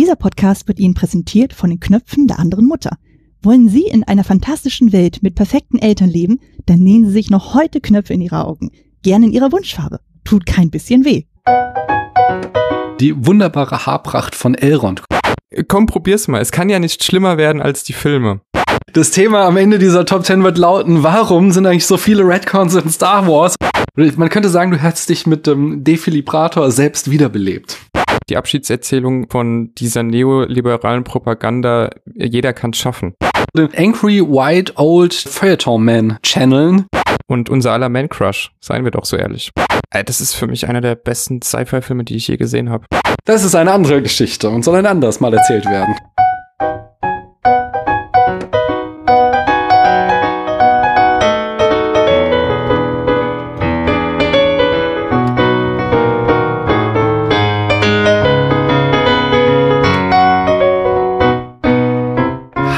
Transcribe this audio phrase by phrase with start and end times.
[0.00, 2.96] Dieser Podcast wird Ihnen präsentiert von den Knöpfen der anderen Mutter.
[3.42, 7.52] Wollen Sie in einer fantastischen Welt mit perfekten Eltern leben, dann nähen Sie sich noch
[7.52, 8.70] heute Knöpfe in Ihre Augen.
[9.02, 10.00] Gerne in Ihrer Wunschfarbe.
[10.24, 11.24] Tut kein bisschen weh.
[12.98, 15.02] Die wunderbare Haarpracht von Elrond.
[15.68, 16.40] Komm, probier's mal.
[16.40, 18.40] Es kann ja nicht schlimmer werden als die Filme.
[18.94, 22.74] Das Thema am Ende dieser Top 10 wird lauten, warum sind eigentlich so viele Redcons
[22.74, 23.54] in Star Wars?
[23.96, 27.76] Man könnte sagen, du hättest dich mit dem Defilibrator selbst wiederbelebt.
[28.30, 33.14] Die Abschiedserzählung von dieser neoliberalen Propaganda, jeder kann's schaffen.
[33.56, 36.86] Den Angry White Old Feuilleton Man channeln.
[37.26, 39.50] Und unser aller Man Crush, seien wir doch so ehrlich.
[40.06, 42.86] Das ist für mich einer der besten Sci-Fi-Filme, die ich je gesehen habe.
[43.24, 45.96] Das ist eine andere Geschichte und soll ein anderes Mal erzählt werden.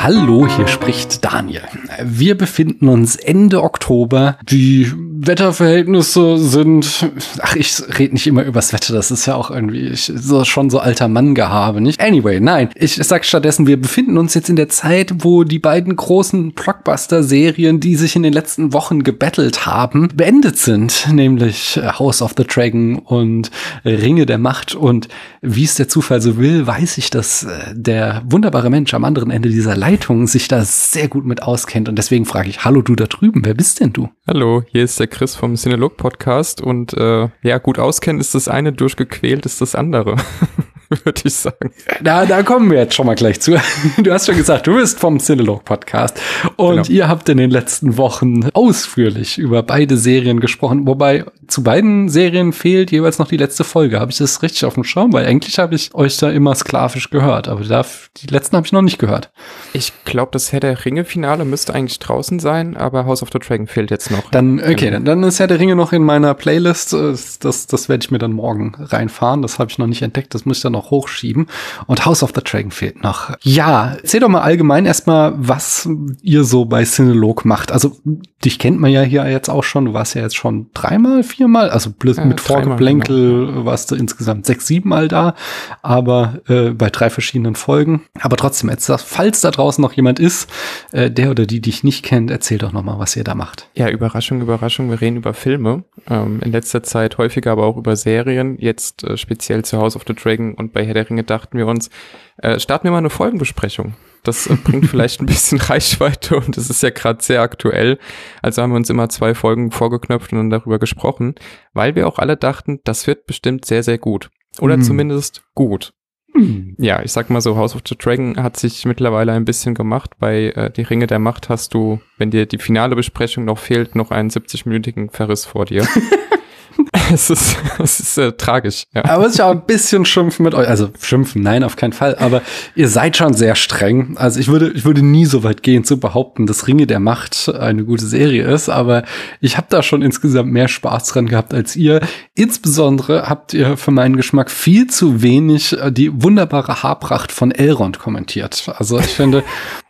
[0.03, 1.63] Hallo, hier spricht Daniel.
[2.03, 4.37] Wir befinden uns Ende Oktober.
[4.51, 7.09] Die Wetterverhältnisse sind,
[7.41, 10.71] ach, ich rede nicht immer übers Wetter, das ist ja auch irgendwie ich, so, schon
[10.71, 12.01] so alter Mann-Gehabe, nicht?
[12.01, 15.95] Anyway, nein, ich sag stattdessen, wir befinden uns jetzt in der Zeit, wo die beiden
[15.95, 22.35] großen Blockbuster-Serien, die sich in den letzten Wochen gebettelt haben, beendet sind, nämlich House of
[22.37, 23.53] the Dragon und
[23.85, 25.07] Ringe der Macht und
[25.41, 29.31] wie es der Zufall so will, weiß ich, dass äh, der wunderbare Mensch am anderen
[29.31, 29.92] Ende dieser Leitung
[30.27, 31.87] sich da sehr gut mit auskennt.
[31.87, 34.09] Und deswegen frage ich, hallo du da drüben, wer bist denn du?
[34.27, 36.63] Hallo, hier ist der Chris vom Cinelog Podcast.
[36.63, 40.17] Und äh, ja, gut auskennen ist das eine, durchgequält ist das andere,
[41.05, 41.73] würde ich sagen.
[42.03, 43.53] Da, da kommen wir jetzt schon mal gleich zu.
[44.03, 46.21] Du hast schon gesagt, du bist vom Cinelog Podcast
[46.57, 46.89] und Genau.
[46.89, 52.53] ihr habt in den letzten Wochen ausführlich über beide Serien gesprochen, wobei zu beiden Serien
[52.53, 54.01] fehlt jeweils noch die letzte Folge.
[54.01, 55.13] Habe ich das richtig auf dem Schirm?
[55.13, 57.85] Weil eigentlich habe ich euch da immer sklavisch gehört, aber da,
[58.17, 59.31] die letzten habe ich noch nicht gehört.
[59.73, 63.67] Ich glaube, das Herr der Ringe-Finale müsste eigentlich draußen sein, aber House of the Dragon
[63.67, 64.31] fehlt jetzt noch.
[64.31, 64.93] Dann, okay, Genau.
[64.93, 66.93] dann, dann ist Herr der Ringe noch in meiner Playlist.
[66.93, 69.43] Das, das werde ich mir dann morgen reinfahren.
[69.43, 70.35] Das habe ich noch nicht entdeckt.
[70.35, 71.47] Das muss ich dann noch hochschieben.
[71.87, 73.33] Und House of the Dragon fehlt noch.
[73.43, 75.89] Ja, erzähl doch mal allgemein erstmal, was
[76.23, 77.73] ihr so bei Cinelog macht.
[77.73, 77.97] Also,
[78.45, 79.85] dich kennt man ja hier jetzt auch schon.
[79.85, 81.71] Du warst ja jetzt schon dreimal, viermal.
[81.71, 85.35] Also Ja, mit Vorgeplänkel warst du insgesamt sechs, sieben Mal da.
[85.83, 88.03] Aber äh, bei drei verschiedenen Folgen.
[88.21, 90.51] Aber trotzdem, jetzt, falls da draußen noch jemand ist,
[90.93, 93.69] äh, der oder die dich nicht kennt, erzähl doch noch mal, was ihr da macht.
[93.75, 95.85] Ja, Überraschung, Überraschung, wir reden über Filme.
[96.09, 98.57] Ähm, in letzter Zeit häufiger aber auch über Serien.
[98.59, 101.67] Jetzt äh, speziell zu House of the Dragon und bei Herr der Ringe dachten wir
[101.67, 101.91] uns,
[102.39, 103.95] äh, starten wir mal eine Folgenbesprechung.
[104.25, 107.99] Das äh, bringt vielleicht ein bisschen Reichweite und es ist ja gerade sehr aktuell.
[108.41, 111.35] Also haben wir uns immer zwei Folgen vorgeknöpft und dann darüber gesprochen,
[111.73, 114.31] weil wir auch alle dachten, das wird bestimmt sehr, sehr gut.
[114.61, 114.83] Oder Mhm.
[114.83, 115.93] zumindest gut.
[116.35, 116.77] Hm.
[116.79, 120.13] Ja, ich sag mal so, House of the Dragon hat sich mittlerweile ein bisschen gemacht.
[120.19, 123.95] Bei äh, Die Ringe der Macht hast du, wenn dir die finale Besprechung noch fehlt,
[123.97, 125.87] noch einen 70-minütigen Verriss vor dir.
[127.13, 129.05] es ist, es ist äh, tragisch, ja.
[129.05, 130.69] Aber es ist ja auch ein bisschen schimpfen mit euch.
[130.69, 132.17] Also schimpfen, nein, auf keinen Fall.
[132.19, 132.43] Aber
[132.75, 134.17] ihr seid schon sehr streng.
[134.17, 137.49] Also ich würde, ich würde nie so weit gehen zu behaupten, dass Ringe der Macht
[137.49, 138.69] eine gute Serie ist.
[138.69, 139.05] Aber
[139.41, 142.01] ich habe da schon insgesamt mehr Spaß dran gehabt als ihr.
[142.35, 147.99] Insbesondere habt ihr für meinen Geschmack viel zu wenig äh, die wunderbare Haarpracht von Elrond
[147.99, 148.71] kommentiert.
[148.79, 149.45] Also ich finde,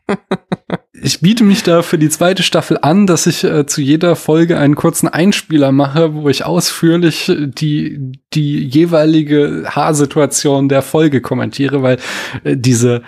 [0.94, 4.58] ich biete mich da für die zweite Staffel an, dass ich äh, zu jeder Folge
[4.58, 11.98] einen kurzen Einspieler mache, wo ich ausführlich die, die jeweilige Haarsituation der Folge kommentiere, weil
[12.44, 13.02] äh, diese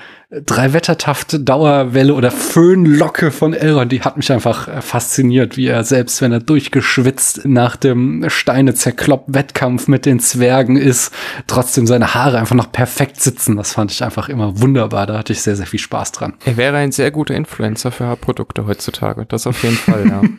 [0.44, 5.84] drei Wettertaft Dauerwelle oder Föhnlocke von Elrond, die hat mich einfach äh, fasziniert, wie er
[5.84, 11.12] selbst, wenn er durchgeschwitzt nach dem Steine zerklopp Wettkampf mit den Zwergen ist,
[11.46, 13.56] trotzdem seine Haare einfach noch perfekt sitzen.
[13.56, 15.06] Das fand ich einfach immer wunderbar.
[15.06, 16.34] Da hatte ich sehr, sehr viel Spaß dran.
[16.44, 19.26] Er wäre ein sehr guter Influencer für Haarprodukte heutzutage.
[19.26, 20.22] Das auf jeden Fall, ja.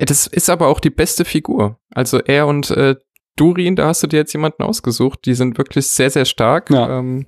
[0.00, 1.80] Das ist aber auch die beste Figur.
[1.92, 2.94] Also er und äh,
[3.34, 5.20] Durin, da hast du dir jetzt jemanden ausgesucht.
[5.24, 6.70] Die sind wirklich sehr, sehr stark.
[6.70, 6.98] Ja.
[6.98, 7.26] Ähm,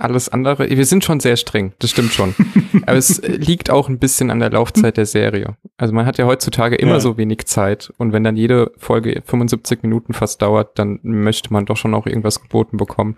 [0.00, 2.34] alles andere, wir sind schon sehr streng, das stimmt schon.
[2.86, 5.56] Aber es liegt auch ein bisschen an der Laufzeit der Serie.
[5.76, 7.00] Also man hat ja heutzutage immer Ja.
[7.00, 11.66] so wenig Zeit und wenn dann jede Folge 75 Minuten fast dauert, dann möchte man
[11.66, 13.16] doch schon auch irgendwas geboten bekommen.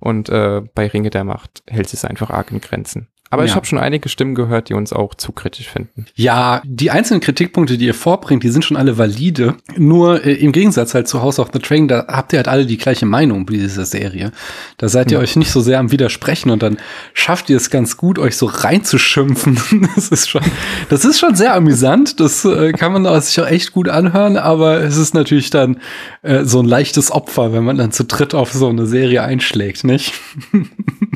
[0.00, 3.08] Und äh, bei Ringe der Macht hält es einfach arg in Grenzen.
[3.30, 3.56] Aber ich Ja.
[3.56, 6.06] habe schon einige Stimmen gehört, die uns auch zu kritisch finden.
[6.14, 9.54] Ja, die einzelnen Kritikpunkte, die ihr vorbringt, die sind schon alle valide.
[9.76, 12.66] Nur äh, im Gegensatz halt zu House of the Dragon, da habt ihr halt alle
[12.66, 14.30] die gleiche Meinung bei dieser Serie.
[14.78, 15.22] Da seid ihr Ja.
[15.24, 16.78] euch nicht so sehr am Widersprechen und dann
[17.14, 19.58] schafft ihr es ganz gut, euch so reinzuschimpfen.
[19.96, 20.42] Das ist schon,
[20.90, 22.20] das ist schon sehr amüsant.
[22.20, 25.78] Das äh, kann man auch sich auch echt gut anhören, aber es ist natürlich dann
[26.22, 29.84] äh, so ein leichtes Opfer, wenn man dann zu dritt auf so eine Serie einschlägt,
[29.84, 30.12] nicht?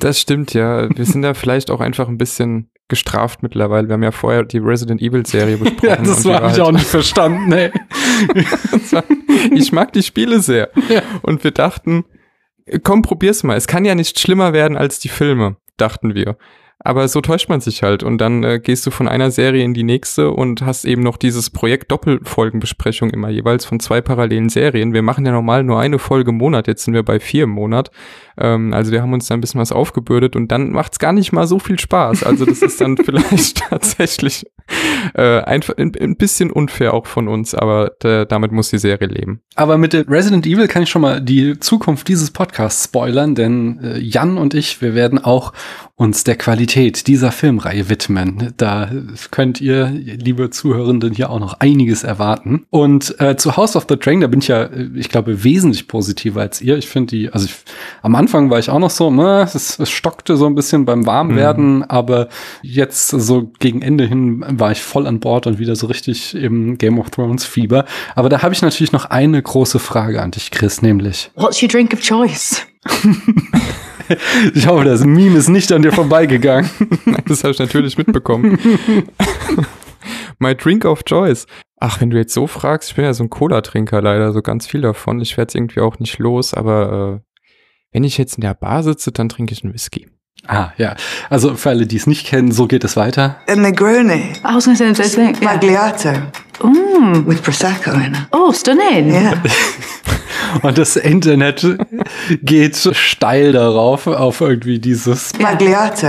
[0.00, 0.88] Das stimmt, ja.
[0.96, 3.88] Wir sind da vielleicht auch einfach ein bisschen gestraft mittlerweile.
[3.88, 5.88] Wir haben ja vorher die Resident Evil Serie besprochen.
[5.88, 7.70] ja, das habe ich halt auch nicht verstanden, ey.
[9.54, 10.70] ich mag die Spiele sehr.
[10.88, 11.02] Ja.
[11.22, 12.04] Und wir dachten,
[12.82, 13.56] komm, probier's mal.
[13.56, 16.36] Es kann ja nicht schlimmer werden als die Filme, dachten wir.
[16.82, 19.74] Aber so täuscht man sich halt und dann äh, gehst du von einer Serie in
[19.74, 24.94] die nächste und hast eben noch dieses Projekt Doppelfolgenbesprechung immer jeweils von zwei parallelen Serien.
[24.94, 27.50] Wir machen ja normal nur eine Folge im Monat, jetzt sind wir bei vier im
[27.50, 27.90] Monat.
[28.38, 31.32] Ähm, also wir haben uns da ein bisschen was aufgebürdet und dann macht's gar nicht
[31.32, 32.24] mal so viel Spaß.
[32.24, 34.46] Also das ist dann vielleicht tatsächlich
[35.14, 39.08] äh, einfach ein, ein, bisschen unfair auch von uns, aber äh, damit muss die Serie
[39.08, 39.40] leben.
[39.56, 43.98] Aber mit Resident Evil kann ich schon mal die Zukunft dieses Podcasts spoilern, denn äh,
[43.98, 45.52] Jan und ich, wir werden auch
[46.00, 48.54] uns der Qualität dieser Filmreihe widmen.
[48.56, 48.90] Da
[49.30, 52.64] könnt ihr, liebe Zuhörenden, hier auch noch einiges erwarten.
[52.70, 56.40] Und äh, zu House of the Dragon, da bin ich ja, ich glaube, wesentlich positiver
[56.40, 56.78] als ihr.
[56.78, 57.54] Ich finde die, also ich,
[58.00, 61.04] am Anfang war ich auch noch so, ne, es, es stockte so ein bisschen beim
[61.04, 61.82] Warmwerden, mhm.
[61.82, 62.28] aber
[62.62, 66.78] jetzt so gegen Ende hin war ich voll an Bord und wieder so richtig im
[66.78, 67.84] Game of Thrones Fieber.
[68.14, 71.30] Aber da habe ich natürlich noch eine große Frage an dich, Chris, nämlich.
[71.34, 72.66] What's your drink of choice?
[74.54, 76.70] ich hoffe, das Meme ist nicht an dir vorbeigegangen.
[77.26, 78.58] das habe ich natürlich mitbekommen.
[80.38, 81.46] My drink of choice.
[81.78, 84.66] Ach, wenn du jetzt so fragst, ich bin ja so ein Cola-Trinker leider, so ganz
[84.66, 85.20] viel davon.
[85.20, 87.30] Ich werde es irgendwie auch nicht los, aber äh,
[87.92, 90.08] wenn ich jetzt in der Bar sitze, dann trinke ich einen Whisky.
[90.50, 90.96] Ah, ja.
[91.28, 93.36] Also für alle, die es nicht kennen, so geht es weiter.
[93.48, 94.32] A Negroni.
[94.44, 95.44] I was going to say the same thing.
[95.44, 96.10] Magliato.
[96.60, 97.24] Mm.
[97.24, 98.26] With Prosecco in it.
[98.32, 99.12] Oh, stunning.
[99.12, 99.40] Yeah.
[100.62, 101.64] Und das Internet
[102.42, 106.08] geht steil darauf, auf irgendwie dieses Magliato.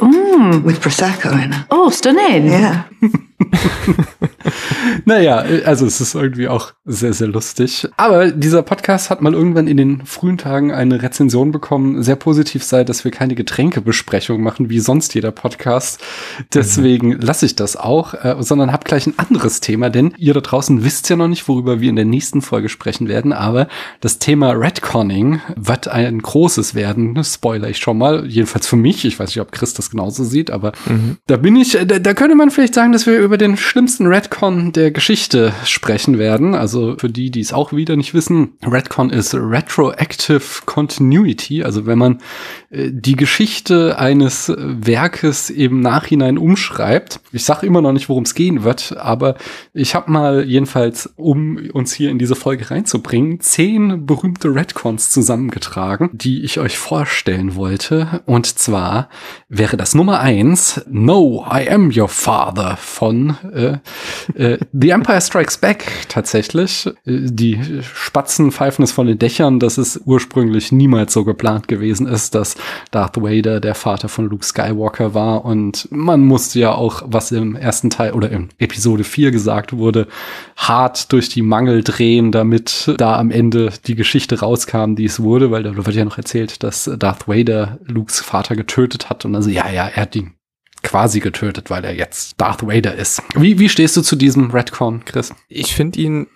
[0.00, 0.64] Mm.
[0.64, 1.66] With Prosecco in it.
[1.70, 2.48] Oh, stunning.
[2.48, 2.84] Yeah.
[5.04, 7.88] naja, also es ist irgendwie auch sehr, sehr lustig.
[7.96, 12.64] Aber dieser Podcast hat mal irgendwann in den frühen Tagen eine Rezension bekommen, sehr positiv
[12.64, 16.00] sei, dass wir keine Getränkebesprechung machen, wie sonst jeder Podcast.
[16.52, 17.20] Deswegen mhm.
[17.20, 20.84] lasse ich das auch, äh, sondern habe gleich ein anderes Thema, denn ihr da draußen
[20.84, 23.68] wisst ja noch nicht, worüber wir in der nächsten Folge sprechen werden, aber
[24.00, 29.04] das Thema Redconning wird ein großes werden, spoiler ich schon mal, jedenfalls für mich.
[29.04, 31.16] Ich weiß nicht, ob Chris das genauso sieht, aber mhm.
[31.26, 34.72] da bin ich, da, da könnte man vielleicht sagen, dass wir über den schlimmsten Redcon
[34.72, 36.56] der Geschichte sprechen werden.
[36.56, 41.62] Also für die, die es auch wieder nicht wissen, Redcon ist Retroactive Continuity.
[41.62, 42.18] Also wenn man
[42.72, 47.18] die Geschichte eines Werkes im Nachhinein umschreibt.
[47.32, 49.34] Ich sage immer noch nicht, worum es gehen wird, aber
[49.74, 56.10] ich habe mal jedenfalls, um uns hier in diese Folge reinzubringen, zehn berühmte Redcons zusammengetragen,
[56.12, 58.22] die ich euch vorstellen wollte.
[58.26, 59.08] Und zwar
[59.48, 63.78] wäre das Nummer eins No, I Am Your Father von äh,
[64.34, 66.86] äh, The Empire Strikes Back tatsächlich.
[66.86, 72.06] Äh, die Spatzen pfeifen es von den Dächern, dass es ursprünglich niemals so geplant gewesen
[72.06, 72.59] ist, dass
[72.90, 75.44] Darth Vader der Vater von Luke Skywalker war.
[75.44, 80.06] Und man musste ja auch, was im ersten Teil oder in Episode 4 gesagt wurde,
[80.56, 85.50] hart durch die Mangel drehen, damit da am Ende die Geschichte rauskam, die es wurde,
[85.50, 89.50] weil da wird ja noch erzählt, dass Darth Vader Lukes Vater getötet hat und also
[89.50, 90.34] ja, ja, er hat ihn
[90.82, 93.22] quasi getötet, weil er jetzt Darth Vader ist.
[93.34, 95.34] Wie, wie stehst du zu diesem Redcon, Chris?
[95.48, 96.26] Ich finde ihn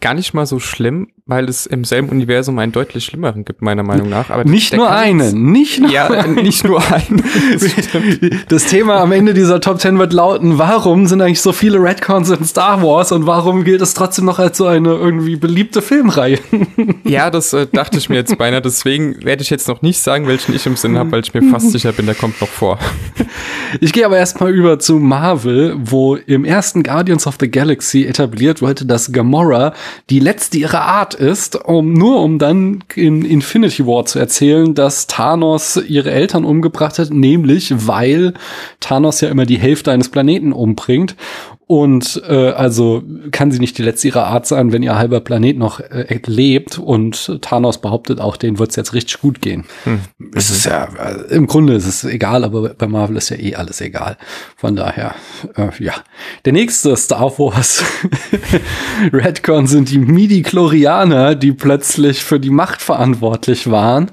[0.00, 3.82] gar nicht mal so schlimm, weil es im selben Universum einen deutlich schlimmeren gibt, meiner
[3.82, 4.30] Meinung nach.
[4.30, 7.22] Aber nicht nur einen, nicht nur ja, nicht nur einen.
[8.48, 12.30] das Thema am Ende dieser Top 10 wird lauten, warum sind eigentlich so viele Redcons
[12.30, 16.38] in Star Wars und warum gilt es trotzdem noch als so eine irgendwie beliebte Filmreihe?
[17.04, 18.60] ja, das äh, dachte ich mir jetzt beinahe.
[18.60, 21.42] Deswegen werde ich jetzt noch nicht sagen, welchen ich im Sinn habe, weil ich mir
[21.42, 22.78] fast sicher bin, der kommt noch vor.
[23.80, 28.62] Ich gehe aber erstmal über zu Marvel, wo im ersten Guardians of the Galaxy etabliert
[28.62, 29.74] wurde, dass Gamora
[30.10, 35.06] die letzte ihrer Art ist, um nur um dann in Infinity War zu erzählen, dass
[35.06, 38.34] Thanos ihre Eltern umgebracht hat, nämlich weil
[38.80, 41.16] Thanos ja immer die Hälfte eines Planeten umbringt
[41.70, 45.56] und äh, also kann sie nicht die letzte ihrer Art sein, wenn ihr halber Planet
[45.56, 46.78] noch äh, lebt.
[46.78, 49.66] Und Thanos behauptet auch, denen wird es jetzt richtig gut gehen.
[49.84, 50.00] Hm.
[50.34, 53.54] Es ist ja, äh, im Grunde ist es egal, aber bei Marvel ist ja eh
[53.54, 54.16] alles egal.
[54.56, 55.14] Von daher,
[55.54, 55.94] äh, ja.
[56.44, 57.84] Der nächste Star Wars
[59.12, 64.10] Redcon sind die Midi-Chlorianer, die plötzlich für die Macht verantwortlich waren,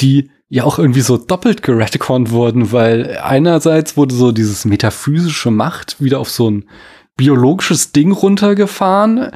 [0.00, 6.00] die ja auch irgendwie so doppelt geretconnt wurden, weil einerseits wurde so dieses metaphysische Macht
[6.00, 6.68] wieder auf so ein
[7.16, 9.32] biologisches Ding runtergefahren,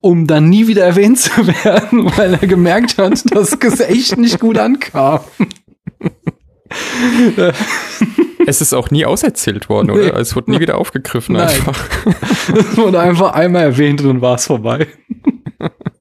[0.00, 4.40] um dann nie wieder erwähnt zu werden, weil er gemerkt hat, dass es echt nicht
[4.40, 5.20] gut ankam.
[8.46, 10.14] es ist auch nie auserzählt worden, oder?
[10.14, 10.18] Nee.
[10.18, 11.48] Es wurde nie wieder aufgegriffen Nein.
[11.48, 11.84] einfach.
[12.54, 14.86] Es wurde einfach einmal erwähnt und dann war es vorbei.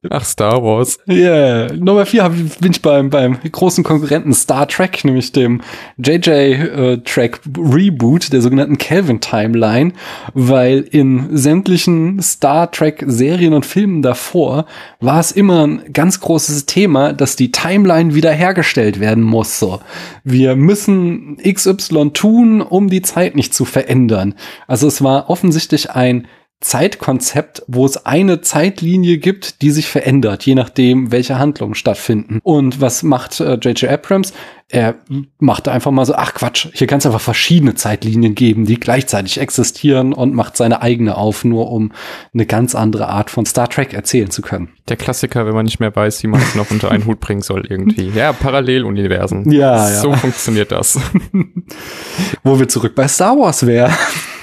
[0.10, 1.00] Ach, Star Wars.
[1.08, 1.74] Yeah.
[1.74, 5.62] Nummer vier bin ich beim, beim großen Konkurrenten Star Trek, nämlich dem
[5.98, 9.94] JJ-Track äh, Reboot der sogenannten Kelvin Timeline,
[10.34, 14.66] weil in sämtlichen Star Trek Serien und Filmen davor
[15.00, 19.60] war es immer ein ganz großes Thema, dass die Timeline wiederhergestellt werden muss.
[19.60, 19.80] So.
[20.24, 24.36] Wir müssen XY tun, um die Zeit nicht zu verändern.
[24.68, 26.28] Also es war offensichtlich ein
[26.60, 32.40] Zeitkonzept, wo es eine Zeitlinie gibt, die sich verändert, je nachdem, welche Handlungen stattfinden.
[32.42, 33.84] Und was macht J.J.
[33.84, 34.34] Äh, Abrams?
[34.70, 34.96] Er
[35.40, 39.40] macht einfach mal so, ach Quatsch, hier kann es einfach verschiedene Zeitlinien geben, die gleichzeitig
[39.40, 41.94] existieren und macht seine eigene auf, nur um
[42.34, 44.70] eine ganz andere Art von Star Trek erzählen zu können.
[44.90, 47.42] Der Klassiker, wenn man nicht mehr weiß, wie man es noch unter einen Hut bringen
[47.42, 48.10] soll irgendwie.
[48.10, 49.50] Ja, Paralleluniversen.
[49.52, 50.02] Ja, ja.
[50.02, 51.00] So funktioniert das.
[52.44, 53.94] Wo wir zurück bei Star Wars wären.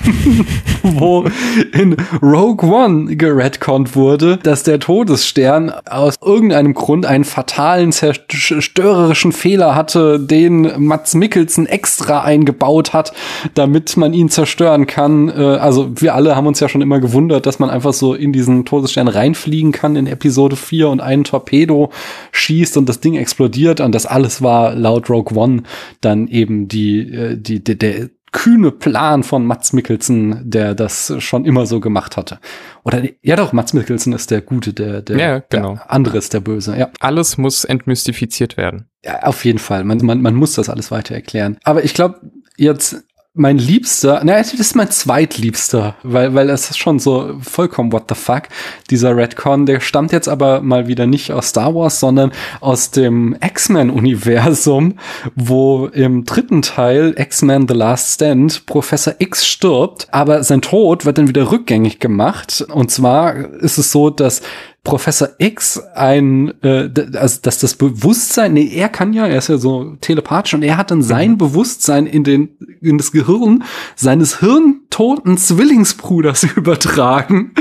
[0.82, 1.24] wo
[1.72, 9.74] in Rogue One geredconnt wurde, dass der Todesstern aus irgendeinem Grund einen fatalen, zerstörerischen Fehler
[9.74, 13.12] hatte, den Mats Mikkelsen extra eingebaut hat,
[13.54, 15.28] damit man ihn zerstören kann.
[15.28, 18.32] Äh, also wir alle haben uns ja schon immer gewundert, dass man einfach so in
[18.32, 21.90] diesen Todesstern reinfliegen kann in Episode 4 und einen Torpedo
[22.32, 25.62] schießt und das Ding explodiert und das alles war laut Rogue One
[26.00, 31.44] dann eben die, äh, die, die der kühne Plan von Mats Mikkelsen, der das schon
[31.44, 32.40] immer so gemacht hatte.
[32.82, 35.74] Oder ja doch, Mats Mikkelsen ist der Gute, der, der, ja, genau.
[35.74, 36.76] der andere ist der Böse.
[36.76, 36.90] Ja.
[36.98, 38.88] Alles muss entmystifiziert werden.
[39.04, 39.84] Ja, auf jeden Fall.
[39.84, 41.58] Man, man, man muss das alles weiter erklären.
[41.62, 42.20] Aber ich glaube,
[42.56, 43.04] jetzt
[43.36, 48.04] mein Liebster, na, das ist mein zweitliebster, weil, weil es ist schon so vollkommen what
[48.08, 48.44] the fuck.
[48.90, 53.36] Dieser Redcon, der stammt jetzt aber mal wieder nicht aus Star Wars, sondern aus dem
[53.44, 55.00] X-Men-Universum,
[55.34, 61.18] wo im dritten Teil X-Men The Last Stand Professor X stirbt, aber sein Tod wird
[61.18, 62.64] dann wieder rückgängig gemacht.
[62.72, 64.42] Und zwar ist es so, dass
[64.84, 69.56] Professor X ein, äh, also dass das Bewusstsein, nee, er kann ja, er ist ja
[69.56, 71.38] so telepathisch und er hat dann sein mhm.
[71.38, 72.50] Bewusstsein in den
[72.82, 73.64] in das Gehirn
[73.96, 77.52] seines hirntoten Zwillingsbruders übertragen,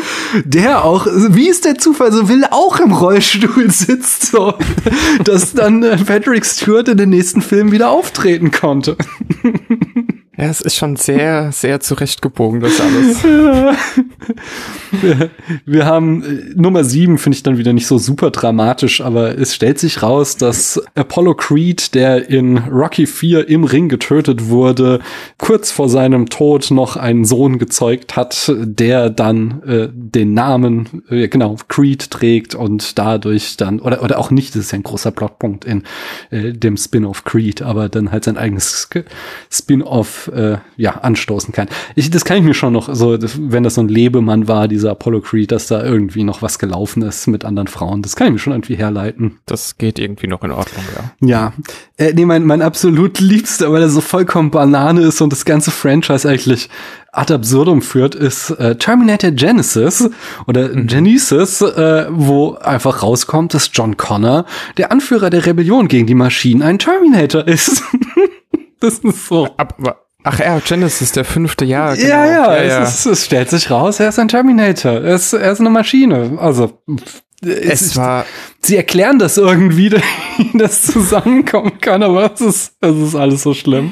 [0.44, 4.54] der auch, wie es der Zufall so will, auch im Rollstuhl sitzt, so,
[5.24, 8.98] dass dann äh, Patrick Stewart in den nächsten Film wieder auftreten konnte.
[10.36, 13.24] Ja, es ist schon sehr, sehr zurechtgebogen, das alles.
[15.66, 19.54] wir, haben äh, Nummer sieben, finde ich dann wieder nicht so super dramatisch, aber es
[19.54, 25.02] stellt sich raus, dass Apollo Creed, der in Rocky 4 im Ring getötet wurde,
[25.38, 31.28] kurz vor seinem Tod noch einen Sohn gezeugt hat, der dann äh, den Namen, äh,
[31.28, 35.12] genau, Creed trägt und dadurch dann, oder, oder auch nicht, das ist ja ein großer
[35.12, 35.84] Plotpunkt in
[36.32, 38.90] äh, dem Spin-off Creed, aber dann halt sein eigenes
[39.52, 41.68] Spin-off äh, ja, anstoßen kann.
[41.96, 44.92] Ich, das kann ich mir schon noch so, wenn das so ein Lebemann war, dieser
[44.92, 48.34] Apollo Creed, dass da irgendwie noch was gelaufen ist mit anderen Frauen, das kann ich
[48.34, 49.40] mir schon irgendwie herleiten.
[49.46, 51.28] Das geht irgendwie noch in Ordnung, ja.
[51.28, 51.54] Ja.
[51.98, 55.72] Äh, nee, mein, mein absolut liebster, weil er so vollkommen Banane ist und das ganze
[55.72, 56.70] Franchise eigentlich
[57.14, 60.10] ad absurdum führt, ist äh, Terminator Genesis
[60.48, 60.88] oder mhm.
[60.88, 64.46] Genesis, äh, wo einfach rauskommt, dass John Connor,
[64.78, 67.84] der Anführer der Rebellion gegen die Maschinen, ein Terminator ist.
[68.80, 69.48] das ist so.
[69.58, 71.96] Aber, Ach ja, Genesis, der fünfte Jahr.
[71.96, 72.08] Genau.
[72.08, 72.84] Ja, ja, ja, ja.
[72.84, 74.94] Es, es, stellt sich raus, er ist ein Terminator.
[74.94, 76.38] Er ist, er ist eine Maschine.
[76.40, 76.80] Also
[77.42, 78.26] es, es war.
[78.62, 79.90] Sie erklären das irgendwie,
[80.54, 83.92] dass zusammenkommen kann, aber es ist, es ist alles so schlimm.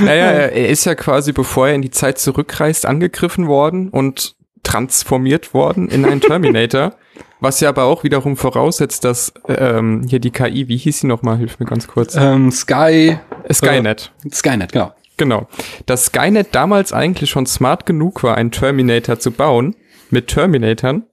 [0.00, 4.34] Naja, er, er ist ja quasi, bevor er in die Zeit zurückreist, angegriffen worden und
[4.64, 6.94] transformiert worden in einen Terminator.
[7.40, 11.38] Was ja aber auch wiederum voraussetzt, dass ähm, hier die KI, wie hieß sie nochmal?
[11.38, 12.14] Hilf mir ganz kurz.
[12.14, 13.18] Ähm, Sky.
[13.52, 14.12] Skynet.
[14.24, 14.92] Äh, Skynet, genau.
[15.16, 15.48] Genau.
[15.86, 19.76] Dass Skynet damals eigentlich schon smart genug war, einen Terminator zu bauen,
[20.10, 21.04] mit Terminatoren,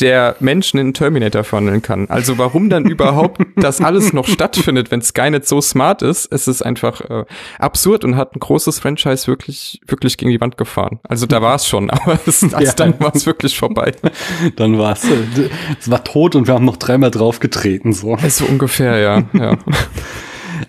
[0.00, 2.08] der Menschen in Terminator verwandeln kann.
[2.08, 6.62] Also warum dann überhaupt das alles noch stattfindet, wenn Skynet so smart ist, es ist
[6.62, 7.24] einfach äh,
[7.58, 11.00] absurd und hat ein großes Franchise wirklich wirklich gegen die Wand gefahren.
[11.02, 12.72] Also da war es schon, aber es, also ja.
[12.72, 13.92] dann war es wirklich vorbei.
[14.56, 18.16] Dann war es, äh, es war tot und wir haben noch dreimal draufgetreten so.
[18.28, 19.22] So ungefähr, ja.
[19.32, 19.58] ja.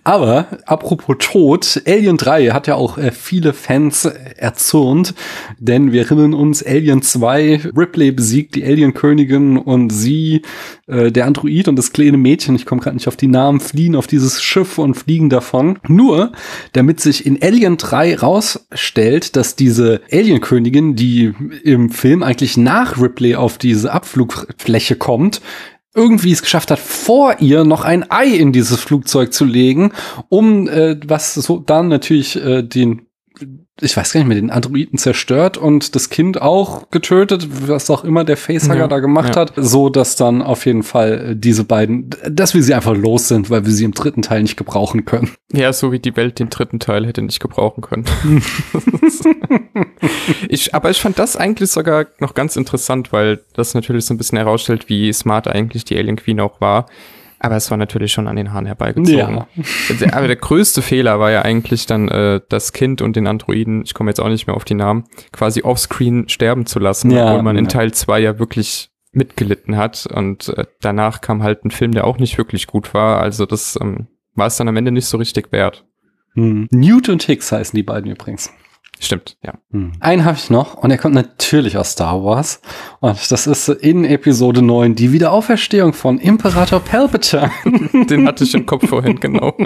[0.04, 5.14] Aber apropos Tod, Alien 3 hat ja auch äh, viele Fans erzürnt,
[5.60, 10.42] denn wir erinnern uns, Alien 2, Ripley besiegt die Alien-Königin und sie,
[10.88, 13.96] äh, der Android und das kleine Mädchen, ich komme gerade nicht auf die Namen, fliehen
[13.96, 15.80] auf dieses Schiff und fliegen davon.
[15.88, 16.32] Nur,
[16.74, 21.34] damit sich in Alien 3 rausstellt, dass diese Alien-Königin, die
[21.64, 25.42] im Film eigentlich nach Ripley auf diese Abflugfläche kommt,
[25.96, 29.92] irgendwie es geschafft hat, vor ihr noch ein Ei in dieses Flugzeug zu legen,
[30.30, 33.08] um äh, was so dann natürlich äh, den
[33.82, 38.04] ich weiß gar nicht mehr, den Androiden zerstört und das Kind auch getötet, was auch
[38.04, 39.42] immer der Facehugger ja, da gemacht ja.
[39.42, 43.50] hat, so dass dann auf jeden Fall diese beiden, dass wir sie einfach los sind,
[43.50, 45.32] weil wir sie im dritten Teil nicht gebrauchen können.
[45.52, 48.06] Ja, so wie die Welt den dritten Teil hätte nicht gebrauchen können.
[50.50, 54.18] ich, aber ich fand das eigentlich sogar noch ganz interessant, weil das natürlich so ein
[54.18, 56.86] bisschen herausstellt, wie smart eigentlich die Alien Queen auch war
[57.44, 59.18] aber es war natürlich schon an den Haaren herbeigezogen.
[59.18, 60.14] Ja.
[60.14, 63.94] Aber der größte Fehler war ja eigentlich dann äh, das Kind und den Androiden, ich
[63.94, 67.44] komme jetzt auch nicht mehr auf die Namen, quasi offscreen sterben zu lassen, ja, obwohl
[67.44, 67.60] man ja.
[67.60, 70.08] in Teil 2 ja wirklich mitgelitten hat.
[70.08, 73.20] Und äh, danach kam halt ein Film, der auch nicht wirklich gut war.
[73.20, 75.86] Also das ähm, war es dann am Ende nicht so richtig wert.
[76.36, 76.70] Hm.
[76.72, 78.54] Newt und Hicks heißen die beiden übrigens.
[79.04, 79.54] Stimmt, ja.
[79.72, 79.92] Hm.
[80.00, 82.62] Einen habe ich noch und der kommt natürlich aus Star Wars.
[83.02, 87.52] Und das ist in Episode 9 die Wiederauferstehung von Imperator Palpatine.
[88.10, 89.58] Den hatte ich im Kopf vorhin, genau.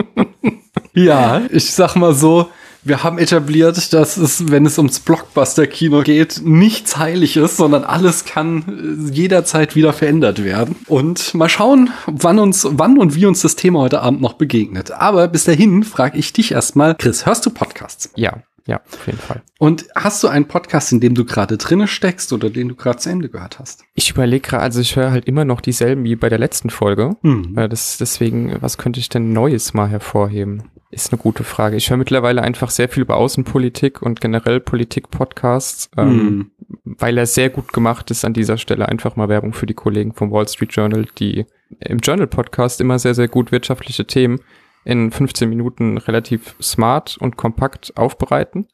[0.94, 2.50] ja, ich sag mal so,
[2.82, 8.26] wir haben etabliert, dass es, wenn es ums Blockbuster-Kino geht, nichts heilig ist, sondern alles
[8.26, 10.78] kann äh, jederzeit wieder verändert werden.
[10.88, 14.92] Und mal schauen, wann uns, wann und wie uns das Thema heute Abend noch begegnet.
[14.92, 18.10] Aber bis dahin frage ich dich erstmal, Chris, hörst du Podcasts?
[18.16, 18.42] Ja.
[18.68, 19.42] Ja, auf jeden Fall.
[19.60, 22.98] Und hast du einen Podcast, in dem du gerade drinne steckst oder den du gerade
[22.98, 23.86] zu Ende gehört hast?
[23.96, 27.16] Ich überlege gerade, also ich höre halt immer noch dieselben wie bei der letzten Folge.
[27.22, 27.56] Mhm.
[27.70, 30.64] Das, deswegen, was könnte ich denn Neues mal hervorheben?
[30.92, 31.78] Ist eine gute Frage.
[31.78, 36.52] Ich höre mittlerweile einfach sehr viel über Außenpolitik und generell Politik-Podcasts, ähm, mhm.
[36.84, 38.90] weil er sehr gut gemacht ist an dieser Stelle.
[38.90, 41.46] Einfach mal Werbung für die Kollegen vom Wall Street Journal, die
[41.80, 44.40] im Journal-Podcast immer sehr, sehr gut wirtschaftliche Themen
[44.88, 48.68] in 15 Minuten relativ smart und kompakt aufbereiten.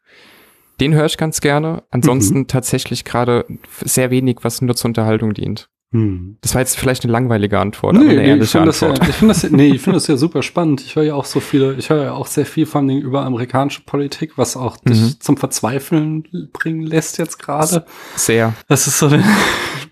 [0.79, 1.83] Den höre ich ganz gerne.
[1.89, 2.47] Ansonsten mhm.
[2.47, 3.45] tatsächlich gerade
[3.83, 5.69] sehr wenig, was nur zur Unterhaltung dient.
[5.91, 6.37] Hm.
[6.41, 8.97] Das war jetzt vielleicht eine langweilige Antwort, nee, aber eine nee, ehrliche ich Antwort.
[8.97, 10.81] Ja, ich finde das, nee, ich finde das ja super spannend.
[10.81, 13.81] Ich höre ja auch so viele, ich höre ja auch sehr viel von über amerikanische
[13.81, 15.19] Politik, was auch dich mhm.
[15.19, 17.85] zum Verzweifeln bringen lässt jetzt gerade.
[18.15, 18.53] Sehr.
[18.67, 19.07] Das ist so,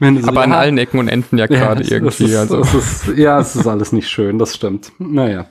[0.02, 2.26] so aber ja, an allen Ecken und Enden ja gerade ja, irgendwie.
[2.26, 2.62] Ist, also.
[2.62, 4.92] Ist, ja, es ist alles nicht schön, das stimmt.
[4.98, 5.46] Naja.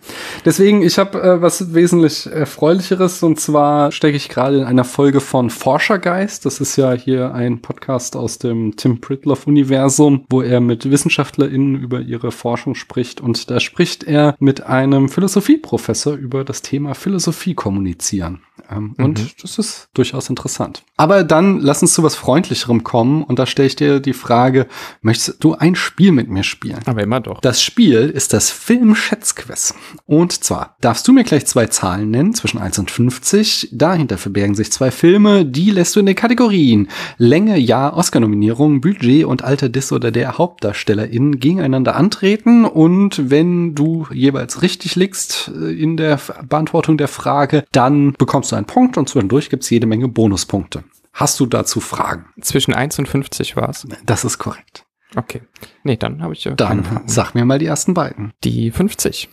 [0.45, 5.21] Deswegen, ich habe äh, was wesentlich erfreulicheres und zwar stecke ich gerade in einer Folge
[5.21, 6.45] von Forschergeist.
[6.47, 11.77] Das ist ja hier ein Podcast aus dem Tim Pritloff Universum, wo er mit WissenschaftlerInnen
[11.77, 13.21] über ihre Forschung spricht.
[13.21, 18.41] Und da spricht er mit einem Philosophieprofessor über das Thema Philosophie kommunizieren.
[18.71, 19.05] Ähm, mhm.
[19.05, 20.83] Und das ist durchaus interessant.
[20.97, 23.23] Aber dann lass uns zu was Freundlicherem kommen.
[23.23, 24.67] Und da stelle ich dir die Frage,
[25.01, 26.81] möchtest du ein Spiel mit mir spielen?
[26.87, 27.41] Aber immer doch.
[27.41, 29.75] Das Spiel ist das Film-Schätzquiz.
[30.07, 33.71] Und zwar darfst du mir gleich zwei Zahlen nennen, zwischen 1 und 50.
[33.73, 35.45] Dahinter verbergen sich zwei Filme.
[35.45, 40.39] Die lässt du in den Kategorien Länge, Jahr, Oscar-Nominierung, Budget und Alter des oder der
[40.39, 42.65] HauptdarstellerInnen gegeneinander antreten.
[42.65, 46.19] Und wenn du jeweils richtig liegst äh, in der
[46.49, 50.85] Beantwortung der Frage, dann bekommst du einen Punkt und zwischendurch gibt's jede Menge Bonuspunkte.
[51.13, 52.27] Hast du dazu Fragen?
[52.41, 53.87] Zwischen 1 und 50 war's.
[54.05, 54.87] Das ist korrekt.
[55.17, 55.43] Okay.
[55.83, 56.53] Nee, dann habe ich ja.
[56.53, 58.33] Dann sag mir mal die ersten beiden.
[58.45, 59.29] Die 50.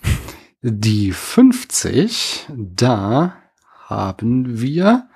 [0.62, 3.36] Die 50, da
[3.86, 5.08] haben wir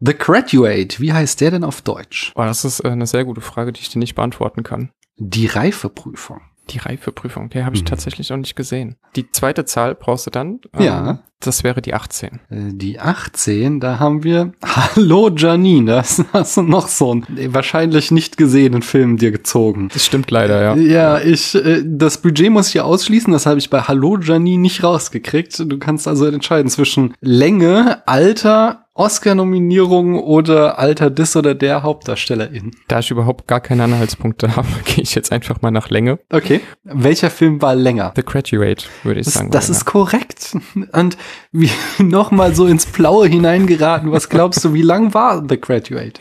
[0.00, 1.00] The Graduate.
[1.00, 2.32] Wie heißt der denn auf Deutsch?
[2.34, 4.90] Oh, das ist äh, eine sehr gute Frage, die ich dir nicht beantworten kann.
[5.16, 6.40] Die Reifeprüfung.
[6.70, 7.86] Die Reifeprüfung, okay, habe ich hm.
[7.86, 8.96] tatsächlich noch nicht gesehen.
[9.14, 10.60] Die zweite Zahl brauchst du dann.
[10.74, 11.18] Ähm, ja.
[11.40, 12.40] Das wäre die 18.
[12.48, 18.10] Äh, die 18, da haben wir Hallo Janine, das hast du noch so einen wahrscheinlich
[18.10, 19.90] nicht gesehenen Film dir gezogen.
[19.92, 20.76] Das stimmt leider, ja.
[20.76, 24.82] Ja, ich, äh, das Budget muss ich ausschließen, das habe ich bei Hallo Janine nicht
[24.82, 25.58] rausgekriegt.
[25.70, 32.72] Du kannst also entscheiden zwischen Länge, Alter Oscar-Nominierung oder Alter des oder der Hauptdarstellerin?
[32.88, 36.18] Da ich überhaupt gar keine Anhaltspunkte habe, gehe ich jetzt einfach mal nach Länge.
[36.30, 36.60] Okay.
[36.84, 38.12] Welcher Film war länger?
[38.16, 39.50] The Graduate, würde ich das, sagen.
[39.50, 40.56] Das ist korrekt.
[40.92, 41.16] Und
[41.52, 41.70] wie
[42.02, 46.20] nochmal so ins Blaue hineingeraten, was glaubst du, wie lang war The Graduate?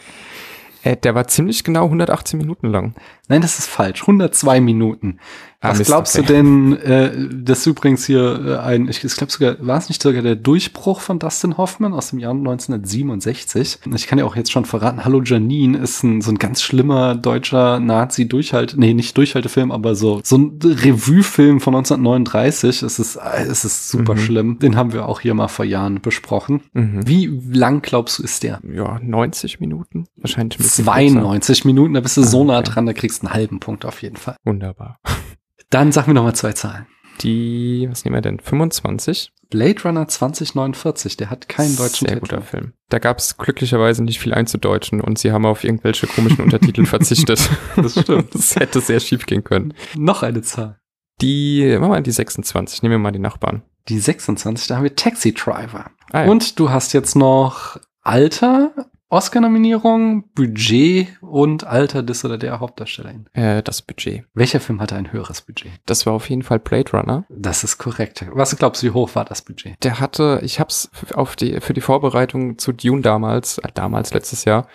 [0.83, 2.93] Äh, der war ziemlich genau 118 Minuten lang.
[3.27, 4.01] Nein, das ist falsch.
[4.01, 5.19] 102 Minuten.
[5.65, 6.27] Ah, Was Mist, glaubst okay.
[6.27, 9.89] du denn, äh, das ist übrigens hier äh, ein, ich, ich glaube sogar, war es
[9.89, 13.79] nicht sogar der Durchbruch von Dustin Hoffman aus dem Jahr 1967?
[13.95, 17.15] Ich kann ja auch jetzt schon verraten, Hallo Janine ist ein, so ein ganz schlimmer
[17.15, 22.83] deutscher Nazi-Durchhalt, nee, nicht Durchhaltefilm, aber so, so ein Revue-Film von 1939.
[22.83, 24.19] Es ist, es ist super mhm.
[24.19, 24.59] schlimm.
[24.59, 26.61] Den haben wir auch hier mal vor Jahren besprochen.
[26.73, 27.07] Mhm.
[27.07, 28.59] Wie lang glaubst du ist der?
[28.71, 30.05] Ja, 90 Minuten.
[30.17, 31.67] Wahrscheinlich ein 92 kürzer.
[31.67, 32.71] Minuten, da bist du ah, so nah okay.
[32.71, 34.35] dran, da kriegst du einen halben Punkt auf jeden Fall.
[34.43, 34.99] Wunderbar.
[35.69, 36.85] Dann sag mir noch mal zwei Zahlen.
[37.21, 38.39] Die, was nehmen wir denn?
[38.39, 39.31] 25?
[39.49, 42.35] Blade Runner 2049, der hat keinen deutschen Sehr Titel.
[42.35, 42.73] guter Film.
[42.89, 47.49] Da gab es glücklicherweise nicht viel einzudeutschen und sie haben auf irgendwelche komischen Untertitel verzichtet.
[47.75, 48.29] Das stimmt.
[48.33, 49.73] Das hätte sehr schief gehen können.
[49.95, 50.79] Noch eine Zahl.
[51.21, 53.63] Die, machen wir mal die 26, nehmen wir mal die Nachbarn.
[53.87, 55.91] Die 26, da haben wir Taxi Driver.
[56.11, 56.29] Ah, ja.
[56.29, 58.73] Und du hast jetzt noch Alter,
[59.15, 63.27] Oscar-Nominierung, Budget und Alter des oder der Hauptdarstellerin?
[63.31, 64.25] Äh, das Budget.
[64.33, 65.71] Welcher Film hatte ein höheres Budget?
[65.85, 67.23] Das war auf jeden Fall Blade Runner.
[67.29, 68.25] Das ist korrekt.
[68.33, 69.81] Was glaubst du, wie hoch war das Budget?
[69.85, 74.43] Der hatte, ich hab's auf die, für die Vorbereitung zu Dune damals, äh, damals letztes
[74.43, 74.67] Jahr,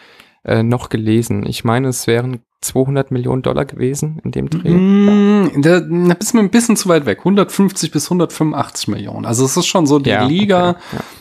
[0.42, 1.44] äh, noch gelesen.
[1.44, 4.68] Ich meine, es wären 200 Millionen Dollar gewesen in dem Dreh.
[4.70, 7.18] Mm, da, da bist du ein bisschen zu weit weg.
[7.20, 9.24] 150 bis 185 Millionen.
[9.24, 10.70] Also es ist schon so die Ja, Liga.
[10.70, 10.78] okay,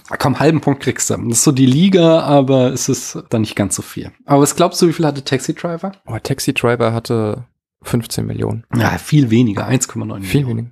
[0.09, 0.17] ja.
[0.17, 1.15] Komm, halben Punkt kriegst du.
[1.15, 4.11] Das ist so die Liga, aber es ist dann nicht ganz so viel.
[4.25, 5.93] Aber was glaubst du, wie viel hatte Taxi Driver?
[6.07, 7.45] Oh, Taxi Driver hatte
[7.83, 8.65] 15 Millionen.
[8.75, 9.67] Ja, viel weniger.
[9.67, 10.57] 1,9 Viel Millionen.
[10.57, 10.71] weniger.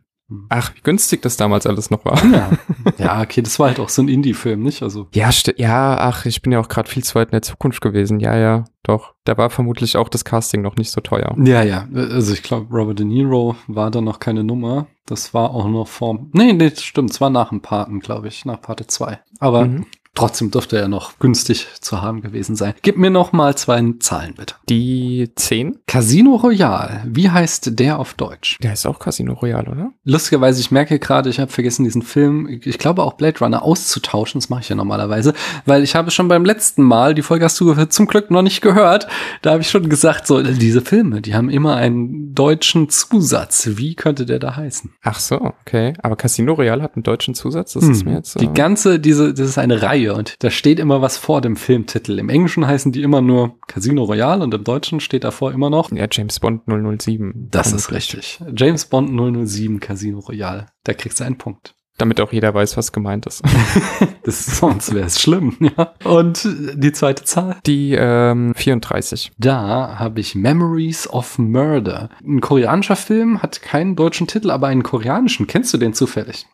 [0.49, 2.21] Ach, wie günstig das damals alles noch war.
[2.25, 2.49] Ja.
[2.97, 4.83] ja, okay, das war halt auch so ein Indie-Film, nicht?
[4.83, 7.81] Also Ja, ja, ach, ich bin ja auch gerade viel zu weit in der Zukunft
[7.81, 8.19] gewesen.
[8.19, 9.13] Ja, ja, doch.
[9.23, 11.33] Da war vermutlich auch das Casting noch nicht so teuer.
[11.43, 11.87] Ja, ja.
[11.93, 14.87] Also ich glaube, Robert De Niro war da noch keine Nummer.
[15.05, 16.19] Das war auch noch vor.
[16.33, 17.11] Nee, nee, stimmt.
[17.11, 19.19] Es war nach dem Paten, glaube ich, nach Pate 2.
[19.39, 19.85] Aber Mhm.
[20.17, 22.73] Trotzdem dürfte er noch günstig zu haben gewesen sein.
[22.81, 24.55] Gib mir noch mal zwei Zahlen, bitte.
[24.69, 25.77] Die 10?
[25.85, 27.03] Casino Royale.
[27.05, 28.57] Wie heißt der auf Deutsch?
[28.63, 29.91] Der ist auch Casino Royale, oder?
[30.03, 34.41] Lustigerweise, ich merke gerade, ich habe vergessen, diesen Film, ich glaube auch Blade Runner auszutauschen.
[34.41, 35.33] Das mache ich ja normalerweise,
[35.65, 38.61] weil ich habe schon beim letzten Mal, die Folge hast du zum Glück noch nicht
[38.61, 39.07] gehört,
[39.43, 43.69] da habe ich schon gesagt, so diese Filme, die haben immer einen deutschen Zusatz.
[43.73, 44.91] Wie könnte der da heißen?
[45.03, 45.93] Ach so, okay.
[46.01, 47.73] Aber Casino Royale hat einen deutschen Zusatz.
[47.73, 48.09] Das ist Hm.
[48.11, 48.39] mir jetzt.
[48.41, 51.55] Die äh, ganze, diese, das ist eine Reihe und da steht immer was vor dem
[51.55, 52.19] Filmtitel.
[52.19, 55.91] Im Englischen heißen die immer nur Casino Royale und im Deutschen steht davor immer noch.
[55.91, 57.47] ja, James Bond 007.
[57.51, 58.39] Das ist richtig.
[58.55, 59.09] James Bond
[59.47, 60.67] 007 Casino Royale.
[60.83, 61.73] Da kriegst du einen Punkt.
[61.97, 63.43] Damit auch jeder weiß, was gemeint ist.
[64.23, 65.93] Das, sonst wäre es schlimm, ja.
[66.03, 67.55] Und die zweite Zahl?
[67.65, 69.31] Die ähm, 34.
[69.37, 72.09] Da habe ich Memories of Murder.
[72.21, 75.47] Ein koreanischer Film hat keinen deutschen Titel, aber einen koreanischen.
[75.47, 76.45] Kennst du den zufällig?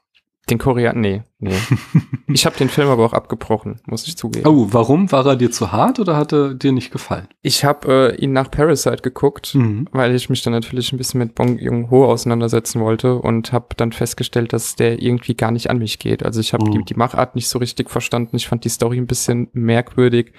[0.50, 1.56] Den Koreaner, nee, nee.
[2.28, 4.46] ich habe den Film aber auch abgebrochen, muss ich zugeben.
[4.46, 5.10] Oh, warum?
[5.12, 7.30] War er dir zu hart oder hat er dir nicht gefallen?
[7.42, 9.88] Ich habe äh, ihn nach Parasite geguckt, Mhm.
[9.94, 13.94] weil ich mich dann natürlich ein bisschen mit Bong Joon-ho auseinandersetzen wollte und habe dann
[13.94, 16.24] festgestellt, dass der irgendwie gar nicht an mich geht.
[16.26, 16.72] Also ich habe Mhm.
[16.72, 18.36] die, die Machart nicht so richtig verstanden.
[18.36, 20.34] Ich fand die Story ein bisschen merkwürdig.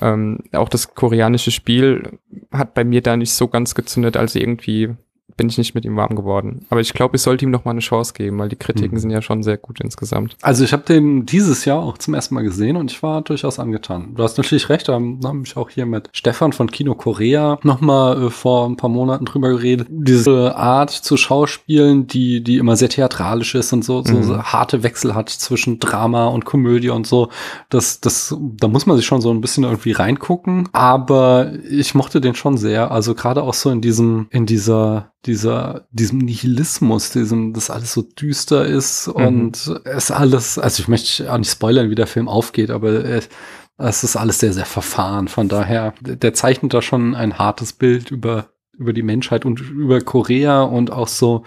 [0.00, 2.20] Ähm, auch das koreanische Spiel
[2.52, 4.94] hat bei mir da nicht so ganz gezündet, also irgendwie
[5.36, 6.66] bin ich nicht mit ihm warm geworden.
[6.70, 9.00] Aber ich glaube, ich sollte ihm noch mal eine Chance geben, weil die Kritiken Mhm.
[9.00, 10.36] sind ja schon sehr gut insgesamt.
[10.42, 13.58] Also ich habe den dieses Jahr auch zum ersten Mal gesehen und ich war durchaus
[13.58, 14.14] angetan.
[14.14, 18.24] Du hast natürlich recht, da haben mich auch hier mit Stefan von Kino Korea nochmal
[18.24, 19.86] äh, vor ein paar Monaten drüber geredet.
[19.90, 24.22] Diese Art zu schauspielen, die, die immer sehr theatralisch ist und so, so, Mhm.
[24.22, 27.28] so harte Wechsel hat zwischen Drama und Komödie und so.
[27.68, 30.68] Das, das, da muss man sich schon so ein bisschen irgendwie reingucken.
[30.72, 32.90] Aber ich mochte den schon sehr.
[32.90, 38.02] Also gerade auch so in diesem, in dieser, dieser, diesem Nihilismus, diesem, das alles so
[38.02, 39.14] düster ist Mhm.
[39.14, 43.28] und es alles, also ich möchte auch nicht spoilern, wie der Film aufgeht, aber es,
[43.76, 45.28] es ist alles sehr, sehr verfahren.
[45.28, 50.00] Von daher, der zeichnet da schon ein hartes Bild über, über die Menschheit und über
[50.00, 51.44] Korea und auch so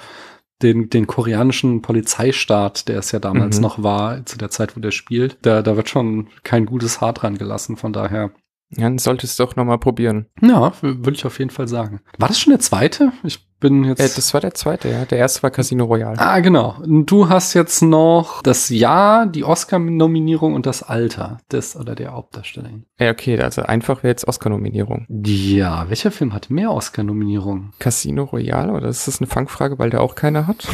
[0.62, 3.62] den, den koreanischen Polizeistaat, der es ja damals Mhm.
[3.64, 5.38] noch war, zu der Zeit, wo der spielt.
[5.42, 7.76] Da, da wird schon kein gutes Haar dran gelassen.
[7.76, 8.32] Von daher,
[8.70, 10.28] Ja, dann solltest du doch noch mal probieren.
[10.42, 12.02] ja, würde ich auf jeden Fall sagen.
[12.18, 13.12] War das schon der zweite?
[13.24, 14.00] Ich bin jetzt.
[14.00, 15.06] Äh, das war der zweite, ja.
[15.06, 16.20] Der erste war Casino Royale.
[16.20, 16.76] Ah, genau.
[16.86, 22.86] Du hast jetzt noch das Jahr, die Oscar-Nominierung und das Alter des oder der Hauptdarstellerin.
[23.00, 25.08] Ja, okay, also einfach wäre jetzt Oscar-Nominierung.
[25.26, 27.72] Ja, welcher Film hat mehr Oscar-Nominierungen?
[27.80, 30.68] Casino Royale, oder ist das eine Fangfrage, weil der auch keine hat?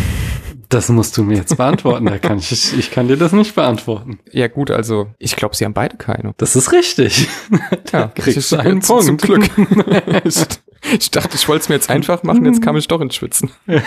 [0.70, 2.06] Das musst du mir jetzt beantworten.
[2.06, 4.20] da kann ich, ich, kann dir das nicht beantworten.
[4.32, 6.34] Ja, gut, also ich glaube, sie haben beide keine.
[6.38, 7.28] Das ist richtig.
[7.92, 9.06] Ja, kriegst das du einen Punkt.
[9.06, 9.50] Zum Glück.
[10.82, 13.52] ich, dachte, ich wollte es mir jetzt einfach machen, jetzt kam ich doch ins Schwitzen.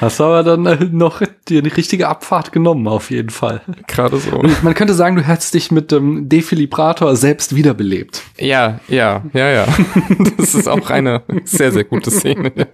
[0.00, 3.62] Hast aber dann äh, noch die richtige Abfahrt genommen, auf jeden Fall.
[3.86, 4.36] Gerade so.
[4.36, 8.22] Und man könnte sagen, du hättest dich mit dem Defilibrator selbst wiederbelebt.
[8.38, 9.66] Ja, ja, ja, ja.
[10.36, 12.52] Das ist auch eine sehr, sehr gute Szene.
[12.54, 12.66] Ja.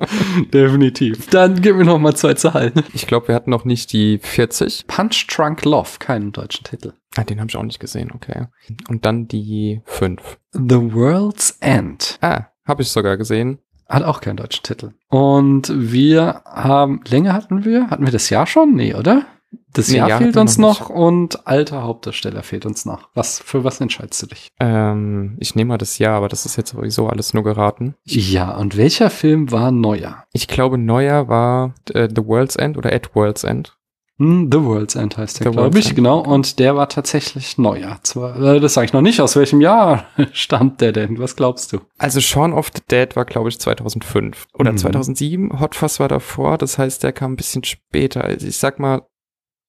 [0.53, 1.29] Definitiv.
[1.29, 2.73] Dann gib mir noch mal zwei Zahlen.
[2.93, 4.87] Ich glaube, wir hatten noch nicht die 40.
[4.87, 6.93] Punch Drunk Love, keinen deutschen Titel.
[7.17, 8.47] Ah, den habe ich auch nicht gesehen, okay.
[8.89, 10.39] Und dann die 5.
[10.53, 12.19] The World's End.
[12.23, 13.59] Ah, habe ich sogar gesehen.
[13.87, 14.93] Hat auch keinen deutschen Titel.
[15.09, 17.91] Und wir haben, länger hatten wir?
[17.91, 18.75] Hatten wir das Jahr schon?
[18.75, 19.27] Nee, oder?
[19.75, 23.11] Das Nee, Jahr Jahr fehlt uns noch noch und alter Hauptdarsteller fehlt uns noch.
[23.15, 24.49] Was, für was entscheidest du dich?
[24.61, 27.95] Ähm, ich nehme mal das Jahr, aber das ist jetzt sowieso alles nur geraten.
[28.05, 30.25] Ja, und welcher Film war neuer?
[30.33, 33.77] Ich glaube, neuer war äh, The World's End oder At World's End.
[34.23, 35.97] Hm, The World's End heißt der, glaube ich, End.
[35.97, 36.21] genau.
[36.21, 37.99] Und der war tatsächlich neuer.
[38.03, 39.21] Zwar, äh, das sage ich noch nicht.
[39.21, 41.19] Aus welchem Jahr stammt der denn?
[41.19, 41.81] Was glaubst du?
[41.99, 44.47] Also Shaun of the Dead war, glaube ich, 2005.
[44.59, 44.79] Oder Mhm.
[44.79, 45.61] 2007.
[45.61, 46.57] Hot Fuzz war davor.
[46.59, 48.23] Das heißt, der kam ein bisschen später.
[48.25, 49.03] Also ich sag mal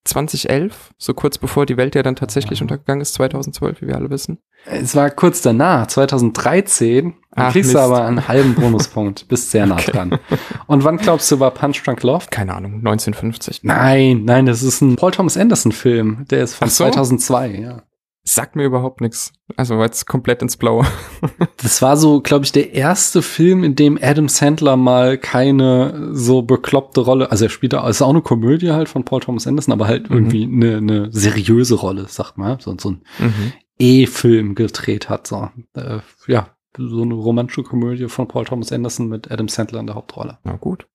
[0.06, 4.10] 2011, so kurz bevor die Welt ja dann tatsächlich untergegangen ist, 2012, wie wir alle
[4.10, 4.40] wissen.
[4.66, 7.14] Es war kurz danach, 2013.
[7.32, 7.76] Dann kriegst Mist.
[7.76, 9.92] du aber einen halben Bonuspunkt, bist sehr nah okay.
[9.92, 10.20] dran.
[10.68, 12.26] Und wann glaubst du, war Punch Drunk Love?
[12.30, 13.62] Keine Ahnung, 1950.
[13.64, 16.26] Nein, nein, das ist ein Paul Thomas Anderson Film.
[16.30, 16.84] Der ist von so?
[16.84, 17.84] 2002, ja.
[18.26, 19.34] Sagt mir überhaupt nichts.
[19.58, 20.86] Also war jetzt komplett ins Blaue.
[21.58, 26.42] das war so, glaube ich, der erste Film, in dem Adam Sandler mal keine so
[26.42, 29.74] bekloppte Rolle, also er spielt da, ist auch eine Komödie halt von Paul Thomas Anderson,
[29.74, 30.16] aber halt mhm.
[30.16, 33.54] irgendwie eine, eine seriöse Rolle, sagt man, so, so ein mhm.
[33.78, 35.50] E-Film gedreht hat, so.
[35.74, 39.96] Äh, ja, so eine romantische Komödie von Paul Thomas Anderson mit Adam Sandler in der
[39.96, 40.40] Hauptrolle.
[40.44, 40.88] Na gut.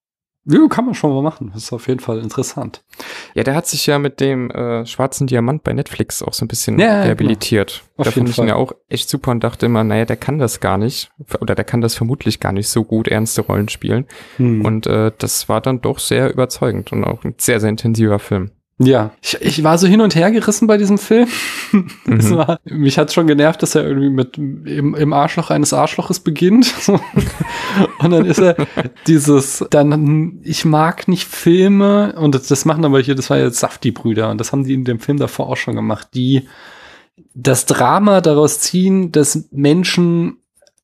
[0.45, 1.51] Ja, kann man schon mal machen.
[1.53, 2.83] Das ist auf jeden Fall interessant.
[3.35, 6.49] Ja, der hat sich ja mit dem äh, schwarzen Diamant bei Netflix auch so ein
[6.49, 7.83] bisschen ja, rehabilitiert.
[7.97, 8.05] Genau.
[8.05, 10.61] Da fand ich ihn ja auch echt super und dachte immer, naja, der kann das
[10.61, 11.11] gar nicht.
[11.41, 14.07] Oder der kann das vermutlich gar nicht so gut ernste Rollen spielen.
[14.37, 14.65] Hm.
[14.65, 18.51] Und äh, das war dann doch sehr überzeugend und auch ein sehr, sehr intensiver Film.
[18.81, 21.29] Ja, ich, ich war so hin und her gerissen bei diesem Film.
[22.07, 22.31] Mhm.
[22.31, 26.73] War, mich hat schon genervt, dass er irgendwie mit im, im Arschloch eines Arschloches beginnt.
[27.99, 28.57] und dann ist er
[29.07, 33.59] dieses, dann, ich mag nicht Filme, und das, das machen aber hier, das war jetzt
[33.59, 36.49] Safti-Brüder, und das haben die in dem Film davor auch schon gemacht, die
[37.35, 40.38] das Drama daraus ziehen, dass Menschen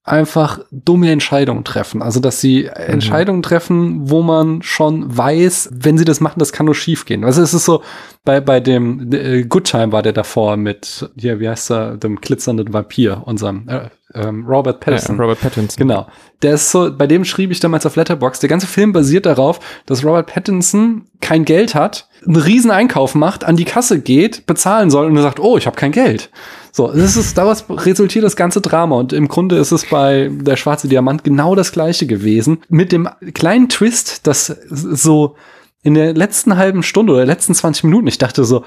[0.04, 2.02] einfach dumme Entscheidungen treffen.
[2.02, 2.92] Also, dass sie mhm.
[2.92, 7.24] Entscheidungen treffen, wo man schon weiß, wenn sie das machen, das kann nur schief gehen.
[7.24, 7.82] Also, es ist so,
[8.22, 12.20] bei, bei dem äh, Good Time war der davor mit, hier, wie heißt er, dem
[12.20, 15.16] glitzernden Vampir, unserem äh, ähm, Robert Pattinson.
[15.16, 15.76] Ja, Robert Pattinson.
[15.78, 16.06] Genau.
[16.42, 19.58] Der ist so, bei dem schrieb ich damals auf Letterbox, der ganze Film basiert darauf,
[19.86, 24.90] dass Robert Pattinson kein Geld hat, einen riesen Einkauf macht, an die Kasse geht, bezahlen
[24.90, 26.30] soll und er sagt, oh, ich habe kein Geld.
[26.76, 28.96] So, das ist, daraus resultiert das ganze Drama.
[28.96, 32.64] Und im Grunde ist es bei der schwarze Diamant genau das gleiche gewesen.
[32.68, 35.37] Mit dem kleinen Twist, dass so
[35.84, 38.64] in der letzten halben Stunde oder letzten 20 Minuten, ich dachte so,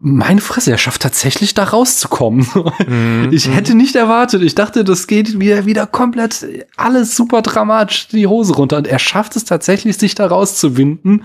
[0.00, 2.48] meine Fresse, er schafft tatsächlich da rauszukommen.
[2.88, 3.28] Mhm.
[3.30, 4.42] Ich hätte nicht erwartet.
[4.42, 6.44] Ich dachte, das geht wieder, wieder komplett
[6.76, 8.78] alles super dramatisch die Hose runter.
[8.78, 11.22] Und er schafft es tatsächlich, sich da rauszuwinden.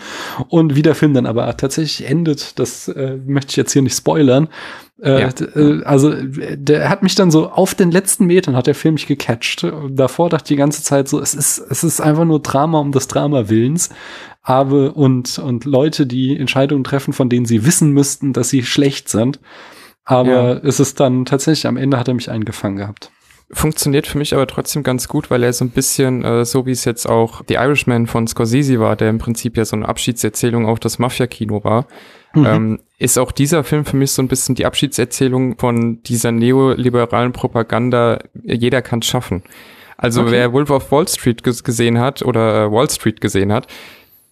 [0.50, 3.98] Und wie der Film dann aber tatsächlich endet, das äh, möchte ich jetzt hier nicht
[3.98, 4.50] spoilern.
[5.02, 5.30] Äh, ja.
[5.56, 9.08] Äh, also der hat mich dann so auf den letzten Metern hat der Film mich
[9.08, 9.66] gecatcht.
[9.90, 12.92] Davor dachte ich die ganze Zeit so, es ist, es ist einfach nur Drama um
[12.92, 13.90] des Drama Willens.
[14.42, 19.10] Aber und, und Leute, die Entscheidungen treffen, von denen sie wissen müssten, dass sie schlecht
[19.10, 19.40] sind.
[20.04, 20.54] Aber ja.
[20.54, 23.12] es ist dann tatsächlich, am Ende hat er mich eingefangen gehabt.
[23.52, 26.72] Funktioniert für mich aber trotzdem ganz gut, weil er so ein bisschen, äh, so wie
[26.72, 30.66] es jetzt auch The Irishman von Scorsese war, der im Prinzip ja so eine Abschiedserzählung
[30.66, 31.86] auf das Mafia-Kino war,
[32.34, 32.46] mhm.
[32.46, 37.34] ähm, ist auch dieser Film für mich so ein bisschen die Abschiedserzählung von dieser neoliberalen
[37.34, 39.44] Propaganda, jeder kann es schaffen.
[39.98, 40.32] Also okay.
[40.32, 43.68] wer Wolf of Wall Street gesehen hat oder äh, Wall Street gesehen hat,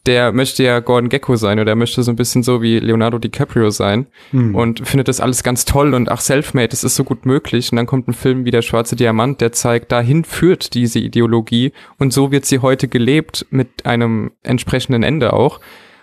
[0.05, 3.69] der möchte ja Gordon Gecko sein oder möchte so ein bisschen so wie Leonardo DiCaprio
[3.69, 4.53] sein hm.
[4.53, 7.71] und findet das alles ganz toll und ach, Selfmade, das ist so gut möglich.
[7.71, 11.71] Und dann kommt ein Film wie Der Schwarze Diamant, der zeigt, dahin führt diese Ideologie
[11.99, 15.61] und so wird sie heute gelebt mit einem entsprechenden Ende auch.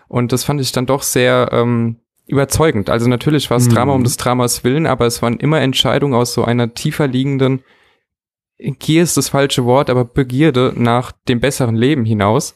[0.09, 2.89] Und das fand ich dann doch sehr ähm, überzeugend.
[2.89, 3.75] Also natürlich war es mhm.
[3.75, 7.63] Drama um des Dramas willen, aber es waren immer Entscheidungen aus so einer tiefer liegenden,
[8.79, 12.55] Gier ist das falsche Wort, aber Begierde nach dem besseren Leben hinaus.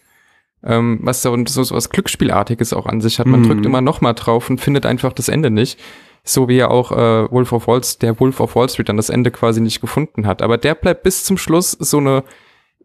[0.64, 3.26] Ähm, was so, so, so was Glücksspielartiges auch an sich hat.
[3.26, 3.48] Man mhm.
[3.48, 5.78] drückt immer noch mal drauf und findet einfach das Ende nicht.
[6.22, 9.10] So wie ja auch äh, Wolf of Wall, der Wolf of Wall Street dann das
[9.10, 10.40] Ende quasi nicht gefunden hat.
[10.40, 12.24] Aber der bleibt bis zum Schluss so eine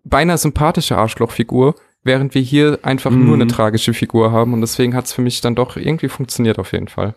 [0.04, 3.26] beinahe sympathische Arschlochfigur, während wir hier einfach mhm.
[3.26, 6.60] nur eine tragische Figur haben und deswegen hat es für mich dann doch irgendwie funktioniert
[6.60, 7.16] auf jeden Fall.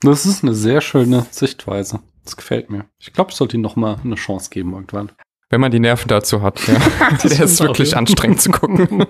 [0.00, 2.00] Das ist eine sehr schöne Sichtweise.
[2.24, 2.86] Das gefällt mir.
[2.98, 5.12] Ich glaube, ich sollte ihm noch mal eine Chance geben irgendwann.
[5.52, 6.78] Wenn man die Nerven dazu hat, ja.
[7.28, 9.04] Der ist wirklich anstrengend zu gucken.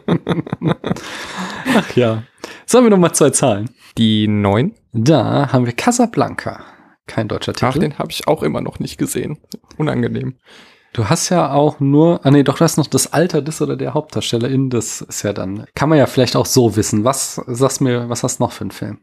[1.76, 2.24] Ach ja.
[2.66, 3.70] Sollen wir noch mal zwei Zahlen?
[3.96, 4.74] Die neun.
[4.92, 6.64] Da haben wir Casablanca.
[7.06, 7.66] Kein deutscher Titel.
[7.66, 9.38] Ach, den habe ich auch immer noch nicht gesehen.
[9.76, 10.34] Unangenehm.
[10.92, 13.76] Du hast ja auch nur, ah nee, doch, du hast noch das Alter des oder
[13.76, 17.04] der Hauptdarstellerin, das ist ja dann, kann man ja vielleicht auch so wissen.
[17.04, 18.98] Was, sagst mir, was hast du noch für einen Film?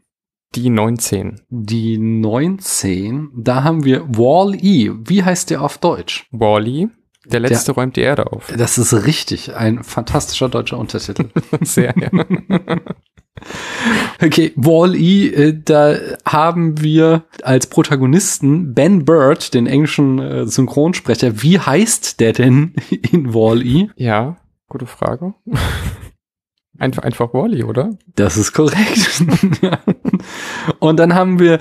[0.54, 1.40] Die 19.
[1.48, 4.90] Die 19, da haben wir Wall-E.
[4.92, 6.26] Wie heißt der auf Deutsch?
[6.32, 6.88] Wall-E.
[7.32, 8.52] Der letzte der, räumt die Erde auf.
[8.56, 9.54] Das ist richtig.
[9.54, 11.28] Ein fantastischer deutscher Untertitel.
[11.62, 12.10] Sehr, ja.
[14.22, 21.42] Okay, Wall-E, äh, da haben wir als Protagonisten Ben Bird, den englischen äh, Synchronsprecher.
[21.42, 23.88] Wie heißt der denn in Wall-E?
[23.96, 24.36] Ja,
[24.68, 25.32] gute Frage.
[26.78, 27.90] Einfach, einfach Wally, oder?
[28.16, 29.22] Das ist korrekt.
[30.78, 31.60] Und dann haben wir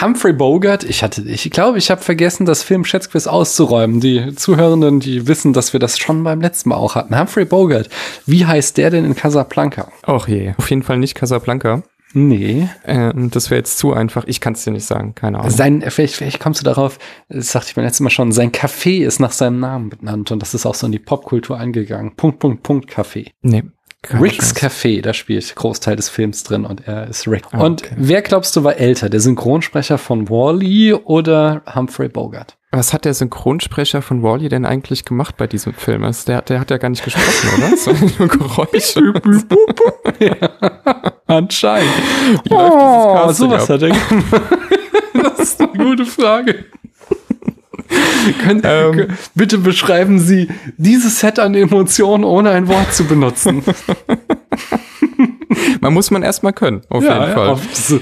[0.00, 4.00] Humphrey Bogart, ich hatte, ich glaube, ich habe vergessen, das Film Schätzquiz auszuräumen.
[4.00, 7.18] Die Zuhörenden, die wissen, dass wir das schon beim letzten Mal auch hatten.
[7.18, 7.88] Humphrey Bogart,
[8.26, 9.88] wie heißt der denn in Casablanca?
[10.06, 11.82] Och je, auf jeden Fall nicht Casablanca.
[12.12, 12.68] Nee.
[12.84, 14.24] Ähm, das wäre jetzt zu einfach.
[14.26, 15.50] Ich kann es dir nicht sagen, keine Ahnung.
[15.50, 19.04] Sein, vielleicht, vielleicht kommst du darauf, das sagte ich beim letzten Mal schon, sein Café
[19.04, 22.16] ist nach seinem Namen benannt und das ist auch so in die Popkultur eingegangen.
[22.16, 23.32] Punkt, Punkt, Punkt, Café.
[23.42, 23.64] Nee.
[24.14, 24.66] Ricks Chance.
[24.66, 27.44] Café, da spielt Großteil des Films drin und er ist Rick.
[27.52, 32.56] Ah, und wer glaubst du war älter, der Synchronsprecher von Wally -E oder Humphrey Bogart?
[32.72, 36.04] Was hat der Synchronsprecher von Wally -E denn eigentlich gemacht bei diesem Film?
[36.04, 37.70] Also der, der hat ja gar nicht gesprochen, oder?
[37.70, 39.12] Waren nur Geräusche.
[40.18, 40.50] ja,
[41.26, 41.92] anscheinend.
[42.44, 44.42] Wie oh, sowas hat er gemacht.
[45.22, 46.66] das ist eine gute Frage.
[48.42, 53.62] Können, ähm, bitte beschreiben Sie dieses Set an Emotionen, ohne ein Wort zu benutzen.
[55.80, 57.48] man muss man erstmal können, auf ja, jeden Fall.
[57.48, 58.00] Ja, diese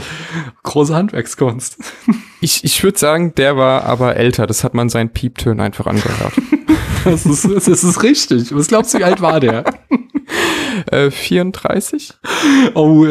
[0.62, 1.78] große Handwerkskunst.
[2.40, 4.46] Ich, ich würde sagen, der war aber älter.
[4.46, 6.32] Das hat man seinen Pieptönen einfach angehört.
[7.04, 8.54] das, ist, das ist richtig.
[8.54, 9.64] Was glaubst du, wie alt war der?
[10.90, 12.14] Äh, 34?
[12.74, 13.06] Oh,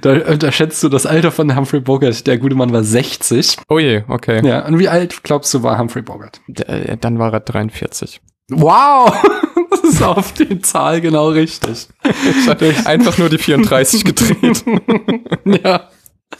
[0.00, 2.26] da, da schätzt du das Alter von Humphrey Bogart.
[2.26, 3.56] Der gute Mann war 60.
[3.68, 4.46] Oh je, okay.
[4.46, 6.40] Ja, und wie alt glaubst du war Humphrey Bogart?
[6.46, 8.20] Der, dann war er 43.
[8.50, 9.12] Wow!
[9.68, 11.88] Das ist auf die Zahl genau richtig.
[12.40, 14.64] Ich hatte einfach nur die 34 gedreht.
[15.44, 15.88] ja.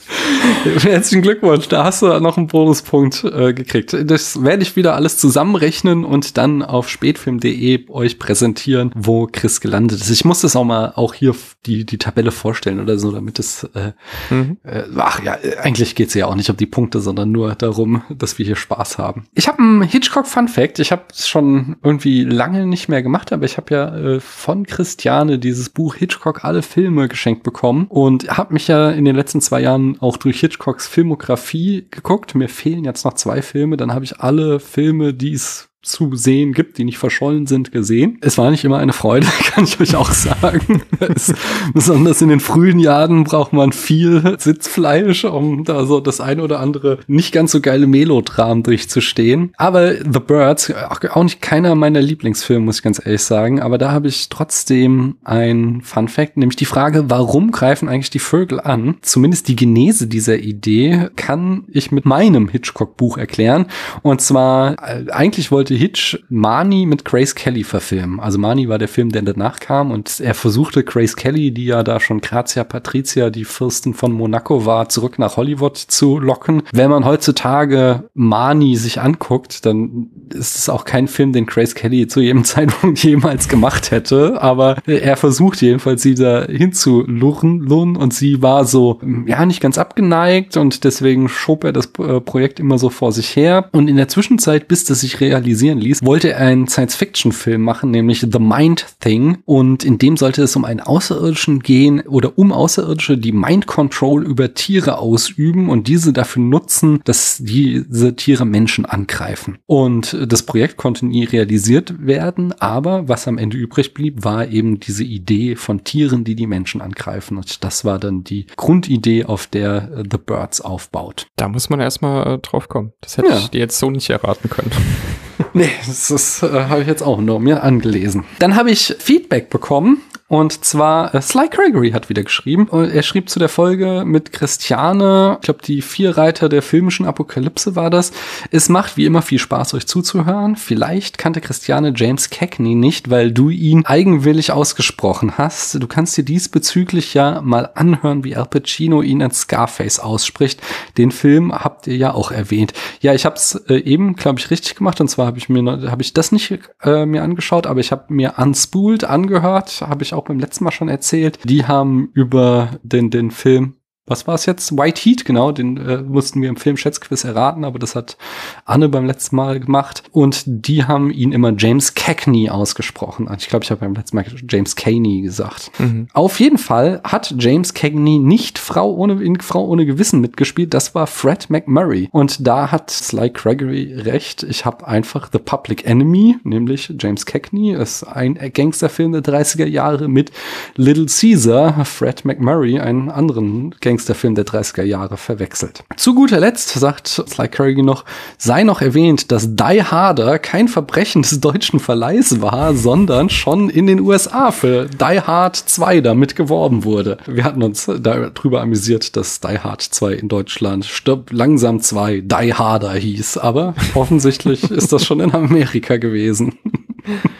[0.63, 3.95] Herzlichen Glückwunsch, da hast du noch einen Bonuspunkt äh, gekriegt.
[4.05, 10.01] Das werde ich wieder alles zusammenrechnen und dann auf spätfilm.de euch präsentieren, wo Chris gelandet
[10.01, 10.09] ist.
[10.09, 13.63] Ich muss das auch mal auch hier die, die Tabelle vorstellen oder so, damit es
[13.75, 13.93] äh,
[14.29, 14.57] mhm.
[14.63, 18.37] äh, ach ja, eigentlich geht's ja auch nicht um die Punkte, sondern nur darum, dass
[18.37, 19.25] wir hier Spaß haben.
[19.35, 20.79] Ich habe einen Hitchcock Fun Fact.
[20.79, 24.65] Ich habe es schon irgendwie lange nicht mehr gemacht, aber ich habe ja äh, von
[24.65, 29.41] Christiane dieses Buch Hitchcock alle Filme geschenkt bekommen und habe mich ja in den letzten
[29.41, 32.35] zwei Jahren auch durch Hitchcocks Filmografie geguckt.
[32.35, 33.77] Mir fehlen jetzt noch zwei Filme.
[33.77, 38.17] Dann habe ich alle Filme, die es zu sehen gibt, die nicht verschollen sind, gesehen.
[38.21, 40.81] Es war nicht immer eine Freude, kann ich euch auch sagen.
[40.99, 41.33] es,
[41.73, 46.59] besonders in den frühen Jahren braucht man viel Sitzfleisch, um da so das eine oder
[46.59, 49.51] andere nicht ganz so geile Melodram durchzustehen.
[49.57, 53.61] Aber The Birds, auch nicht keiner meiner Lieblingsfilme, muss ich ganz ehrlich sagen.
[53.61, 58.19] Aber da habe ich trotzdem ein Fun Fact, nämlich die Frage, warum greifen eigentlich die
[58.19, 58.97] Vögel an?
[59.01, 63.67] Zumindest die Genese dieser Idee kann ich mit meinem Hitchcock-Buch erklären.
[64.01, 68.19] Und zwar, äh, eigentlich wollte Hitch Marnie mit Grace Kelly verfilmen.
[68.19, 71.83] Also Marnie war der Film, der danach kam und er versuchte Grace Kelly, die ja
[71.83, 76.63] da schon Grazia Patricia, die Fürstin von Monaco war, zurück nach Hollywood zu locken.
[76.73, 82.07] Wenn man heutzutage Marnie sich anguckt, dann ist es auch kein Film, den Grace Kelly
[82.07, 88.41] zu jedem Zeitpunkt jemals gemacht hätte, aber er versucht jedenfalls sie da hinzulurren und sie
[88.41, 92.89] war so, ja, nicht ganz abgeneigt und deswegen schob er das äh, Projekt immer so
[92.89, 96.39] vor sich her und in der Zwischenzeit, bis das sich realisiert realisieren ließ, wollte er
[96.39, 99.39] einen Science-Fiction-Film machen, nämlich The Mind Thing.
[99.45, 104.25] Und in dem sollte es um einen Außerirdischen gehen oder um Außerirdische, die Mind Control
[104.25, 109.57] über Tiere ausüben und diese dafür nutzen, dass diese Tiere Menschen angreifen.
[109.65, 114.79] Und das Projekt konnte nie realisiert werden, aber was am Ende übrig blieb, war eben
[114.79, 117.37] diese Idee von Tieren, die die Menschen angreifen.
[117.37, 121.27] Und das war dann die Grundidee, auf der The Birds aufbaut.
[121.35, 122.93] Da muss man erstmal äh, drauf kommen.
[123.01, 123.37] Das hätte ja.
[123.37, 124.71] ich dir jetzt so nicht erraten können.
[125.53, 128.25] Nee, das, äh, habe ich jetzt auch nur mir angelesen.
[128.39, 132.67] Dann habe ich Feedback bekommen und zwar äh, Sly Gregory hat wieder geschrieben.
[132.67, 137.05] Und er schrieb zu der Folge mit Christiane, ich glaube die vier Reiter der filmischen
[137.05, 138.11] Apokalypse war das.
[138.51, 140.57] Es macht wie immer viel Spaß, euch zuzuhören.
[140.57, 145.81] Vielleicht kannte Christiane James Cagney nicht, weil du ihn eigenwillig ausgesprochen hast.
[145.81, 150.59] Du kannst dir diesbezüglich ja mal anhören, wie Al Pacino ihn als Scarface ausspricht.
[150.97, 152.73] Den Film habt ihr ja auch erwähnt.
[152.99, 154.99] Ja, ich habe es äh, eben, glaube ich, richtig gemacht.
[154.99, 158.13] Und zwar habe ich mir habe ich das nicht äh, mir angeschaut, aber ich habe
[158.13, 161.39] mir Unspooled angehört, habe ich beim letzten Mal schon erzählt.
[161.43, 163.75] Die haben über den, den Film
[164.07, 164.77] was war es jetzt?
[164.77, 168.17] White Heat, genau, den äh, mussten wir im Film Schätzquiz erraten, aber das hat
[168.63, 170.03] Anne beim letzten Mal gemacht.
[170.11, 173.27] Und die haben ihn immer James Cagney ausgesprochen.
[173.27, 175.71] Also ich glaube, ich habe beim letzten Mal James Caney gesagt.
[175.77, 176.07] Mhm.
[176.13, 180.73] Auf jeden Fall hat James Cagney nicht Frau ohne, in Frau ohne Gewissen mitgespielt.
[180.73, 182.07] Das war Fred McMurray.
[182.11, 184.43] Und da hat Sly Gregory recht.
[184.43, 190.07] Ich habe einfach The Public Enemy, nämlich James Cagney, ist ein Gangsterfilm der 30er Jahre
[190.07, 190.31] mit
[190.75, 195.83] Little Caesar, Fred McMurray, einen anderen Gangster Gangsterfilm der 30er Jahre verwechselt.
[195.95, 198.05] Zu guter Letzt sagt Sly Curry noch,
[198.37, 203.87] sei noch erwähnt, dass Die Harder kein Verbrechen des deutschen Verleihs war, sondern schon in
[203.87, 207.17] den USA für Die Hard 2 damit geworben wurde.
[207.25, 212.53] Wir hatten uns darüber amüsiert, dass Die Hard 2 in Deutschland Stirb langsam 2 Die
[212.53, 216.59] Harder hieß, aber offensichtlich ist das schon in Amerika gewesen.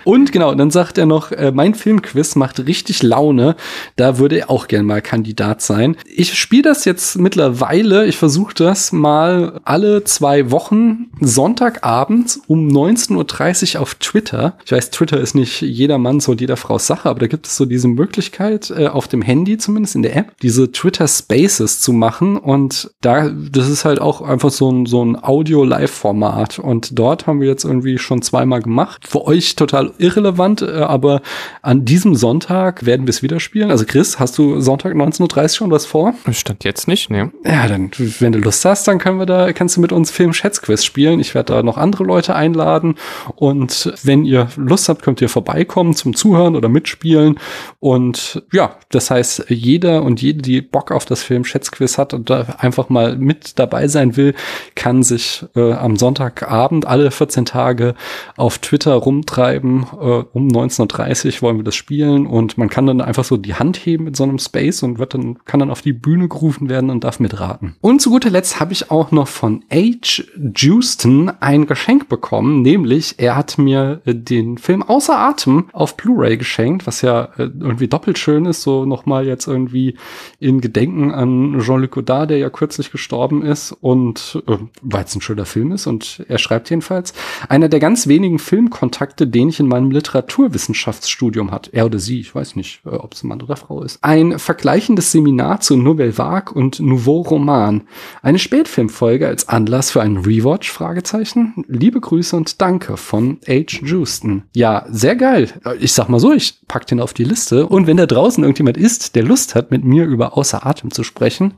[0.03, 3.55] Und genau, dann sagt er noch, äh, mein Filmquiz macht richtig Laune.
[3.95, 5.97] Da würde er auch gern mal Kandidat sein.
[6.05, 8.05] Ich spiele das jetzt mittlerweile.
[8.05, 14.57] Ich versuche das mal alle zwei Wochen Sonntagabends um 19.30 Uhr auf Twitter.
[14.65, 17.65] Ich weiß, Twitter ist nicht jedermanns und jeder Frau Sache, aber da gibt es so
[17.65, 22.37] diese Möglichkeit, äh, auf dem Handy zumindest in der App, diese Twitter Spaces zu machen.
[22.37, 26.59] Und da, das ist halt auch einfach so ein, so ein Audio-Live-Format.
[26.59, 29.07] Und dort haben wir jetzt irgendwie schon zweimal gemacht.
[29.07, 31.21] Für euch total irrelevant, äh, aber
[31.61, 33.71] an diesem Sonntag werden wir es wieder spielen.
[33.71, 36.13] Also Chris, hast du Sonntag 19.30 Uhr schon was vor?
[36.31, 37.31] Stand jetzt nicht, ne?
[37.45, 40.83] Ja, dann, wenn du Lust hast, dann können wir da, kannst du mit uns Film-Schätzquiz
[40.83, 41.19] spielen.
[41.19, 42.95] Ich werde da noch andere Leute einladen.
[43.35, 47.39] Und wenn ihr Lust habt, könnt ihr vorbeikommen zum Zuhören oder mitspielen.
[47.79, 52.55] Und ja, das heißt, jeder und jede, die Bock auf das Film-Schätzquiz hat und da
[52.59, 54.33] einfach mal mit dabei sein will,
[54.75, 57.95] kann sich äh, am Sonntagabend alle 14 Tage
[58.35, 59.46] auf Twitter rumtreiben.
[59.55, 63.77] Äh, um 19.30 wollen wir das spielen und man kann dann einfach so die Hand
[63.77, 66.89] heben in so einem Space und wird dann, kann dann auf die Bühne gerufen werden
[66.89, 67.75] und darf mitraten.
[67.81, 70.23] Und zu guter Letzt habe ich auch noch von H.
[70.55, 76.37] Justin ein Geschenk bekommen, nämlich er hat mir äh, den Film Außer Atem auf Blu-ray
[76.37, 79.95] geschenkt, was ja äh, irgendwie doppelt schön ist, so nochmal jetzt irgendwie
[80.39, 85.21] in Gedenken an Jean-Luc Godard, der ja kürzlich gestorben ist und äh, weil es ein
[85.21, 87.13] schöner Film ist und er schreibt jedenfalls,
[87.49, 91.69] einer der ganz wenigen Filmkontakte, den ich in meinem Literaturwissenschaftsstudium hat.
[91.71, 93.99] Er oder sie, ich weiß nicht, äh, ob es ein Mann oder Frau ist.
[94.01, 97.83] Ein vergleichendes Seminar zu Nouvelle Vague und Nouveau Roman.
[98.23, 100.71] Eine Spätfilmfolge als Anlass für einen Rewatch?
[100.71, 101.63] Fragezeichen.
[101.67, 103.77] Liebe Grüße und Danke von H.
[103.83, 104.41] Justin.
[104.55, 105.49] Ja, sehr geil.
[105.79, 107.67] Ich sag mal so, ich pack den auf die Liste.
[107.67, 111.03] Und wenn da draußen irgendjemand ist, der Lust hat, mit mir über Außer Atem zu
[111.03, 111.53] sprechen,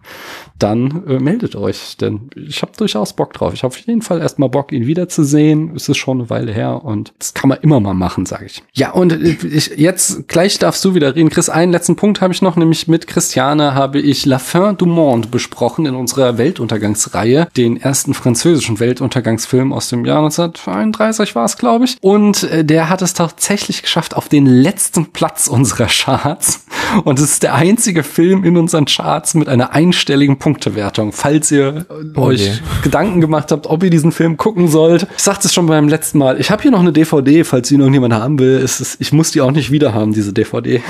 [0.59, 1.97] dann äh, meldet euch.
[1.97, 3.53] Denn ich habe durchaus Bock drauf.
[3.53, 5.75] Ich habe auf jeden Fall erstmal Bock, ihn wiederzusehen.
[5.75, 8.63] Es ist schon eine Weile her und das kann man immer mal machen, sage ich.
[8.73, 11.29] Ja, und ich, jetzt gleich darfst du wieder reden.
[11.29, 14.85] Chris, einen letzten Punkt habe ich noch, nämlich mit Christiane habe ich La Fin du
[14.85, 21.57] Monde besprochen in unserer Weltuntergangsreihe, den ersten französischen Weltuntergangsfilm aus dem Jahr 1931 war es,
[21.57, 21.97] glaube ich.
[22.01, 26.65] Und äh, der hat es tatsächlich geschafft auf den letzten Platz unserer Charts.
[27.03, 31.11] Und es ist der einzige Film in unseren Charts mit einer einstelligen Punktewertung.
[31.11, 31.85] Falls ihr
[32.15, 35.05] oh euch Gedanken gemacht habt, ob ihr diesen Film gucken sollt.
[35.15, 36.39] Ich sagte es schon beim letzten Mal.
[36.39, 38.57] Ich habe hier noch eine DVD, falls ihn irgendjemand haben will.
[38.57, 40.81] Es ist, ich muss die auch nicht wieder haben, diese DVD.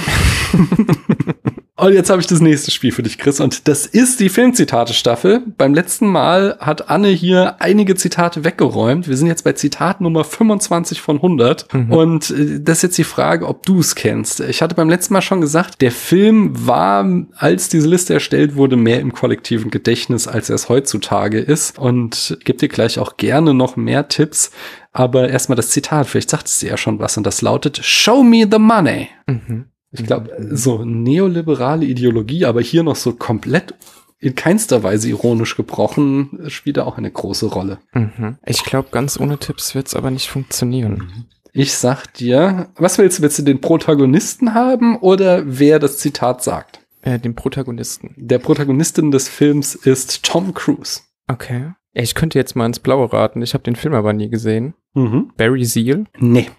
[1.79, 3.39] Und jetzt habe ich das nächste Spiel für dich, Chris.
[3.39, 5.43] Und das ist die Filmzitate-Staffel.
[5.57, 9.07] Beim letzten Mal hat Anne hier einige Zitate weggeräumt.
[9.07, 11.73] Wir sind jetzt bei Zitat Nummer 25 von 100.
[11.73, 11.91] Mhm.
[11.91, 14.41] Und äh, das ist jetzt die Frage, ob du es kennst.
[14.41, 17.05] Ich hatte beim letzten Mal schon gesagt, der Film war,
[17.35, 21.79] als diese Liste erstellt wurde, mehr im kollektiven Gedächtnis, als er es heutzutage ist.
[21.79, 24.51] Und gebe dir gleich auch gerne noch mehr Tipps.
[24.91, 27.15] Aber erstmal das Zitat, vielleicht sagt es dir ja schon was.
[27.15, 29.07] Und das lautet, Show me the money.
[29.27, 29.65] Mhm.
[29.91, 33.73] Ich glaube, so neoliberale Ideologie, aber hier noch so komplett
[34.19, 37.79] in keinster Weise ironisch gebrochen, spielt da auch eine große Rolle.
[37.93, 38.37] Mhm.
[38.45, 41.25] Ich glaube, ganz ohne Tipps wird's aber nicht funktionieren.
[41.53, 43.23] Ich sag dir, was willst du?
[43.23, 46.81] Willst du den Protagonisten haben oder wer das Zitat sagt?
[47.01, 48.13] Äh, den Protagonisten.
[48.17, 51.01] Der Protagonistin des Films ist Tom Cruise.
[51.27, 51.71] Okay.
[51.93, 53.41] Ich könnte jetzt mal ins Blaue raten.
[53.41, 54.75] Ich habe den Film aber nie gesehen.
[54.93, 55.31] Mhm.
[55.37, 56.05] Barry Seal?
[56.19, 56.49] Nee.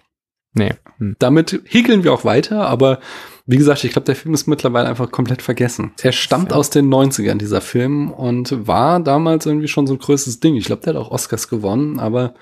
[0.53, 0.73] Nee.
[0.97, 1.15] Hm.
[1.19, 2.99] Damit häkeln wir auch weiter, aber
[3.45, 5.91] wie gesagt, ich glaube, der Film ist mittlerweile einfach komplett vergessen.
[6.01, 6.57] Er stammt ja.
[6.57, 10.55] aus den 90ern, dieser Film, und war damals irgendwie schon so ein größtes Ding.
[10.55, 12.33] Ich glaube, der hat auch Oscars gewonnen, aber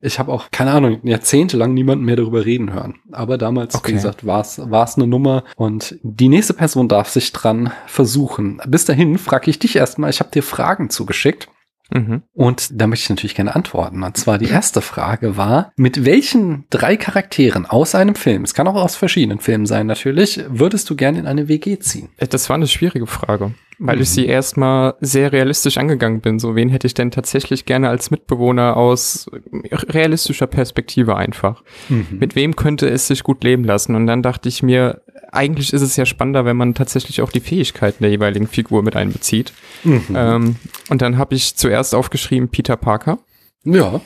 [0.00, 2.96] ich habe auch, keine Ahnung, jahrzehntelang niemanden mehr darüber reden hören.
[3.12, 3.88] Aber damals, okay.
[3.88, 8.60] wie gesagt, war es eine Nummer und die nächste Person darf sich dran versuchen.
[8.66, 11.48] Bis dahin frage ich dich erstmal, ich habe dir Fragen zugeschickt.
[11.92, 12.22] Mhm.
[12.32, 14.02] Und da möchte ich natürlich gerne antworten.
[14.02, 18.66] Und zwar die erste Frage war, mit welchen drei Charakteren aus einem Film, es kann
[18.68, 22.08] auch aus verschiedenen Filmen sein natürlich, würdest du gerne in eine WG ziehen?
[22.16, 24.02] Äh, das war eine schwierige Frage, weil mhm.
[24.02, 26.38] ich sie erstmal sehr realistisch angegangen bin.
[26.38, 29.30] So, wen hätte ich denn tatsächlich gerne als Mitbewohner aus
[29.62, 31.62] realistischer Perspektive einfach?
[31.88, 32.18] Mhm.
[32.18, 33.94] Mit wem könnte es sich gut leben lassen?
[33.94, 37.40] Und dann dachte ich mir, eigentlich ist es ja spannender, wenn man tatsächlich auch die
[37.40, 39.52] Fähigkeiten der jeweiligen Figur mit einbezieht.
[39.84, 40.04] Mhm.
[40.14, 40.56] Ähm,
[40.88, 43.18] und dann habe ich zuerst aufgeschrieben Peter Parker.
[43.64, 44.00] Ja.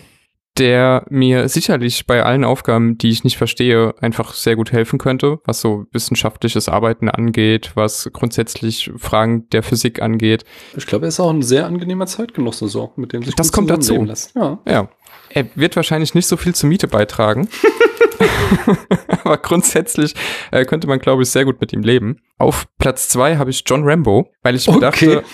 [0.58, 5.38] Der mir sicherlich bei allen Aufgaben, die ich nicht verstehe, einfach sehr gut helfen könnte,
[5.44, 10.44] was so wissenschaftliches Arbeiten angeht, was grundsätzlich Fragen der Physik angeht.
[10.76, 13.70] Ich glaube, er ist auch ein sehr angenehmer Zeitgenosse, so, mit dem sich das kommt
[13.70, 14.02] dazu.
[14.02, 14.34] Lässt.
[14.34, 14.58] Ja.
[14.66, 14.88] ja.
[15.30, 17.48] Er wird wahrscheinlich nicht so viel zur Miete beitragen.
[19.24, 20.14] Aber grundsätzlich
[20.50, 22.18] äh, könnte man, glaube ich, sehr gut mit ihm leben.
[22.38, 24.80] Auf Platz zwei habe ich John Rambo, weil ich mir okay.
[24.80, 25.24] dachte,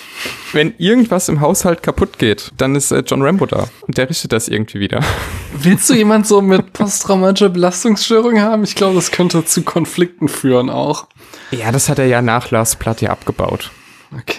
[0.53, 4.33] wenn irgendwas im Haushalt kaputt geht, dann ist äh, John Rambo da und der richtet
[4.33, 5.01] das irgendwie wieder.
[5.53, 8.65] Willst du jemand so mit posttraumatischer Belastungsstörung haben?
[8.65, 11.07] Ich glaube, das könnte zu Konflikten führen auch.
[11.51, 13.71] Ja, das hat er ja nach Lars Platt ja abgebaut.
[14.13, 14.39] Okay.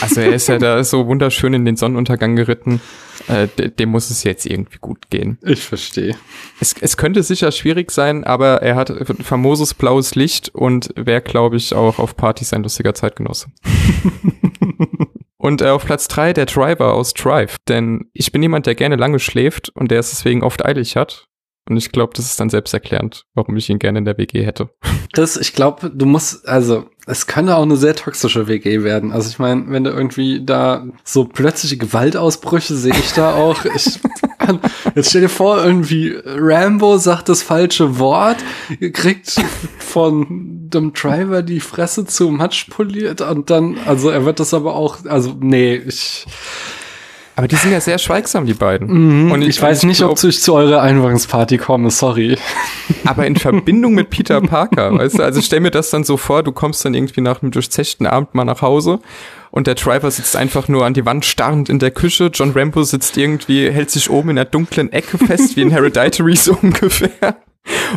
[0.00, 2.80] Also er ist ja da so wunderschön in den Sonnenuntergang geritten.
[3.28, 5.38] Äh, dem muss es jetzt irgendwie gut gehen.
[5.42, 6.16] Ich verstehe.
[6.60, 8.92] Es, es könnte sicher schwierig sein, aber er hat
[9.22, 13.48] famoses blaues Licht und wäre, glaube ich, auch auf Partys ein lustiger Zeitgenosse.
[15.38, 17.58] Und äh, auf Platz drei der Driver aus Drive.
[17.68, 21.28] Denn ich bin jemand, der gerne lange schläft und der es deswegen oft eilig hat.
[21.68, 24.70] Und ich glaube, das ist dann selbsterklärend, warum ich ihn gerne in der WG hätte.
[25.12, 29.12] Das, ich glaube, du musst, also, es könnte auch eine sehr toxische WG werden.
[29.12, 33.64] Also ich meine, wenn du irgendwie da so plötzliche Gewaltausbrüche sehe ich da auch.
[33.64, 33.98] Ich,
[34.94, 38.38] jetzt stell dir vor, irgendwie Rambo sagt das falsche Wort,
[38.92, 39.40] kriegt
[39.78, 44.74] von dem Driver die Fresse zu Matsch poliert und dann, also er wird das aber
[44.74, 46.26] auch, also nee, ich
[47.36, 48.88] aber die sind ja sehr schweigsam, die beiden.
[49.26, 52.38] Mhm, und ich, ich weiß nicht, ob ich zu eurer Einweihungsparty komme, sorry.
[53.04, 56.42] Aber in Verbindung mit Peter Parker, weißt du, also stell mir das dann so vor,
[56.42, 59.00] du kommst dann irgendwie nach einem durchzechten Abend mal nach Hause
[59.50, 62.82] und der Driver sitzt einfach nur an die Wand starrend in der Küche, John Rambo
[62.84, 67.36] sitzt irgendwie, hält sich oben in der dunklen Ecke fest, wie in Hereditary so ungefähr.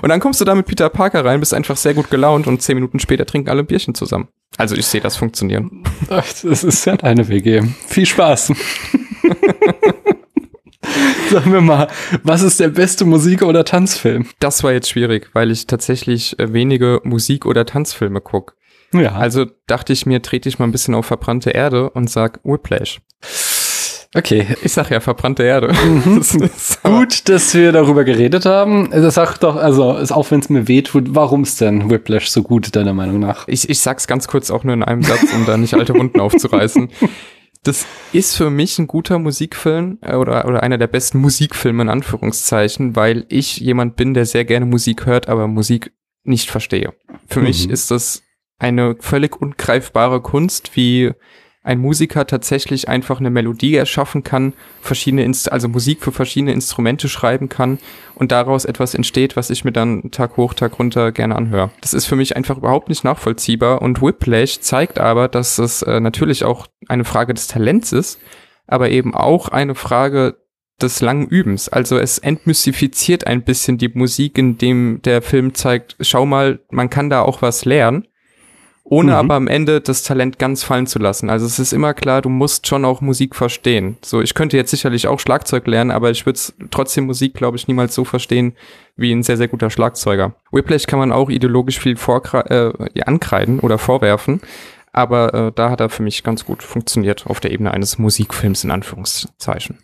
[0.01, 2.61] Und dann kommst du da mit Peter Parker rein, bist einfach sehr gut gelaunt und
[2.61, 4.27] zehn Minuten später trinken alle ein Bierchen zusammen.
[4.57, 5.83] Also ich sehe das funktionieren.
[6.09, 7.61] Das ist ja deine WG.
[7.87, 8.51] Viel Spaß.
[11.29, 11.87] Sagen wir mal,
[12.23, 14.27] was ist der beste Musik- oder Tanzfilm?
[14.39, 18.53] Das war jetzt schwierig, weil ich tatsächlich äh, wenige Musik- oder Tanzfilme gucke.
[18.93, 19.11] Ja.
[19.11, 23.01] Also dachte ich mir, trete ich mal ein bisschen auf verbrannte Erde und sag Whiplash.
[24.15, 24.47] Okay.
[24.63, 25.73] Ich sag ja verbrannte Erde.
[25.73, 26.23] Mhm.
[26.39, 28.89] Das Gut, dass wir darüber geredet haben.
[28.89, 32.75] Das sagt doch, also, auch wenn es mir wehtut, warum ist denn Whiplash so gut,
[32.75, 33.47] deiner Meinung nach?
[33.47, 36.19] Ich, ich sag's ganz kurz auch nur in einem Satz, um da nicht alte Wunden
[36.19, 36.89] aufzureißen.
[37.63, 41.89] Das ist für mich ein guter Musikfilm äh, oder, oder einer der besten Musikfilme in
[41.89, 45.91] Anführungszeichen, weil ich jemand bin, der sehr gerne Musik hört, aber Musik
[46.23, 46.93] nicht verstehe.
[47.27, 47.47] Für mhm.
[47.47, 48.23] mich ist das
[48.59, 51.11] eine völlig ungreifbare Kunst, wie
[51.61, 57.09] ein Musiker tatsächlich einfach eine Melodie erschaffen kann, verschiedene Inst also Musik für verschiedene Instrumente
[57.09, 57.79] schreiben kann
[58.15, 61.71] und daraus etwas entsteht, was ich mir dann Tag hoch, Tag runter gerne anhöre.
[61.81, 65.99] Das ist für mich einfach überhaupt nicht nachvollziehbar und Whiplash zeigt aber, dass es äh,
[65.99, 68.19] natürlich auch eine Frage des Talents ist,
[68.65, 70.37] aber eben auch eine Frage
[70.81, 71.67] des langen Übens.
[71.67, 77.09] Also es entmystifiziert ein bisschen die Musik, indem der Film zeigt, schau mal, man kann
[77.09, 78.07] da auch was lernen
[78.89, 79.17] ohne mhm.
[79.17, 81.29] aber am Ende das Talent ganz fallen zu lassen.
[81.29, 83.97] Also es ist immer klar, du musst schon auch Musik verstehen.
[84.03, 86.39] So, ich könnte jetzt sicherlich auch Schlagzeug lernen, aber ich würde
[86.71, 88.53] trotzdem Musik, glaube ich, niemals so verstehen
[88.95, 90.33] wie ein sehr, sehr guter Schlagzeuger.
[90.51, 94.41] Whiplash kann man auch ideologisch viel äh, ankreiden oder vorwerfen,
[94.91, 98.63] aber äh, da hat er für mich ganz gut funktioniert auf der Ebene eines Musikfilms
[98.63, 99.77] in Anführungszeichen.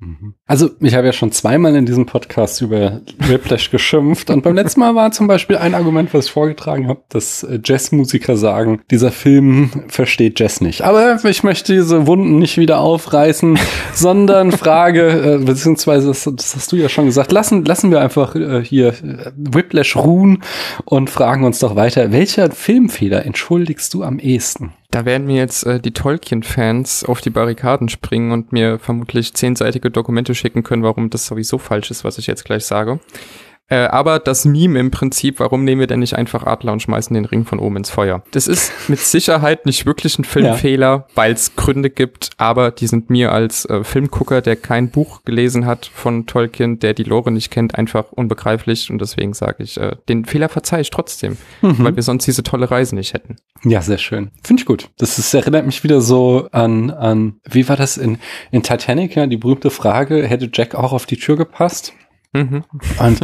[0.00, 0.34] Mhm.
[0.50, 4.80] Also, ich habe ja schon zweimal in diesem Podcast über Whiplash geschimpft und beim letzten
[4.80, 9.12] Mal war zum Beispiel ein Argument, was ich vorgetragen habe, dass äh, Jazzmusiker sagen, dieser
[9.12, 10.80] Film versteht Jazz nicht.
[10.80, 13.58] Aber ich möchte diese Wunden nicht wieder aufreißen,
[13.92, 18.34] sondern frage, äh, beziehungsweise, das, das, hast du ja schon gesagt, lassen, lassen wir einfach
[18.34, 20.42] äh, hier äh, Whiplash ruhen
[20.86, 24.72] und fragen uns doch weiter, welcher Filmfehler entschuldigst du am ehesten?
[24.90, 29.90] Da werden mir jetzt äh, die Tolkien-Fans auf die Barrikaden springen und mir vermutlich zehnseitige
[29.90, 33.00] Dokumente schicken können, warum das sowieso falsch ist, was ich jetzt gleich sage.
[33.70, 37.12] Äh, aber das Meme im Prinzip, warum nehmen wir denn nicht einfach Adler und schmeißen
[37.12, 38.22] den Ring von oben ins Feuer?
[38.30, 41.06] Das ist mit Sicherheit nicht wirklich ein Filmfehler, ja.
[41.14, 45.66] weil es Gründe gibt, aber die sind mir als äh, Filmgucker, der kein Buch gelesen
[45.66, 49.96] hat von Tolkien, der die Lore nicht kennt, einfach unbegreiflich und deswegen sage ich, äh,
[50.08, 51.84] den Fehler verzeihe ich trotzdem, mhm.
[51.84, 53.36] weil wir sonst diese tolle Reise nicht hätten.
[53.64, 54.30] Ja, sehr schön.
[54.42, 54.88] Finde ich gut.
[54.98, 58.18] Das ist, erinnert mich wieder so an, an, wie war das in,
[58.50, 61.92] in Titanic, ja, die berühmte Frage, hätte Jack auch auf die Tür gepasst?
[62.32, 62.64] Mhm.
[62.98, 63.20] Und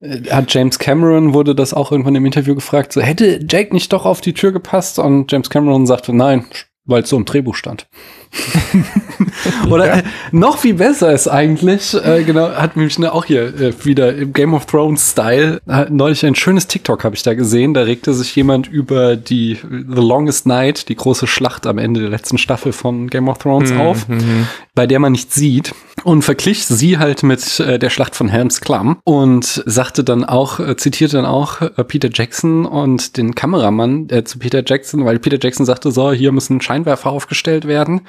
[0.00, 3.92] äh, hat James Cameron wurde das auch irgendwann im Interview gefragt, so hätte Jake nicht
[3.92, 4.98] doch auf die Tür gepasst?
[4.98, 6.46] Und James Cameron sagte, nein,
[6.84, 7.88] weil es so im Drehbuch stand.
[9.70, 9.94] Oder ja.
[9.98, 14.14] äh, noch viel besser ist eigentlich, äh, genau, hat mich ne, auch hier äh, wieder
[14.14, 17.82] im Game of Thrones Style, äh, neulich ein schönes TikTok habe ich da gesehen, da
[17.82, 22.38] regte sich jemand über die The Longest Night, die große Schlacht am Ende der letzten
[22.38, 23.80] Staffel von Game of Thrones mhm.
[23.80, 24.48] auf, mhm.
[24.74, 28.60] bei der man nicht sieht und verglich sie halt mit äh, der Schlacht von Helms
[28.60, 34.08] Klamm und sagte dann auch, äh, zitierte dann auch äh, Peter Jackson und den Kameramann
[34.10, 38.02] äh, zu Peter Jackson, weil Peter Jackson sagte, so, hier müssen Scheinwerfer aufgestellt werden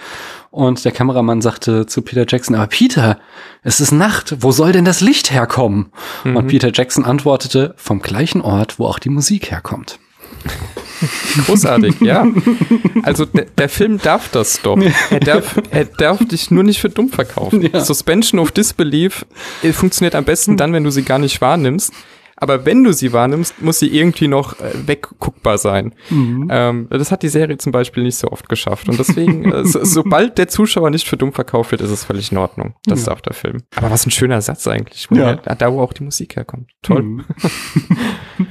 [0.51, 3.19] und der Kameramann sagte zu Peter Jackson, aber Peter,
[3.63, 5.91] es ist Nacht, wo soll denn das Licht herkommen?
[6.23, 6.35] Mhm.
[6.35, 9.99] Und Peter Jackson antwortete, vom gleichen Ort, wo auch die Musik herkommt.
[11.45, 12.25] Großartig, ja.
[13.03, 14.79] Also der, der, Film darf das doch.
[15.11, 17.61] Er darf, er darf dich nur nicht für dumm verkaufen.
[17.61, 17.81] Ja.
[17.81, 19.25] Suspension of Disbelief
[19.61, 21.93] äh, funktioniert am besten dann, wenn du sie gar nicht wahrnimmst
[22.37, 25.95] aber wenn du sie wahrnimmst, muss sie irgendwie noch äh, wegguckbar sein.
[26.09, 26.47] Mhm.
[26.51, 28.89] Ähm, das hat die Serie zum Beispiel nicht so oft geschafft.
[28.89, 32.31] Und deswegen, äh, so, sobald der Zuschauer nicht für dumm verkauft wird, ist es völlig
[32.31, 32.75] in Ordnung.
[32.85, 33.11] Das ja.
[33.11, 33.63] darf der Film.
[33.75, 35.35] Aber was ein schöner Satz eigentlich, wo ja.
[35.35, 36.71] da wo auch die Musik herkommt.
[36.81, 37.03] Toll.
[37.03, 37.25] Mhm.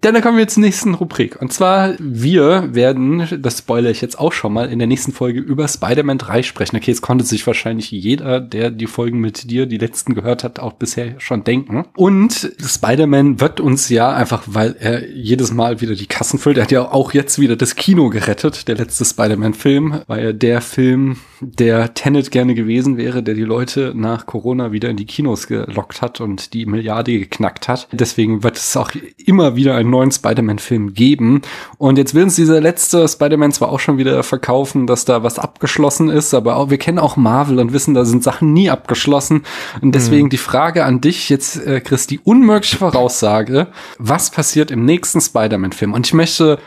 [0.00, 1.40] Dann kommen wir zur nächsten Rubrik.
[1.40, 5.40] Und zwar, wir werden, das spoilere ich jetzt auch schon mal, in der nächsten Folge
[5.40, 6.76] über Spider-Man 3 sprechen.
[6.76, 10.60] Okay, jetzt konnte sich wahrscheinlich jeder, der die Folgen mit dir, die letzten gehört hat,
[10.60, 11.84] auch bisher schon denken.
[11.96, 16.58] Und Spider Spider-Man wird uns ja einfach, weil er jedes Mal wieder die Kassen füllt.
[16.58, 20.60] Er hat ja auch jetzt wieder das Kino gerettet, der letzte Spider-Man-Film, weil er der
[20.60, 25.48] Film, der Tenet gerne gewesen wäre, der die Leute nach Corona wieder in die Kinos
[25.48, 27.88] gelockt hat und die Milliarde geknackt hat.
[27.90, 31.42] Deswegen wird es auch immer wieder einen neuen Spider-Man-Film geben.
[31.78, 35.38] Und jetzt will uns dieser letzte Spider-Man zwar auch schon wieder verkaufen, dass da was
[35.38, 39.42] abgeschlossen ist, aber auch, wir kennen auch Marvel und wissen, da sind Sachen nie abgeschlossen.
[39.80, 40.30] Und deswegen mhm.
[40.30, 43.68] die Frage an dich jetzt, äh, Chris, die unmögliche Voraussage,
[43.98, 45.92] was passiert im nächsten Spider-Man-Film.
[45.92, 46.58] Und ich möchte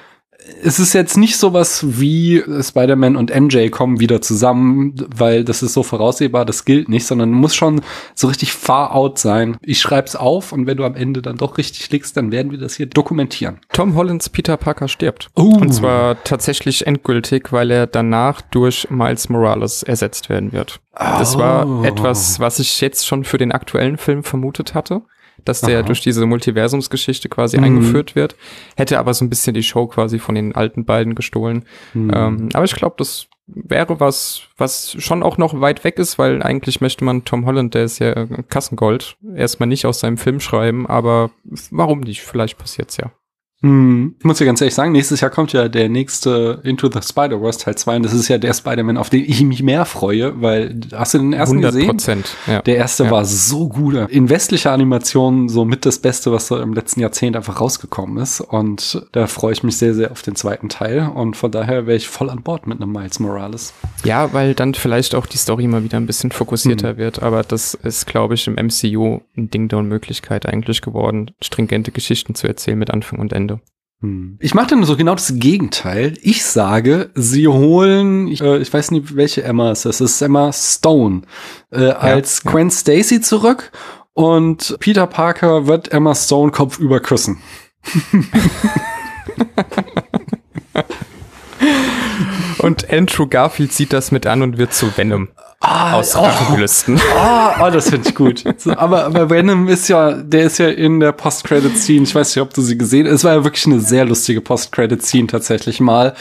[0.61, 5.73] es ist jetzt nicht sowas wie Spider-Man und MJ kommen wieder zusammen, weil das ist
[5.73, 7.81] so voraussehbar, das gilt nicht, sondern muss schon
[8.13, 9.57] so richtig far out sein.
[9.61, 12.59] Ich schreib's auf und wenn du am Ende dann doch richtig liegst, dann werden wir
[12.59, 13.59] das hier dokumentieren.
[13.71, 15.29] Tom Hollands Peter Parker stirbt.
[15.37, 15.55] Uh.
[15.55, 20.79] Und zwar tatsächlich endgültig, weil er danach durch Miles Morales ersetzt werden wird.
[20.93, 21.83] Das war oh.
[21.83, 25.01] etwas, was ich jetzt schon für den aktuellen Film vermutet hatte
[25.43, 25.85] dass der Aha.
[25.85, 27.63] durch diese Multiversumsgeschichte quasi mhm.
[27.63, 28.35] eingeführt wird.
[28.75, 31.65] Hätte aber so ein bisschen die Show quasi von den alten beiden gestohlen.
[31.93, 32.11] Mhm.
[32.13, 36.41] Ähm, aber ich glaube, das wäre was, was schon auch noch weit weg ist, weil
[36.41, 40.87] eigentlich möchte man Tom Holland, der ist ja Kassengold, erstmal nicht aus seinem Film schreiben,
[40.87, 41.31] aber
[41.69, 42.21] warum nicht?
[42.21, 43.11] Vielleicht passiert's ja.
[43.61, 44.15] Hm.
[44.19, 47.59] Ich muss dir ganz ehrlich sagen, nächstes Jahr kommt ja der nächste Into the Spider-Verse
[47.59, 50.79] Teil 2 und das ist ja der Spider-Man, auf den ich mich mehr freue, weil
[50.93, 52.23] hast du den ersten 100%, gesehen?
[52.47, 52.61] Ja.
[52.61, 53.11] Der erste ja.
[53.11, 53.95] war so gut.
[54.09, 58.41] In westlicher Animation so mit das Beste, was so im letzten Jahrzehnt einfach rausgekommen ist
[58.41, 61.97] und da freue ich mich sehr, sehr auf den zweiten Teil und von daher wäre
[61.97, 63.73] ich voll an Bord mit einem Miles Morales.
[64.03, 66.97] Ja, weil dann vielleicht auch die Story mal wieder ein bisschen fokussierter hm.
[66.97, 71.91] wird, aber das ist, glaube ich, im MCU ein Ding der Unmöglichkeit eigentlich geworden, stringente
[71.91, 73.54] Geschichten zu erzählen mit Anfang und Ende.
[74.01, 74.37] Hm.
[74.41, 76.13] Ich mache dann so genau das Gegenteil.
[76.21, 80.21] Ich sage, sie holen, ich, äh, ich weiß nicht, welche Emma es ist, es ist
[80.21, 81.21] Emma Stone,
[81.71, 82.51] äh, ja, als ja.
[82.51, 83.71] Gwen Stacy zurück
[84.13, 87.41] und Peter Parker wird Emma Stone kopfüber küssen.
[92.59, 95.29] und Andrew Garfield sieht das mit an und wird zu Venom.
[95.61, 96.97] Ah, aus Rachegelüsten.
[96.97, 98.43] Oh, oh, das finde ich gut.
[98.57, 102.03] So, aber, aber Venom ist ja, der ist ja in der Post-Credit-Scene.
[102.03, 103.13] Ich weiß nicht, ob du sie gesehen hast.
[103.13, 106.13] Es war ja wirklich eine sehr lustige Post-Credit-Scene tatsächlich mal.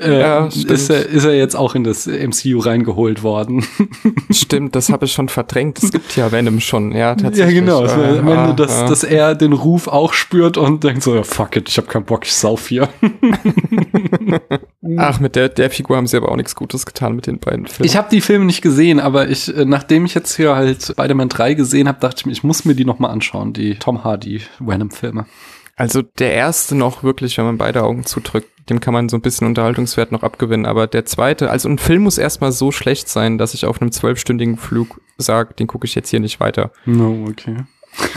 [0.00, 3.64] Äh, ja, ist, er, ist er jetzt auch in das MCU reingeholt worden.
[4.30, 5.82] Stimmt, das habe ich schon verdrängt.
[5.82, 7.56] Es gibt ja Venom schon, ja, tatsächlich.
[7.56, 7.80] Ja, genau.
[7.80, 8.88] Also, äh, am Ende, ah, dass, ah.
[8.88, 12.04] dass er den Ruf auch spürt und denkt so, ja, fuck it, ich habe keinen
[12.04, 12.88] Bock, ich sauf hier.
[14.96, 17.66] Ach, mit der, der Figur haben sie aber auch nichts Gutes getan mit den beiden
[17.66, 17.86] Filmen.
[17.86, 21.28] Ich habe die Filme nicht gesehen, aber ich, äh, nachdem ich jetzt hier halt Spider-Man
[21.28, 24.04] 3 gesehen habe, dachte ich mir, ich muss mir die noch mal anschauen, die Tom
[24.04, 25.26] Hardy Venom-Filme.
[25.76, 29.22] Also der erste noch wirklich, wenn man beide Augen zudrückt, dem kann man so ein
[29.22, 30.66] bisschen Unterhaltungswert noch abgewinnen.
[30.66, 33.90] Aber der zweite, also ein Film muss erstmal so schlecht sein, dass ich auf einem
[33.90, 36.72] zwölfstündigen Flug sage, den gucke ich jetzt hier nicht weiter.
[36.84, 37.64] No, okay.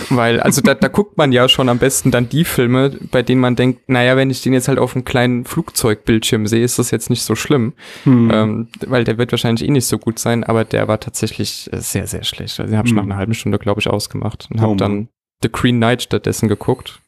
[0.10, 3.42] Weil, also da, da guckt man ja schon am besten dann die Filme, bei denen
[3.42, 6.92] man denkt, naja, wenn ich den jetzt halt auf einem kleinen Flugzeugbildschirm sehe, ist das
[6.92, 7.74] jetzt nicht so schlimm.
[8.04, 8.32] Hm.
[8.32, 11.82] Ähm, weil der wird wahrscheinlich eh nicht so gut sein, aber der war tatsächlich äh,
[11.82, 12.60] sehr, sehr schlecht.
[12.60, 12.98] Also den habe ich hm.
[12.98, 15.10] nach einer halben Stunde, glaube ich, ausgemacht und habe oh, dann
[15.44, 17.02] The Green Knight stattdessen geguckt,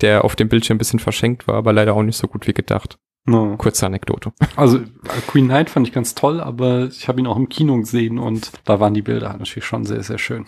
[0.00, 2.52] der auf dem Bildschirm ein bisschen verschenkt war, aber leider auch nicht so gut wie
[2.52, 2.98] gedacht.
[3.24, 3.56] No.
[3.56, 4.32] Kurze Anekdote.
[4.56, 4.80] Also
[5.28, 8.50] Queen Knight fand ich ganz toll, aber ich habe ihn auch im Kino gesehen und
[8.64, 10.46] da waren die Bilder natürlich schon sehr, sehr schön.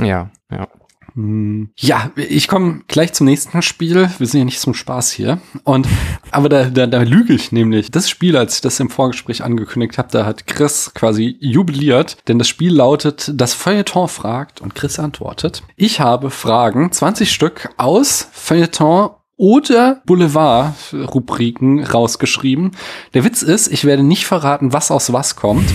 [0.00, 0.68] Ja, ja.
[1.14, 1.70] Hm.
[1.76, 4.10] Ja, ich komme gleich zum nächsten Spiel.
[4.18, 5.40] Wir sind ja nicht zum Spaß hier.
[5.62, 5.86] Und
[6.30, 7.90] aber da, da, da lüge ich nämlich.
[7.90, 12.38] Das Spiel, als ich das im Vorgespräch angekündigt habe, da hat Chris quasi jubiliert, denn
[12.38, 15.62] das Spiel lautet: Das Feuilleton fragt und Chris antwortet.
[15.76, 22.72] Ich habe Fragen, 20 Stück aus Feuilleton oder Boulevard-Rubriken rausgeschrieben.
[23.14, 25.68] Der Witz ist, ich werde nicht verraten, was aus was kommt.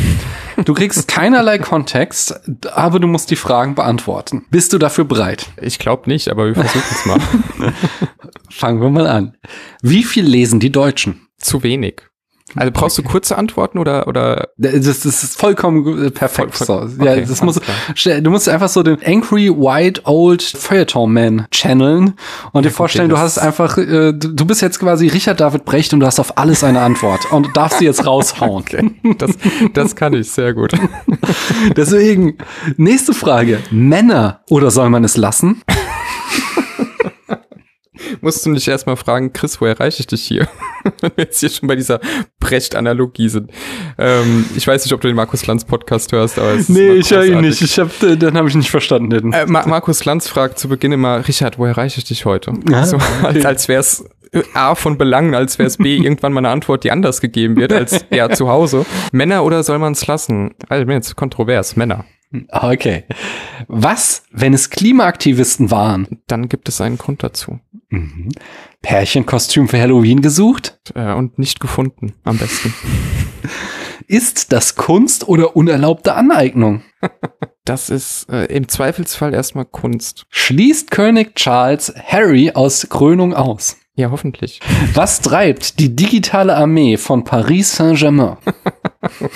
[0.66, 2.40] Du kriegst keinerlei Kontext,
[2.72, 4.46] aber du musst die Fragen beantworten.
[4.50, 5.48] Bist du dafür bereit?
[5.62, 7.20] Ich glaube nicht, aber wir versuchen es mal.
[8.50, 9.38] Fangen wir mal an.
[9.82, 11.28] Wie viel lesen die Deutschen?
[11.38, 12.09] Zu wenig.
[12.56, 16.56] Also brauchst du kurze Antworten oder oder das, das ist vollkommen perfekt.
[16.56, 16.92] Voll, voll.
[17.00, 22.16] Okay, ja, das muss, du musst einfach so den Angry White Old Feuilleton Man channeln
[22.52, 25.66] und ja, dir vorstellen, okay, du hast einfach, äh, du bist jetzt quasi Richard David
[25.66, 28.64] Brecht und du hast auf alles eine Antwort und darfst sie jetzt raushauen.
[28.64, 28.92] Okay.
[29.18, 29.32] Das,
[29.74, 30.72] das kann ich sehr gut.
[31.76, 32.38] Deswegen
[32.78, 35.62] nächste Frage: Männer oder soll man es lassen?
[38.22, 40.48] musst du nicht erstmal fragen, Chris, wo erreiche ich dich hier?
[41.02, 42.00] Wenn wir jetzt hier schon bei dieser
[42.40, 43.52] Brecht-Analogie sind.
[43.98, 47.12] Ähm, ich weiß nicht, ob du den Markus Lanz Podcast hörst, aber es Nee, ich
[47.12, 47.62] höre ihn nicht.
[47.62, 49.34] Ich hab, äh, dann habe ich nicht verstanden.
[49.34, 52.54] Äh, Ma Markus Lanz fragt zu Beginn immer, Richard, wo erreiche ich dich heute?
[52.72, 53.06] Ah, so, okay.
[53.24, 54.06] als, als wäre es
[54.54, 57.74] A von Belangen, als wäre es B irgendwann mal eine Antwort, die anders gegeben wird
[57.74, 58.86] als er zu Hause.
[59.12, 60.52] Männer oder soll man es lassen?
[60.68, 62.06] Also jetzt kontrovers, Männer.
[62.50, 63.06] Okay.
[63.68, 66.20] Was, wenn es Klimaaktivisten waren?
[66.28, 67.60] Dann gibt es einen Grund dazu.
[67.90, 68.30] Mhm.
[68.82, 70.80] Pärchenkostüm für Halloween gesucht?
[70.94, 72.74] Äh, und nicht gefunden, am besten.
[74.08, 76.84] ist das Kunst oder unerlaubte Aneignung?
[77.66, 80.26] Das ist äh, im Zweifelsfall erstmal Kunst.
[80.32, 83.78] Schließt König Charles Harry aus Krönung aus?
[83.94, 84.60] Ja, hoffentlich.
[84.96, 88.38] Was treibt die digitale Armee von Paris Saint-Germain?
[89.20, 89.28] oh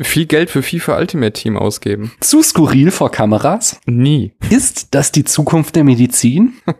[0.00, 2.12] Viel Geld für FIFA Ultimate Team ausgeben.
[2.20, 3.80] Zu skurril vor Kameras?
[3.86, 4.32] Nie.
[4.50, 6.54] Ist das die Zukunft der Medizin?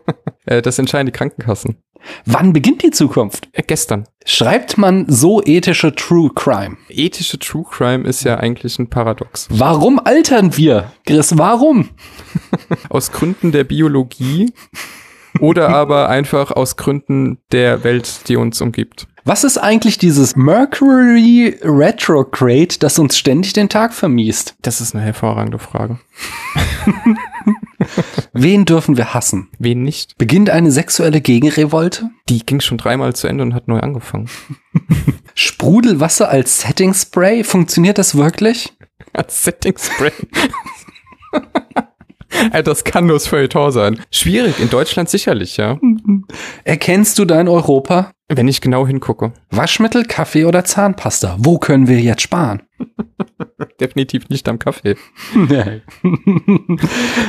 [0.47, 1.77] Äh, das entscheiden die Krankenkassen.
[2.25, 3.47] Wann beginnt die Zukunft?
[3.53, 4.07] Äh, gestern.
[4.25, 6.77] Schreibt man so ethische True Crime?
[6.89, 9.47] Ethische True Crime ist ja eigentlich ein Paradox.
[9.51, 10.91] Warum altern wir?
[11.05, 11.89] Chris, warum?
[12.89, 14.51] Aus Gründen der Biologie
[15.39, 19.07] oder aber einfach aus Gründen der Welt, die uns umgibt.
[19.23, 24.55] Was ist eigentlich dieses Mercury Retrograde, das uns ständig den Tag vermiest?
[24.63, 25.99] Das ist eine hervorragende Frage.
[28.33, 29.49] Wen dürfen wir hassen?
[29.59, 30.17] Wen nicht?
[30.17, 32.09] Beginnt eine sexuelle Gegenrevolte?
[32.29, 34.27] Die ging schon dreimal zu Ende und hat neu angefangen.
[35.35, 38.73] Sprudelwasser als Setting Spray, funktioniert das wirklich?
[39.13, 40.11] Als Setting Spray.
[42.63, 43.99] Das kann nur das Feuilleton sein.
[44.11, 45.79] Schwierig, in Deutschland sicherlich, ja.
[46.63, 48.11] Erkennst du dein Europa?
[48.29, 49.33] Wenn ich genau hingucke.
[49.49, 51.35] Waschmittel, Kaffee oder Zahnpasta?
[51.39, 52.61] Wo können wir jetzt sparen?
[53.79, 54.95] Definitiv nicht am Kaffee.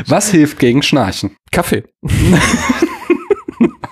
[0.07, 1.37] Was hilft gegen Schnarchen?
[1.51, 1.85] Kaffee.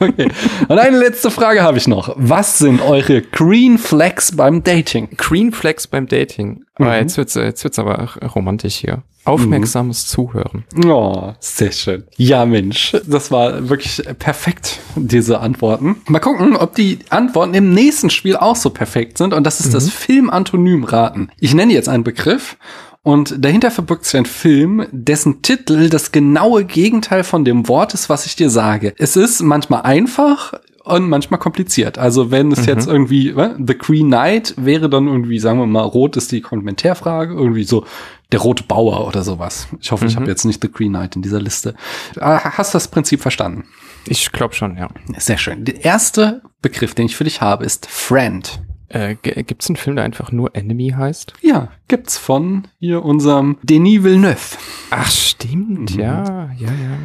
[0.01, 0.29] Okay.
[0.69, 2.15] Und eine letzte Frage habe ich noch.
[2.17, 5.11] Was sind eure Green Flags beim Dating?
[5.17, 6.65] Green Flags beim Dating.
[6.79, 6.87] Mhm.
[6.87, 9.03] Ah, jetzt wird's, jetzt wird's aber romantisch hier.
[9.25, 10.09] Aufmerksames mhm.
[10.09, 10.65] Zuhören.
[10.87, 12.05] Oh, sehr schön.
[12.17, 15.97] Ja, Mensch, das war wirklich perfekt, diese Antworten.
[16.07, 19.35] Mal gucken, ob die Antworten im nächsten Spiel auch so perfekt sind.
[19.35, 19.73] Und das ist mhm.
[19.73, 21.31] das Film-Antonym-Raten.
[21.39, 22.57] Ich nenne jetzt einen Begriff
[23.03, 28.11] und dahinter verbirgt sich ein Film, dessen Titel das genaue Gegenteil von dem Wort ist,
[28.11, 28.95] was ich dir sage.
[28.99, 30.53] Es ist manchmal einfach
[30.85, 31.99] und manchmal kompliziert.
[31.99, 32.67] Also wenn es mhm.
[32.67, 36.41] jetzt irgendwie, äh, The Green Knight wäre dann irgendwie, sagen wir mal, rot ist die
[36.41, 37.87] Komplementärfrage, irgendwie so
[38.33, 39.69] der rote Bauer oder sowas.
[39.81, 40.11] Ich hoffe, mhm.
[40.11, 41.75] ich habe jetzt nicht The Green Knight in dieser Liste.
[42.19, 43.65] Ah, hast du das Prinzip verstanden?
[44.07, 44.89] Ich glaube schon, ja.
[45.17, 45.65] Sehr schön.
[45.65, 48.61] Der erste Begriff, den ich für dich habe, ist Friend.
[48.91, 51.35] Äh, Gibt es einen Film, der einfach nur Enemy heißt?
[51.43, 54.59] Ja, gibt's von hier unserem Denis Villeneuve.
[54.91, 56.01] Ach, stimmt, mhm.
[56.01, 56.99] ja, ja, ja.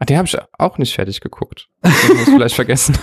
[0.00, 1.68] Ah, den habe ich auch nicht fertig geguckt.
[1.84, 2.96] Ich muss vielleicht vergessen.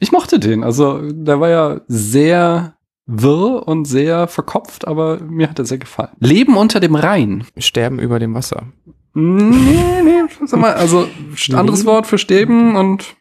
[0.00, 0.64] Ich mochte den.
[0.64, 2.76] Also, der war ja sehr
[3.06, 6.16] wirr und sehr verkopft, aber mir hat er sehr gefallen.
[6.18, 7.44] Leben unter dem Rhein.
[7.56, 8.66] Sterben über dem Wasser.
[9.14, 11.08] Nee, nee, sag mal, also
[11.52, 13.16] anderes Wort für sterben und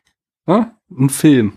[0.45, 0.71] ne?
[0.89, 1.53] ein Film.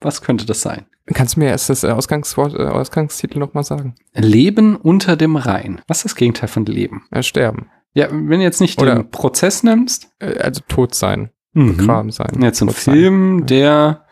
[0.00, 0.86] Was könnte das sein?
[1.12, 3.94] Kannst du mir erst das äh, Ausgangswort, äh, Ausgangstitel nochmal sagen?
[4.14, 5.82] Leben unter dem Rhein.
[5.86, 7.04] Was ist das Gegenteil von Leben?
[7.14, 7.68] Ja, sterben.
[7.92, 10.08] Ja, wenn du jetzt nicht Oder den Prozess nimmst.
[10.18, 11.30] Äh, also tot sein.
[11.52, 11.76] Mhm.
[11.76, 12.40] Begraben sein.
[12.40, 13.46] Jetzt ein Film, sein.
[13.46, 14.06] der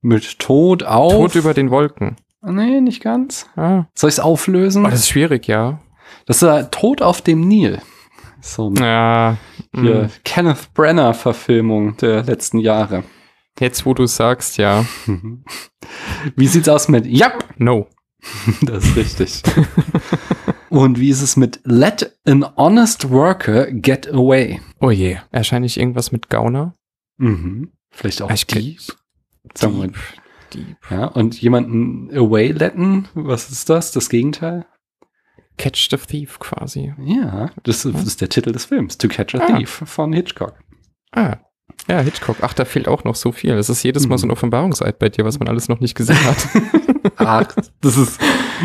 [0.00, 1.12] mit Tod auf.
[1.12, 2.16] Tod über den Wolken.
[2.40, 3.46] Nee, nicht ganz.
[3.56, 3.86] Ah.
[3.94, 4.86] Soll ich es auflösen?
[4.86, 5.80] Oh, das ist schwierig, ja.
[6.26, 7.80] Das ist Tod auf dem Nil.
[8.40, 9.36] So ja,
[9.74, 10.10] hier, mm.
[10.24, 13.02] Kenneth Brenner Verfilmung der letzten Jahre.
[13.60, 14.84] Jetzt, wo du sagst, ja.
[16.36, 17.54] Wie sieht's aus mit Yep?
[17.58, 17.88] No.
[18.62, 19.42] das ist richtig.
[20.70, 24.60] Und wie ist es mit Let an honest worker get away?
[24.80, 25.18] Oh je.
[25.30, 26.74] Wahrscheinlich irgendwas mit Gauner.
[27.16, 27.72] Mhm.
[27.90, 28.78] Vielleicht auch ich Dieb.
[29.54, 29.92] Sagen wir
[30.52, 30.76] Dieb.
[30.90, 33.92] Ja, und jemanden away letten, was ist das?
[33.92, 34.66] Das Gegenteil?
[35.56, 36.94] Catch the Thief quasi.
[37.00, 38.98] Ja, das, das ist der Titel des Films.
[38.98, 39.56] To Catch a ah.
[39.56, 40.54] Thief von Hitchcock.
[41.12, 41.38] Ah,
[41.88, 42.36] ja, Hitchcock.
[42.42, 43.56] Ach, da fehlt auch noch so viel.
[43.56, 46.22] Das ist jedes Mal so ein Offenbarungseid bei dir, was man alles noch nicht gesehen
[46.24, 46.48] hat.
[47.16, 47.46] Ach,
[47.80, 48.20] das ist,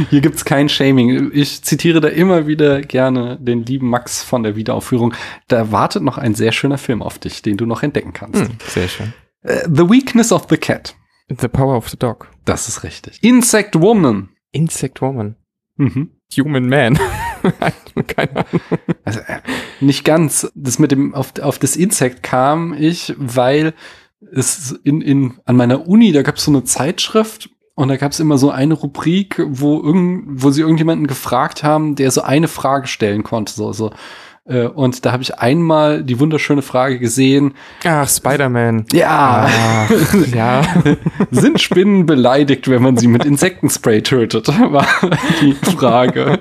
[0.09, 1.31] hier gibt's kein Shaming.
[1.33, 5.13] Ich zitiere da immer wieder gerne den lieben Max von der Wiederaufführung.
[5.47, 8.41] Da wartet noch ein sehr schöner Film auf dich, den du noch entdecken kannst.
[8.41, 9.13] Hm, sehr schön.
[9.45, 10.95] Uh, the Weakness of the Cat.
[11.29, 12.29] The Power of the Dog.
[12.43, 13.23] Das ist richtig.
[13.23, 14.29] Insect Woman.
[14.51, 15.35] Insect Woman.
[15.77, 16.11] Mhm.
[16.37, 16.99] Human Man.
[18.07, 18.61] Keine Ahnung.
[19.05, 19.39] Also, äh,
[19.79, 20.51] nicht ganz.
[20.55, 23.73] Das mit dem, auf, auf das Insekt kam ich, weil
[24.31, 28.11] es in, in, an meiner Uni, da gab es so eine Zeitschrift und da gab
[28.11, 32.47] es immer so eine Rubrik, wo irgend, wo sie irgendjemanden gefragt haben, der so eine
[32.47, 33.91] Frage stellen konnte, so, so.
[34.45, 37.53] Äh, und da habe ich einmal die wunderschöne Frage gesehen.
[37.85, 38.85] Ach, Spider-Man.
[38.91, 39.47] Ja.
[39.49, 40.63] Ach, ja.
[41.31, 44.47] Sind Spinnen beleidigt, wenn man sie mit Insektenspray tötet?
[44.71, 44.85] War
[45.41, 46.39] die Frage.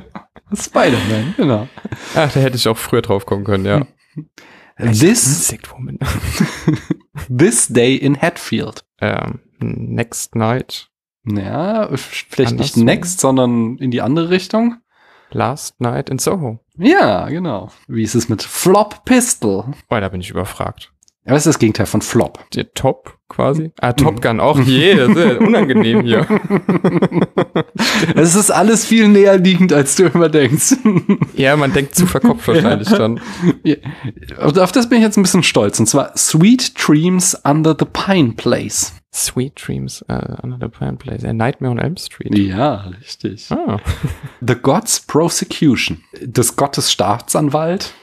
[0.56, 1.68] Spider-Man, genau.
[2.14, 3.86] Ach, da hätte ich auch früher drauf kommen können, ja.
[4.78, 5.54] This,
[7.28, 8.84] This Day in Hatfield.
[9.00, 10.88] Ähm, next Night.
[11.24, 12.56] Ja, vielleicht Andersrum.
[12.56, 14.76] nicht next, sondern in die andere Richtung.
[15.30, 16.58] Last Night in Soho.
[16.76, 17.70] Ja, genau.
[17.86, 19.64] Wie ist es mit Flop Pistol?
[19.88, 20.92] Oh, da bin ich überfragt.
[21.24, 22.44] Ja, was ist das Gegenteil von Flop?
[22.52, 23.70] Der Top quasi.
[23.80, 24.58] Ah, Top Gun auch.
[24.58, 26.26] Je, das ist unangenehm hier.
[28.16, 30.74] Es ist alles viel näher liegend, als du immer denkst.
[31.34, 32.98] Ja, man denkt zu verkopft wahrscheinlich ja.
[32.98, 33.20] dann.
[33.62, 33.76] Ja.
[34.38, 35.78] Auf das bin ich jetzt ein bisschen stolz.
[35.78, 38.92] Und zwar Sweet Dreams Under the Pine Place.
[39.14, 41.24] Sweet Dreams uh, Under the Pine Place.
[41.24, 42.36] A Nightmare on Elm Street.
[42.36, 43.50] Ja, richtig.
[43.50, 43.78] Ah.
[44.40, 46.02] The God's Prosecution.
[46.20, 47.94] Des Gottes Staatsanwalt.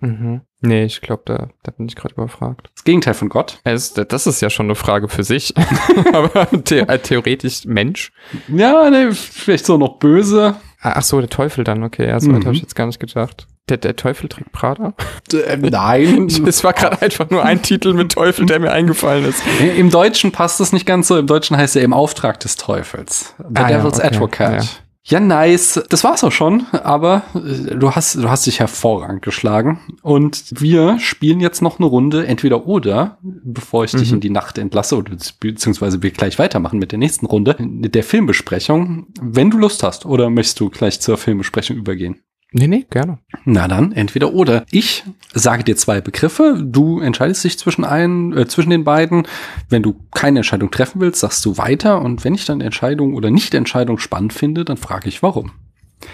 [0.00, 0.42] Mhm.
[0.60, 2.70] Nee, ich glaube, da, da bin ich gerade überfragt.
[2.74, 3.60] Das Gegenteil von Gott.
[3.62, 5.54] Es, das ist ja schon eine Frage für sich.
[6.12, 8.12] Aber the äh, theoretisch Mensch.
[8.48, 10.56] Ja, nee, vielleicht so noch böse.
[10.80, 12.08] Ah, ach so, der Teufel dann, okay.
[12.08, 12.44] Ja, so mhm.
[12.44, 13.46] habe ich jetzt gar nicht gedacht.
[13.68, 14.94] Der, der Teufel trägt Prada?
[15.32, 16.28] Äh, nein.
[16.46, 19.42] Es war gerade einfach nur ein Titel mit Teufel, der mir eingefallen ist.
[19.76, 21.18] Im Deutschen passt das nicht ganz so.
[21.18, 23.34] Im Deutschen heißt er im Auftrag des Teufels.
[23.38, 24.14] The ah, Devil's ja, okay.
[24.14, 24.64] Advocate.
[24.64, 24.70] Ja.
[25.08, 25.82] Ja, nice.
[25.88, 29.80] Das war's auch schon, aber äh, du hast, du hast dich hervorragend geschlagen.
[30.02, 33.98] Und wir spielen jetzt noch eine Runde, entweder oder, bevor ich mhm.
[33.98, 38.04] dich in die Nacht entlasse, oder beziehungsweise wir gleich weitermachen mit der nächsten Runde, der
[38.04, 42.20] Filmbesprechung, wenn du Lust hast, oder möchtest du gleich zur Filmbesprechung übergehen?
[42.50, 43.18] Nee, nee, gerne.
[43.44, 44.64] Na dann, entweder oder.
[44.70, 49.26] Ich sage dir zwei Begriffe, du entscheidest dich zwischen einen, äh, zwischen den beiden.
[49.68, 53.30] Wenn du keine Entscheidung treffen willst, sagst du weiter und wenn ich dann Entscheidung oder
[53.30, 55.52] Nicht-Entscheidung spannend finde, dann frage ich warum.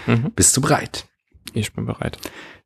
[0.07, 0.31] Mhm.
[0.35, 1.05] Bist du bereit?
[1.53, 2.17] Ich bin bereit.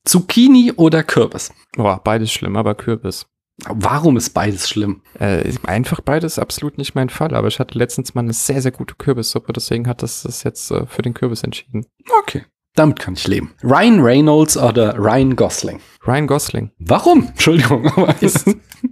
[0.04, 1.54] Zucchini oder Kürbis?
[1.76, 3.28] Boah, beides schlimm, aber Kürbis.
[3.68, 5.02] Warum ist beides schlimm?
[5.20, 8.72] Äh, einfach beides absolut nicht mein Fall, aber ich hatte letztens mal eine sehr, sehr
[8.72, 11.86] gute Kürbissuppe, deswegen hat das das jetzt äh, für den Kürbis entschieden.
[12.22, 12.46] Okay.
[12.80, 13.52] Damit kann ich leben.
[13.62, 15.82] Ryan Reynolds oder Ryan Gosling?
[16.08, 16.72] Ryan Gosling.
[16.80, 17.28] Warum?
[17.28, 17.86] Entschuldigung.
[17.88, 18.46] Aber ist,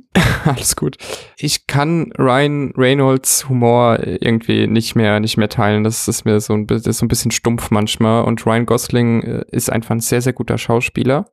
[0.46, 0.98] alles gut.
[1.38, 5.86] Ich kann Ryan Reynolds Humor irgendwie nicht mehr, nicht mehr teilen.
[5.86, 8.26] Das ist mir so ein, ist so ein bisschen stumpf manchmal.
[8.26, 11.32] Und Ryan Gosling äh, ist einfach ein sehr, sehr guter Schauspieler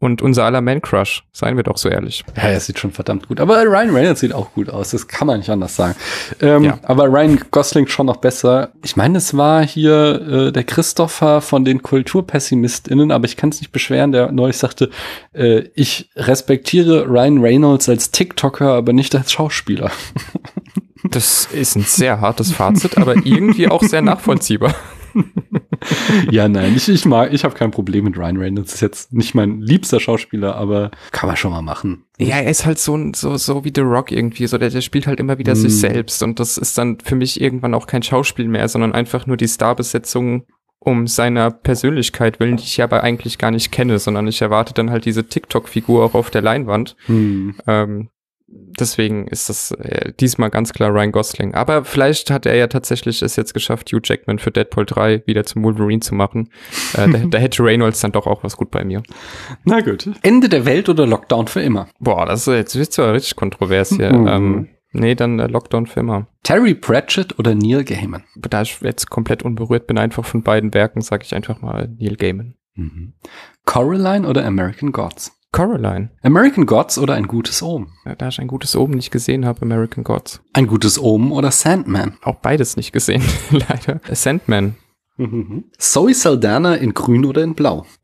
[0.00, 2.24] und unser aller Man-Crush, seien wir doch so ehrlich.
[2.36, 3.40] Ja, er sieht schon verdammt gut.
[3.40, 5.94] Aber Ryan Reynolds sieht auch gut aus, das kann man nicht anders sagen.
[6.40, 6.78] Ähm, ja.
[6.82, 8.72] Aber Ryan Gosling schon noch besser.
[8.84, 13.60] Ich meine, es war hier äh, der Christopher von den KulturpessimistInnen, aber ich kann es
[13.60, 14.90] nicht beschweren, der neulich sagte,
[15.32, 19.90] äh, ich respektiere Ryan Reynolds als TikToker, aber nicht als Schauspieler.
[21.10, 24.74] Das ist ein sehr hartes Fazit, aber irgendwie auch sehr nachvollziehbar
[26.30, 28.74] ja, nein, ich, ich mag, ich habe kein Problem mit Ryan Reynolds.
[28.74, 32.04] Ist jetzt nicht mein liebster Schauspieler, aber kann man schon mal machen.
[32.18, 35.06] Ja, er ist halt so, so, so wie The Rock irgendwie, so der, der spielt
[35.06, 35.56] halt immer wieder mm.
[35.56, 39.26] sich selbst und das ist dann für mich irgendwann auch kein Schauspiel mehr, sondern einfach
[39.26, 40.46] nur die Starbesetzung
[40.84, 44.90] um seiner Persönlichkeit willen, die ich aber eigentlich gar nicht kenne, sondern ich erwarte dann
[44.90, 46.94] halt diese TikTok-Figur auch auf der Leinwand.
[47.06, 47.56] Hm.
[47.66, 48.10] Ähm,
[48.46, 51.54] deswegen ist das äh, diesmal ganz klar Ryan Gosling.
[51.54, 55.44] Aber vielleicht hat er ja tatsächlich es jetzt geschafft, Hugh Jackman für Deadpool 3 wieder
[55.44, 56.50] zum Wolverine zu machen.
[56.94, 59.02] Äh, da, da, hätte Reynolds dann doch auch was gut bei mir.
[59.64, 60.10] Na gut.
[60.22, 61.88] Ende der Welt oder Lockdown für immer?
[61.98, 64.12] Boah, das ist jetzt wird's ja richtig kontrovers hier.
[64.12, 64.28] Mhm.
[64.28, 66.28] Ähm, nee, dann äh, Lockdown für immer.
[66.42, 68.24] Terry Pratchett oder Neil Gaiman?
[68.36, 72.16] Da ich jetzt komplett unberührt bin, einfach von beiden Werken, sage ich einfach mal Neil
[72.16, 72.54] Gaiman.
[72.74, 73.14] Mhm.
[73.64, 75.32] Coraline oder American Gods?
[75.54, 76.10] Coraline.
[76.22, 77.92] American Gods oder ein gutes Omen?
[78.04, 80.40] Ja, da ich ein gutes Omen nicht gesehen habe, American Gods.
[80.52, 82.16] Ein gutes Omen oder Sandman?
[82.22, 84.00] Auch beides nicht gesehen, leider.
[84.10, 84.74] Sandman.
[85.16, 85.66] Mhm.
[85.78, 87.86] Zoe Saldana in grün oder in blau?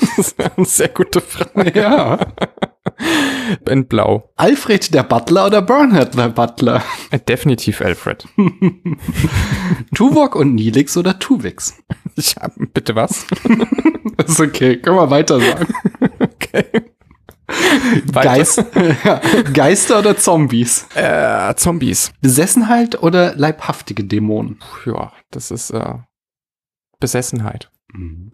[0.00, 1.78] das ist eine sehr gute Frage.
[1.78, 2.18] Ja.
[3.68, 4.30] In blau.
[4.36, 6.82] Alfred der Butler oder Bernhard der Butler?
[7.10, 8.26] Äh, definitiv Alfred.
[9.94, 11.74] Tuvok und Nilix oder Tuvix?
[12.16, 13.24] Ich hab, bitte was?
[14.16, 15.66] das ist okay, können wir weiter sagen.
[16.20, 16.64] Okay.
[18.12, 18.64] Geist,
[19.04, 19.20] ja,
[19.54, 20.86] Geister oder Zombies?
[20.94, 22.12] Äh, Zombies.
[22.20, 24.58] Besessenheit oder leibhaftige Dämonen?
[24.84, 25.94] Ja, das ist äh,
[26.98, 27.70] Besessenheit.
[27.92, 28.32] Mhm.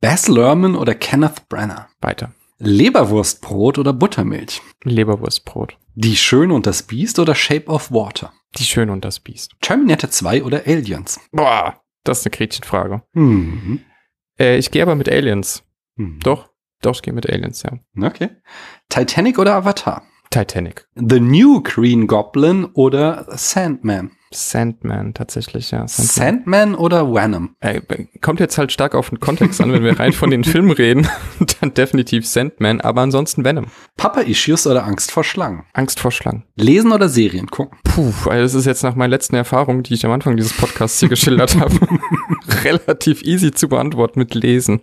[0.00, 1.88] Baz Luhrmann oder Kenneth Brenner?
[2.00, 2.32] Weiter.
[2.58, 4.60] Leberwurstbrot oder Buttermilch?
[4.84, 5.76] Leberwurstbrot.
[5.94, 8.32] Die Schöne und das Biest oder Shape of Water?
[8.56, 9.54] Die Schöne und das Biest.
[9.60, 11.20] Terminator 2 oder Aliens?
[11.30, 13.02] Boah, das ist eine Gretchenfrage.
[13.12, 13.80] Mhm.
[14.38, 15.62] Äh, ich gehe aber mit Aliens.
[15.96, 16.20] Mhm.
[16.20, 16.48] Doch,
[16.80, 17.78] doch, ich gehe mit Aliens, ja.
[18.00, 18.30] Okay.
[18.88, 20.02] Titanic oder Avatar?
[20.30, 20.86] Titanic.
[20.94, 24.10] The New Green Goblin oder Sandman?
[24.30, 25.88] Sandman tatsächlich, ja.
[25.88, 27.56] Sandman, Sandman oder Venom?
[27.60, 27.80] Äh,
[28.20, 31.08] kommt jetzt halt stark auf den Kontext an, wenn wir rein von den Filmen reden,
[31.60, 33.66] dann definitiv Sandman, aber ansonsten Venom.
[33.96, 35.64] Papa-Issues oder Angst vor Schlangen?
[35.72, 36.44] Angst vor Schlangen.
[36.56, 37.78] Lesen oder Serien gucken?
[37.84, 41.00] Puh, also das ist jetzt nach meinen letzten Erfahrungen, die ich am Anfang dieses Podcasts
[41.00, 41.74] hier geschildert habe,
[42.64, 44.80] relativ easy zu beantworten mit Lesen.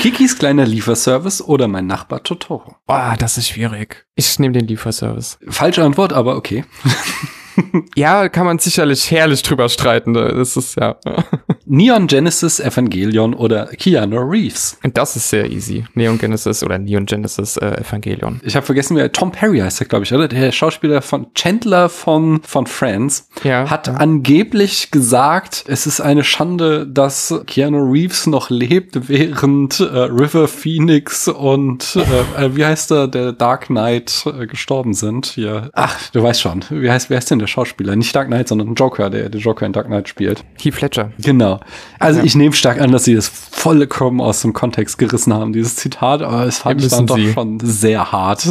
[0.00, 2.76] Kikis kleiner Lieferservice oder mein Nachbar Totoro?
[2.86, 4.06] Boah, das ist schwierig.
[4.14, 5.38] Ich nehme den Lieferservice.
[5.48, 6.64] Falsche Antwort, aber okay.
[7.96, 10.14] ja, kann man sicherlich herrlich drüber streiten.
[10.14, 10.96] Das ist ja.
[11.66, 14.78] Neon Genesis Evangelion oder Keanu Reeves.
[14.94, 15.84] Das ist sehr easy.
[15.94, 18.40] Neon Genesis oder Neon Genesis äh, Evangelion.
[18.42, 20.28] Ich habe vergessen, wer Tom Perry heißt, glaube ich, oder?
[20.28, 23.94] Der Schauspieler von Chandler von von Friends ja, hat ja.
[23.94, 31.28] angeblich gesagt, es ist eine Schande, dass Keanu Reeves noch lebt, während äh, River Phoenix
[31.28, 35.26] und äh, äh wie heißt der, der Dark Knight äh, gestorben sind.
[35.26, 35.70] Hier.
[35.74, 36.64] Ach, du weißt schon.
[36.70, 37.96] Wie heißt wer ist denn der Schauspieler?
[37.96, 40.44] Nicht Dark Knight, sondern Joker, der der Joker in Dark Knight spielt.
[40.60, 41.12] Heath Fletcher.
[41.18, 41.60] Genau.
[41.98, 42.24] Also ja.
[42.24, 46.22] ich nehme stark an, dass sie das vollkommen aus dem Kontext gerissen haben, dieses Zitat,
[46.22, 47.32] aber es fand ich dann doch sie.
[47.32, 48.48] schon sehr hart.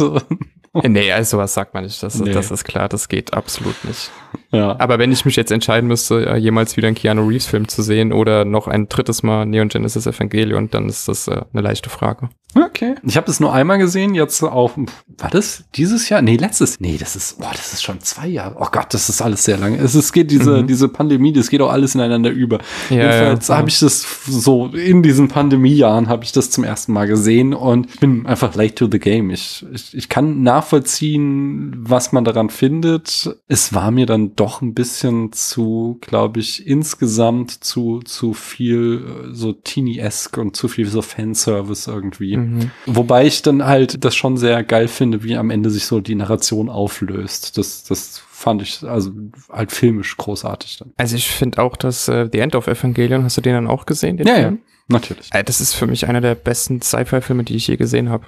[0.74, 2.02] nee, also sowas sagt man nicht.
[2.02, 2.32] Das, nee.
[2.32, 4.10] das ist klar, das geht absolut nicht.
[4.50, 4.76] Ja.
[4.78, 7.82] Aber wenn ich mich jetzt entscheiden müsste, äh, jemals wieder einen Keanu Reeves Film zu
[7.82, 11.90] sehen oder noch ein drittes Mal Neon Genesis Evangelion, dann ist das äh, eine leichte
[11.90, 12.30] Frage.
[12.54, 12.94] Okay.
[13.02, 14.72] Ich habe das nur einmal gesehen, jetzt auf,
[15.18, 16.22] war das dieses Jahr?
[16.22, 16.80] Nee, letztes.
[16.80, 18.56] Nee, das ist, boah, das ist schon zwei Jahre.
[18.58, 19.76] Oh Gott, das ist alles sehr lange.
[19.76, 20.66] Es, es geht diese, mhm.
[20.66, 22.58] diese Pandemie, das geht auch alles ineinander über.
[22.88, 26.92] Ja, Jedenfalls ja, habe ich das so in diesen Pandemiejahren habe ich das zum ersten
[26.92, 29.30] Mal gesehen und ich bin einfach late to the game.
[29.30, 33.36] Ich, ich, ich kann nachvollziehen, was man daran findet.
[33.46, 39.34] Es war mir dann doch ein bisschen zu, glaube ich, insgesamt zu, zu viel äh,
[39.34, 42.36] so teeny-esque und zu viel so Fanservice irgendwie.
[42.36, 42.70] Mhm.
[42.86, 46.14] Wobei ich dann halt das schon sehr geil finde, wie am Ende sich so die
[46.14, 47.56] Narration auflöst.
[47.58, 49.12] Das, das fand ich also
[49.50, 50.92] halt filmisch großartig dann.
[50.96, 53.86] Also ich finde auch, dass äh, The End of Evangelion, hast du den dann auch
[53.86, 54.16] gesehen?
[54.16, 54.54] Den ja, Film?
[54.54, 55.28] ja, natürlich.
[55.32, 58.26] Äh, das ist für mich einer der besten Sci-Fi-Filme, die ich je gesehen habe.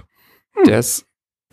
[0.55, 0.65] Hm.
[0.65, 1.07] Der ist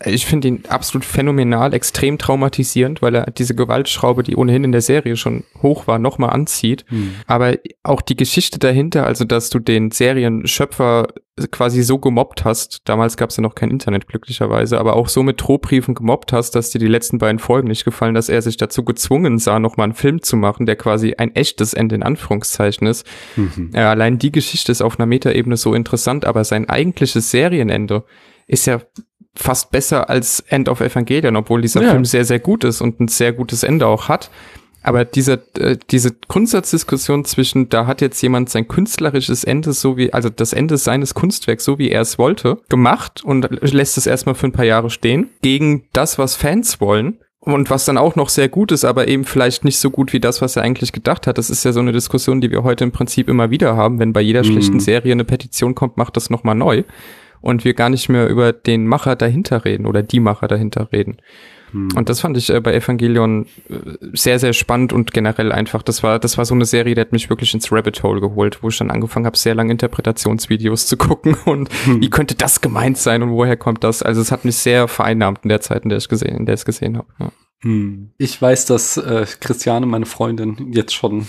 [0.04, 4.80] ich finde ihn absolut phänomenal, extrem traumatisierend, weil er diese Gewaltschraube, die ohnehin in der
[4.80, 6.84] Serie schon hoch war, nochmal anzieht.
[6.88, 7.14] Mhm.
[7.26, 11.08] Aber auch die Geschichte dahinter, also dass du den Serienschöpfer
[11.50, 15.24] quasi so gemobbt hast, damals gab es ja noch kein Internet glücklicherweise, aber auch so
[15.24, 18.56] mit Drohbriefen gemobbt hast, dass dir die letzten beiden Folgen nicht gefallen, dass er sich
[18.56, 22.86] dazu gezwungen sah, nochmal einen Film zu machen, der quasi ein echtes Ende in Anführungszeichen
[22.86, 23.04] ist.
[23.34, 23.70] Mhm.
[23.74, 28.04] Ja, allein die Geschichte ist auf einer Metaebene so interessant, aber sein eigentliches Serienende
[28.46, 28.80] ist ja
[29.38, 31.90] fast besser als End of Evangelion, obwohl dieser ja.
[31.90, 34.30] Film sehr, sehr gut ist und ein sehr gutes Ende auch hat.
[34.82, 40.12] Aber diese, äh, diese Grundsatzdiskussion zwischen, da hat jetzt jemand sein künstlerisches Ende so wie,
[40.12, 44.34] also das Ende seines Kunstwerks, so wie er es wollte, gemacht und lässt es erstmal
[44.34, 47.18] für ein paar Jahre stehen, gegen das, was Fans wollen.
[47.40, 50.20] Und was dann auch noch sehr gut ist, aber eben vielleicht nicht so gut wie
[50.20, 51.38] das, was er eigentlich gedacht hat.
[51.38, 54.00] Das ist ja so eine Diskussion, die wir heute im Prinzip immer wieder haben.
[54.00, 54.52] Wenn bei jeder mhm.
[54.52, 56.82] schlechten Serie eine Petition kommt, macht das nochmal neu
[57.40, 61.18] und wir gar nicht mehr über den Macher dahinter reden oder die Macher dahinter reden.
[61.72, 61.88] Hm.
[61.94, 63.74] Und das fand ich äh, bei Evangelion äh,
[64.12, 67.12] sehr, sehr spannend und generell einfach, das war, das war so eine Serie, die hat
[67.12, 70.96] mich wirklich ins Rabbit Hole geholt, wo ich dann angefangen habe, sehr lange Interpretationsvideos zu
[70.96, 72.00] gucken und hm.
[72.00, 74.02] wie könnte das gemeint sein und woher kommt das?
[74.02, 76.54] Also es hat mich sehr vereinnahmt in der Zeit, in der ich gesehen, in der
[76.54, 77.08] ich es gesehen habe.
[77.18, 77.30] Ja.
[77.62, 78.10] Hm.
[78.18, 81.26] Ich weiß, dass äh, Christiane, meine Freundin, jetzt schon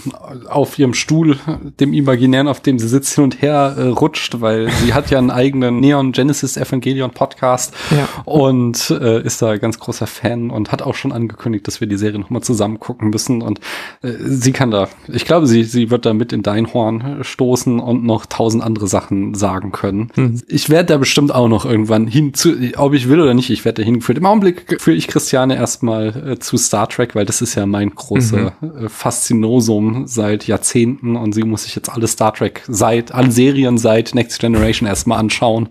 [0.47, 1.37] auf ihrem Stuhl,
[1.79, 5.17] dem Imaginären, auf dem sie sitzt, hin und her äh, rutscht, weil sie hat ja
[5.17, 8.07] einen eigenen Neon Genesis Evangelion Podcast ja.
[8.25, 11.97] und äh, ist da ganz großer Fan und hat auch schon angekündigt, dass wir die
[11.97, 13.41] Serie nochmal zusammen gucken müssen.
[13.41, 13.59] Und
[14.03, 17.79] äh, sie kann da, ich glaube, sie, sie wird da mit in dein Horn stoßen
[17.79, 20.11] und noch tausend andere Sachen sagen können.
[20.15, 20.43] Mhm.
[20.47, 23.65] Ich werde da bestimmt auch noch irgendwann hin zu, ob ich will oder nicht, ich
[23.65, 24.19] werde da hingeführt.
[24.19, 27.89] Im Augenblick führe ich Christiane erstmal äh, zu Star Trek, weil das ist ja mein
[27.89, 28.85] großer mhm.
[28.85, 33.77] äh, Faszinosum seit Jahrzehnten und sie muss sich jetzt alle Star Trek seit, alle Serien
[33.77, 35.69] seit Next Generation erstmal anschauen,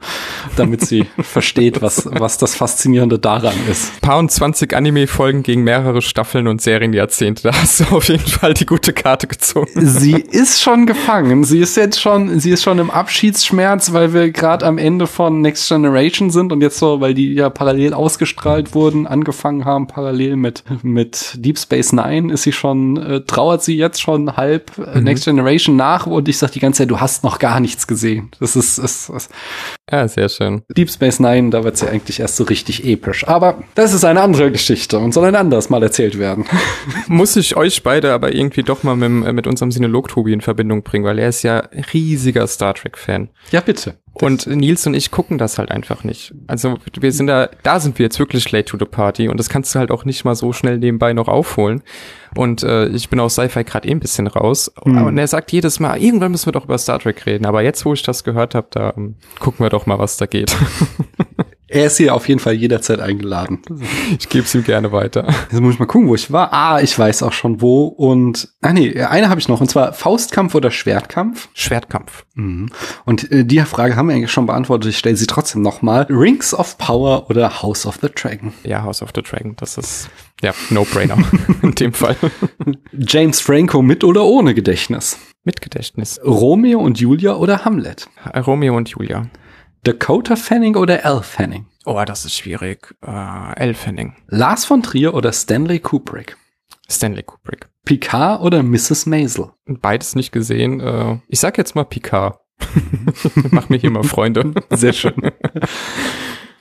[0.56, 4.00] damit sie versteht, was, was das Faszinierende daran ist.
[4.00, 7.42] Paar und 20 Anime-Folgen gegen mehrere Staffeln und Serienjahrzehnte.
[7.42, 9.86] Da hast du auf jeden Fall die gute Karte gezogen.
[9.86, 11.44] Sie ist schon gefangen.
[11.44, 15.40] Sie ist jetzt schon, sie ist schon im Abschiedsschmerz, weil wir gerade am Ende von
[15.40, 20.36] Next Generation sind und jetzt so, weil die ja parallel ausgestrahlt wurden, angefangen haben, parallel
[20.40, 24.98] mit, mit Deep Space Nine ist sie schon, äh, trauert sie jetzt schon halb äh,
[24.98, 25.04] mhm.
[25.04, 28.30] Next Generation nach und ich sag die ganze Zeit, du hast noch gar nichts gesehen.
[28.40, 29.30] Das ist, ist, ist
[29.90, 30.62] ja, sehr schön.
[30.76, 33.26] Deep Space Nine, da wird sie eigentlich erst so richtig episch.
[33.26, 36.44] Aber das ist eine andere Geschichte und soll ein anderes Mal erzählt werden.
[37.08, 40.82] Muss ich euch beide aber irgendwie doch mal mit, mit unserem Sinolog Tobi in Verbindung
[40.82, 41.62] bringen, weil er ist ja
[41.92, 43.30] riesiger Star Trek-Fan.
[43.50, 43.94] Ja, bitte.
[44.22, 46.34] Und Nils und ich gucken das halt einfach nicht.
[46.46, 49.48] Also wir sind da, da sind wir jetzt wirklich late to the party und das
[49.48, 51.82] kannst du halt auch nicht mal so schnell nebenbei noch aufholen.
[52.36, 54.72] Und äh, ich bin aus Sci-Fi gerade eh ein bisschen raus.
[54.84, 55.04] Mhm.
[55.04, 57.46] Und er sagt jedes Mal, irgendwann müssen wir doch über Star Trek reden.
[57.46, 60.26] Aber jetzt, wo ich das gehört habe, da um, gucken wir doch mal, was da
[60.26, 60.54] geht.
[61.70, 63.60] Er ist hier auf jeden Fall jederzeit eingeladen.
[64.18, 65.26] Ich gebe es ihm gerne weiter.
[65.50, 66.52] Jetzt muss ich mal gucken, wo ich war.
[66.52, 67.86] Ah, ich weiß auch schon wo.
[67.86, 69.60] Und ah nee, eine habe ich noch.
[69.60, 71.48] Und zwar Faustkampf oder Schwertkampf?
[71.52, 72.24] Schwertkampf.
[72.34, 72.70] Mhm.
[73.04, 74.90] Und äh, die Frage haben wir eigentlich schon beantwortet.
[74.90, 76.06] Ich stelle sie trotzdem noch mal.
[76.08, 78.54] Rings of Power oder House of the Dragon?
[78.64, 79.54] Ja, House of the Dragon.
[79.56, 80.08] Das ist
[80.42, 81.18] ja No-Brainer
[81.62, 82.16] in dem Fall.
[82.92, 85.18] James Franco mit oder ohne Gedächtnis?
[85.44, 86.18] Mit Gedächtnis.
[86.24, 88.08] Romeo und Julia oder Hamlet?
[88.34, 89.26] Romeo und Julia.
[89.84, 91.66] Dakota Fanning oder Elle Fanning?
[91.84, 92.94] Oh, das ist schwierig.
[93.06, 94.14] Uh, Elle Fanning.
[94.28, 96.36] Lars von Trier oder Stanley Kubrick?
[96.90, 97.68] Stanley Kubrick.
[97.84, 99.06] Picard oder Mrs.
[99.06, 99.50] Maisel?
[99.66, 100.80] Beides nicht gesehen.
[100.80, 102.38] Uh, ich sag jetzt mal Picard.
[103.50, 104.52] Mach mir hier mal Freunde.
[104.70, 105.14] Sehr schön.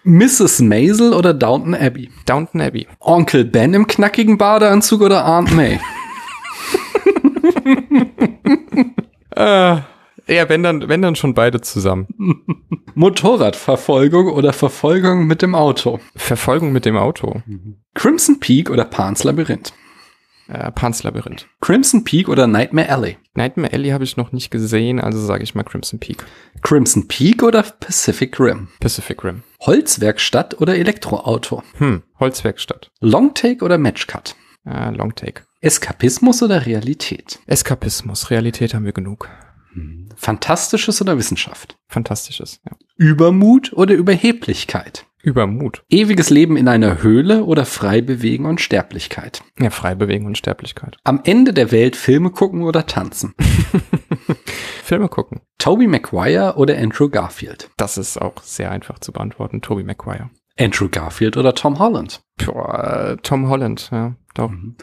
[0.03, 0.61] Mrs.
[0.61, 2.09] Maisel oder Downton Abbey?
[2.26, 2.88] Downton Abbey.
[2.99, 5.80] Onkel Ben im knackigen Badeanzug oder Aunt May?
[9.32, 9.78] äh,
[10.28, 12.08] ja, wenn dann, wenn dann schon beide zusammen.
[12.96, 16.00] Motorradverfolgung oder Verfolgung mit dem Auto?
[16.16, 17.42] Verfolgung mit dem Auto.
[17.94, 19.74] Crimson Peak oder Pans Labyrinth?
[20.48, 21.46] Äh, Pans Labyrinth.
[21.62, 23.18] Crimson Peak oder Nightmare Alley?
[23.34, 26.26] Nightmare Alley habe ich noch nicht gesehen, also sage ich mal Crimson Peak.
[26.62, 28.70] Crimson Peak oder Pacific Rim?
[28.80, 29.44] Pacific Rim.
[29.62, 31.64] Holzwerkstatt oder Elektroauto?
[31.78, 32.92] Hm, Holzwerkstatt.
[33.02, 34.36] Longtake oder Matchcut?
[34.66, 35.44] Äh, Longtake.
[35.60, 37.40] Eskapismus oder Realität?
[37.48, 38.30] Eskapismus.
[38.30, 39.30] Realität haben wir genug.
[40.18, 41.78] Fantastisches oder Wissenschaft?
[41.88, 42.76] Fantastisches, ja.
[42.97, 45.05] Übermut oder Überheblichkeit?
[45.22, 45.84] Übermut.
[45.89, 49.43] Ewiges Leben in einer Höhle oder frei bewegen und Sterblichkeit?
[49.59, 50.97] Ja, frei bewegen und Sterblichkeit.
[51.03, 53.34] Am Ende der Welt Filme gucken oder tanzen?
[54.84, 55.41] Filme gucken.
[55.57, 57.70] Toby Maguire oder Andrew Garfield?
[57.78, 59.61] Das ist auch sehr einfach zu beantworten.
[59.61, 60.30] Toby Maguire.
[60.59, 62.22] Andrew Garfield oder Tom Holland?
[62.43, 64.49] Boah, Tom Holland, ja, doch.
[64.49, 64.76] Mhm.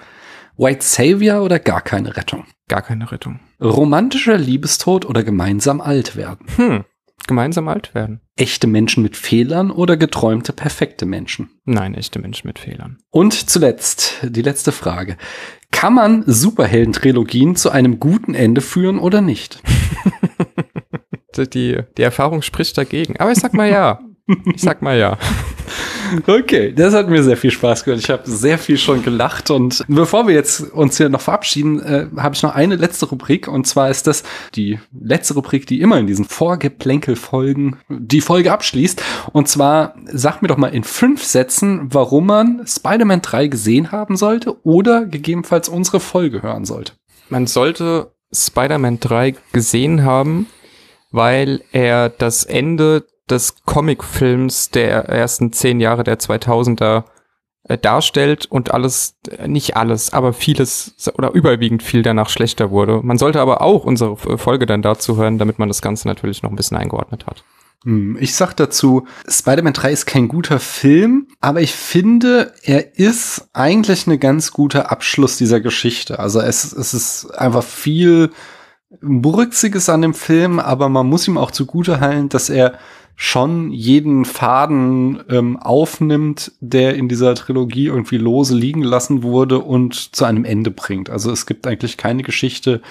[0.56, 2.44] White Savior oder gar keine Rettung?
[2.68, 3.40] Gar keine Rettung.
[3.60, 6.46] Romantischer Liebestod oder gemeinsam alt werden?
[6.56, 6.84] Hm,
[7.26, 8.20] gemeinsam alt werden.
[8.36, 11.50] Echte Menschen mit Fehlern oder geträumte perfekte Menschen?
[11.64, 12.98] Nein, echte Menschen mit Fehlern.
[13.10, 15.16] Und zuletzt, die letzte Frage.
[15.72, 19.60] Kann man Superhelden-Trilogien zu einem guten Ende führen oder nicht?
[21.36, 23.16] die, die Erfahrung spricht dagegen.
[23.18, 24.00] Aber ich sag mal ja.
[24.54, 25.18] Ich sag mal ja.
[26.26, 28.00] Okay, das hat mir sehr viel Spaß gemacht.
[28.02, 32.06] Ich habe sehr viel schon gelacht und bevor wir jetzt uns hier noch verabschieden, äh,
[32.16, 34.22] habe ich noch eine letzte Rubrik und zwar ist das
[34.54, 39.02] die letzte Rubrik, die immer in diesen Vorgeplänkel-Folgen die Folge abschließt.
[39.32, 44.16] Und zwar sag mir doch mal in fünf Sätzen, warum man Spider-Man 3 gesehen haben
[44.16, 46.92] sollte oder gegebenenfalls unsere Folge hören sollte.
[47.28, 50.46] Man sollte Spider-Man 3 gesehen haben,
[51.10, 57.04] weil er das Ende des Comicfilms der ersten zehn Jahre der 2000er
[57.64, 63.00] äh, darstellt und alles, äh, nicht alles, aber vieles oder überwiegend viel danach schlechter wurde.
[63.02, 66.50] Man sollte aber auch unsere Folge dann dazu hören, damit man das Ganze natürlich noch
[66.50, 67.42] ein bisschen eingeordnet hat.
[67.84, 73.48] Hm, ich sag dazu, Spider-Man 3 ist kein guter Film, aber ich finde, er ist
[73.52, 76.18] eigentlich eine ganz gute Abschluss dieser Geschichte.
[76.18, 78.30] Also es, es ist einfach viel
[79.00, 82.78] Burziges an dem Film, aber man muss ihm auch zugute halten, dass er
[83.16, 90.16] schon jeden Faden ähm, aufnimmt, der in dieser Trilogie irgendwie lose liegen lassen wurde und
[90.16, 91.10] zu einem Ende bringt.
[91.10, 92.82] Also es gibt eigentlich keine Geschichte,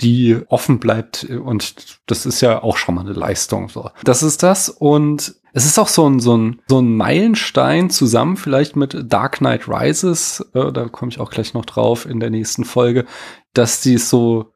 [0.00, 3.68] die offen bleibt und das ist ja auch schon mal eine Leistung.
[3.68, 3.90] So.
[4.04, 8.36] Das ist das und es ist auch so ein, so ein, so ein Meilenstein zusammen
[8.36, 12.30] vielleicht mit Dark Knight Rises, äh, da komme ich auch gleich noch drauf in der
[12.30, 13.06] nächsten Folge,
[13.52, 14.52] dass die so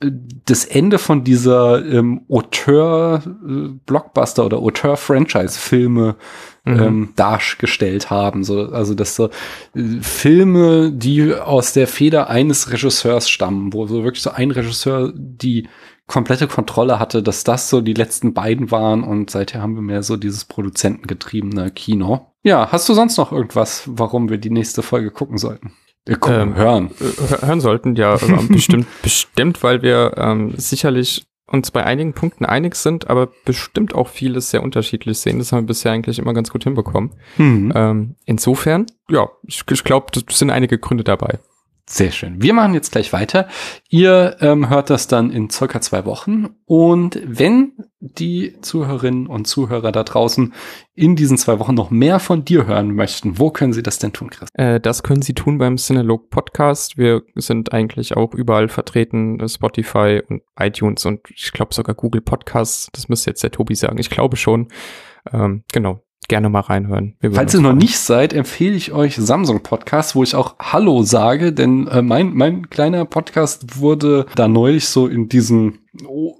[0.00, 6.14] das Ende von dieser ähm, Auteur-Blockbuster oder Auteur-Franchise-Filme
[6.64, 6.80] mhm.
[6.80, 8.44] ähm, dargestellt haben.
[8.44, 9.30] So, also dass so
[9.74, 15.12] äh, Filme, die aus der Feder eines Regisseurs stammen, wo so wirklich so ein Regisseur
[15.16, 15.66] die
[16.06, 20.04] komplette Kontrolle hatte, dass das so die letzten beiden waren und seither haben wir mehr
[20.04, 22.32] so dieses produzentengetriebene Kino.
[22.44, 25.72] Ja, hast du sonst noch irgendwas, warum wir die nächste Folge gucken sollten?
[26.08, 26.90] Ähm, hören.
[27.40, 28.16] Hören sollten, ja,
[28.48, 34.08] bestimmt, bestimmt, weil wir ähm, sicherlich uns bei einigen Punkten einig sind, aber bestimmt auch
[34.08, 35.38] vieles sehr unterschiedlich sehen.
[35.38, 37.10] Das haben wir bisher eigentlich immer ganz gut hinbekommen.
[37.38, 37.72] Mhm.
[37.74, 41.38] Ähm, insofern, ja, ich, ich glaube, es sind einige Gründe dabei.
[41.90, 42.42] Sehr schön.
[42.42, 43.48] Wir machen jetzt gleich weiter.
[43.88, 46.48] Ihr ähm, hört das dann in circa zwei Wochen.
[46.66, 50.52] Und wenn die Zuhörerinnen und Zuhörer da draußen
[50.94, 54.12] in diesen zwei Wochen noch mehr von dir hören möchten, wo können sie das denn
[54.12, 54.50] tun, Chris?
[54.52, 56.98] Äh, das können sie tun beim Cinelog Podcast.
[56.98, 62.90] Wir sind eigentlich auch überall vertreten, Spotify und iTunes und ich glaube sogar Google Podcasts.
[62.92, 63.96] Das müsste jetzt der Tobi sagen.
[63.96, 64.68] Ich glaube schon.
[65.32, 67.14] Ähm, genau, gerne mal reinhören.
[67.32, 71.52] Falls ihr noch nicht seid, empfehle ich euch Samsung Podcast, wo ich auch Hallo sage,
[71.52, 75.78] denn äh, mein, mein kleiner Podcast wurde da neulich so in diesen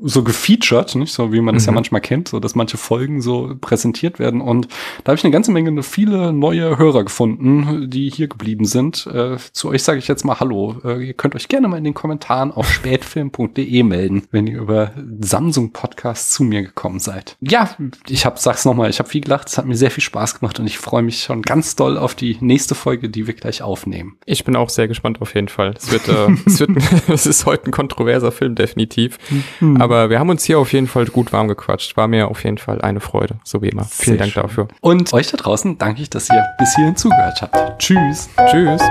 [0.03, 1.69] so gefeatured, nicht so wie man es mhm.
[1.69, 4.41] ja manchmal kennt, so dass manche Folgen so präsentiert werden.
[4.41, 4.69] Und
[5.05, 9.07] da habe ich eine ganze Menge, viele neue Hörer gefunden, die hier geblieben sind.
[9.07, 10.77] Äh, zu euch sage ich jetzt mal Hallo.
[10.85, 14.93] Äh, ihr könnt euch gerne mal in den Kommentaren auf spätfilm.de melden, wenn ihr über
[15.21, 17.37] Samsung Podcast zu mir gekommen seid.
[17.41, 17.77] Ja,
[18.09, 20.59] ich hab, sag's nochmal, ich habe viel gelacht, es hat mir sehr viel Spaß gemacht
[20.59, 24.19] und ich freue mich schon ganz doll auf die nächste Folge, die wir gleich aufnehmen.
[24.27, 25.75] Ich bin auch sehr gespannt auf jeden Fall.
[25.77, 26.71] Es wird, äh, es wird,
[27.09, 29.19] es ist heute ein kontroverser Film definitiv.
[29.59, 29.81] Hm.
[29.81, 31.97] Aber wir haben uns hier auf jeden Fall gut warm gequatscht.
[31.97, 33.85] War mir auf jeden Fall eine Freude, so wie immer.
[33.85, 34.43] Sehr Vielen Dank schön.
[34.43, 34.69] dafür.
[34.81, 37.79] Und euch da draußen danke ich, dass ihr bis hierhin zugehört habt.
[37.79, 38.29] Tschüss.
[38.51, 38.83] Tschüss.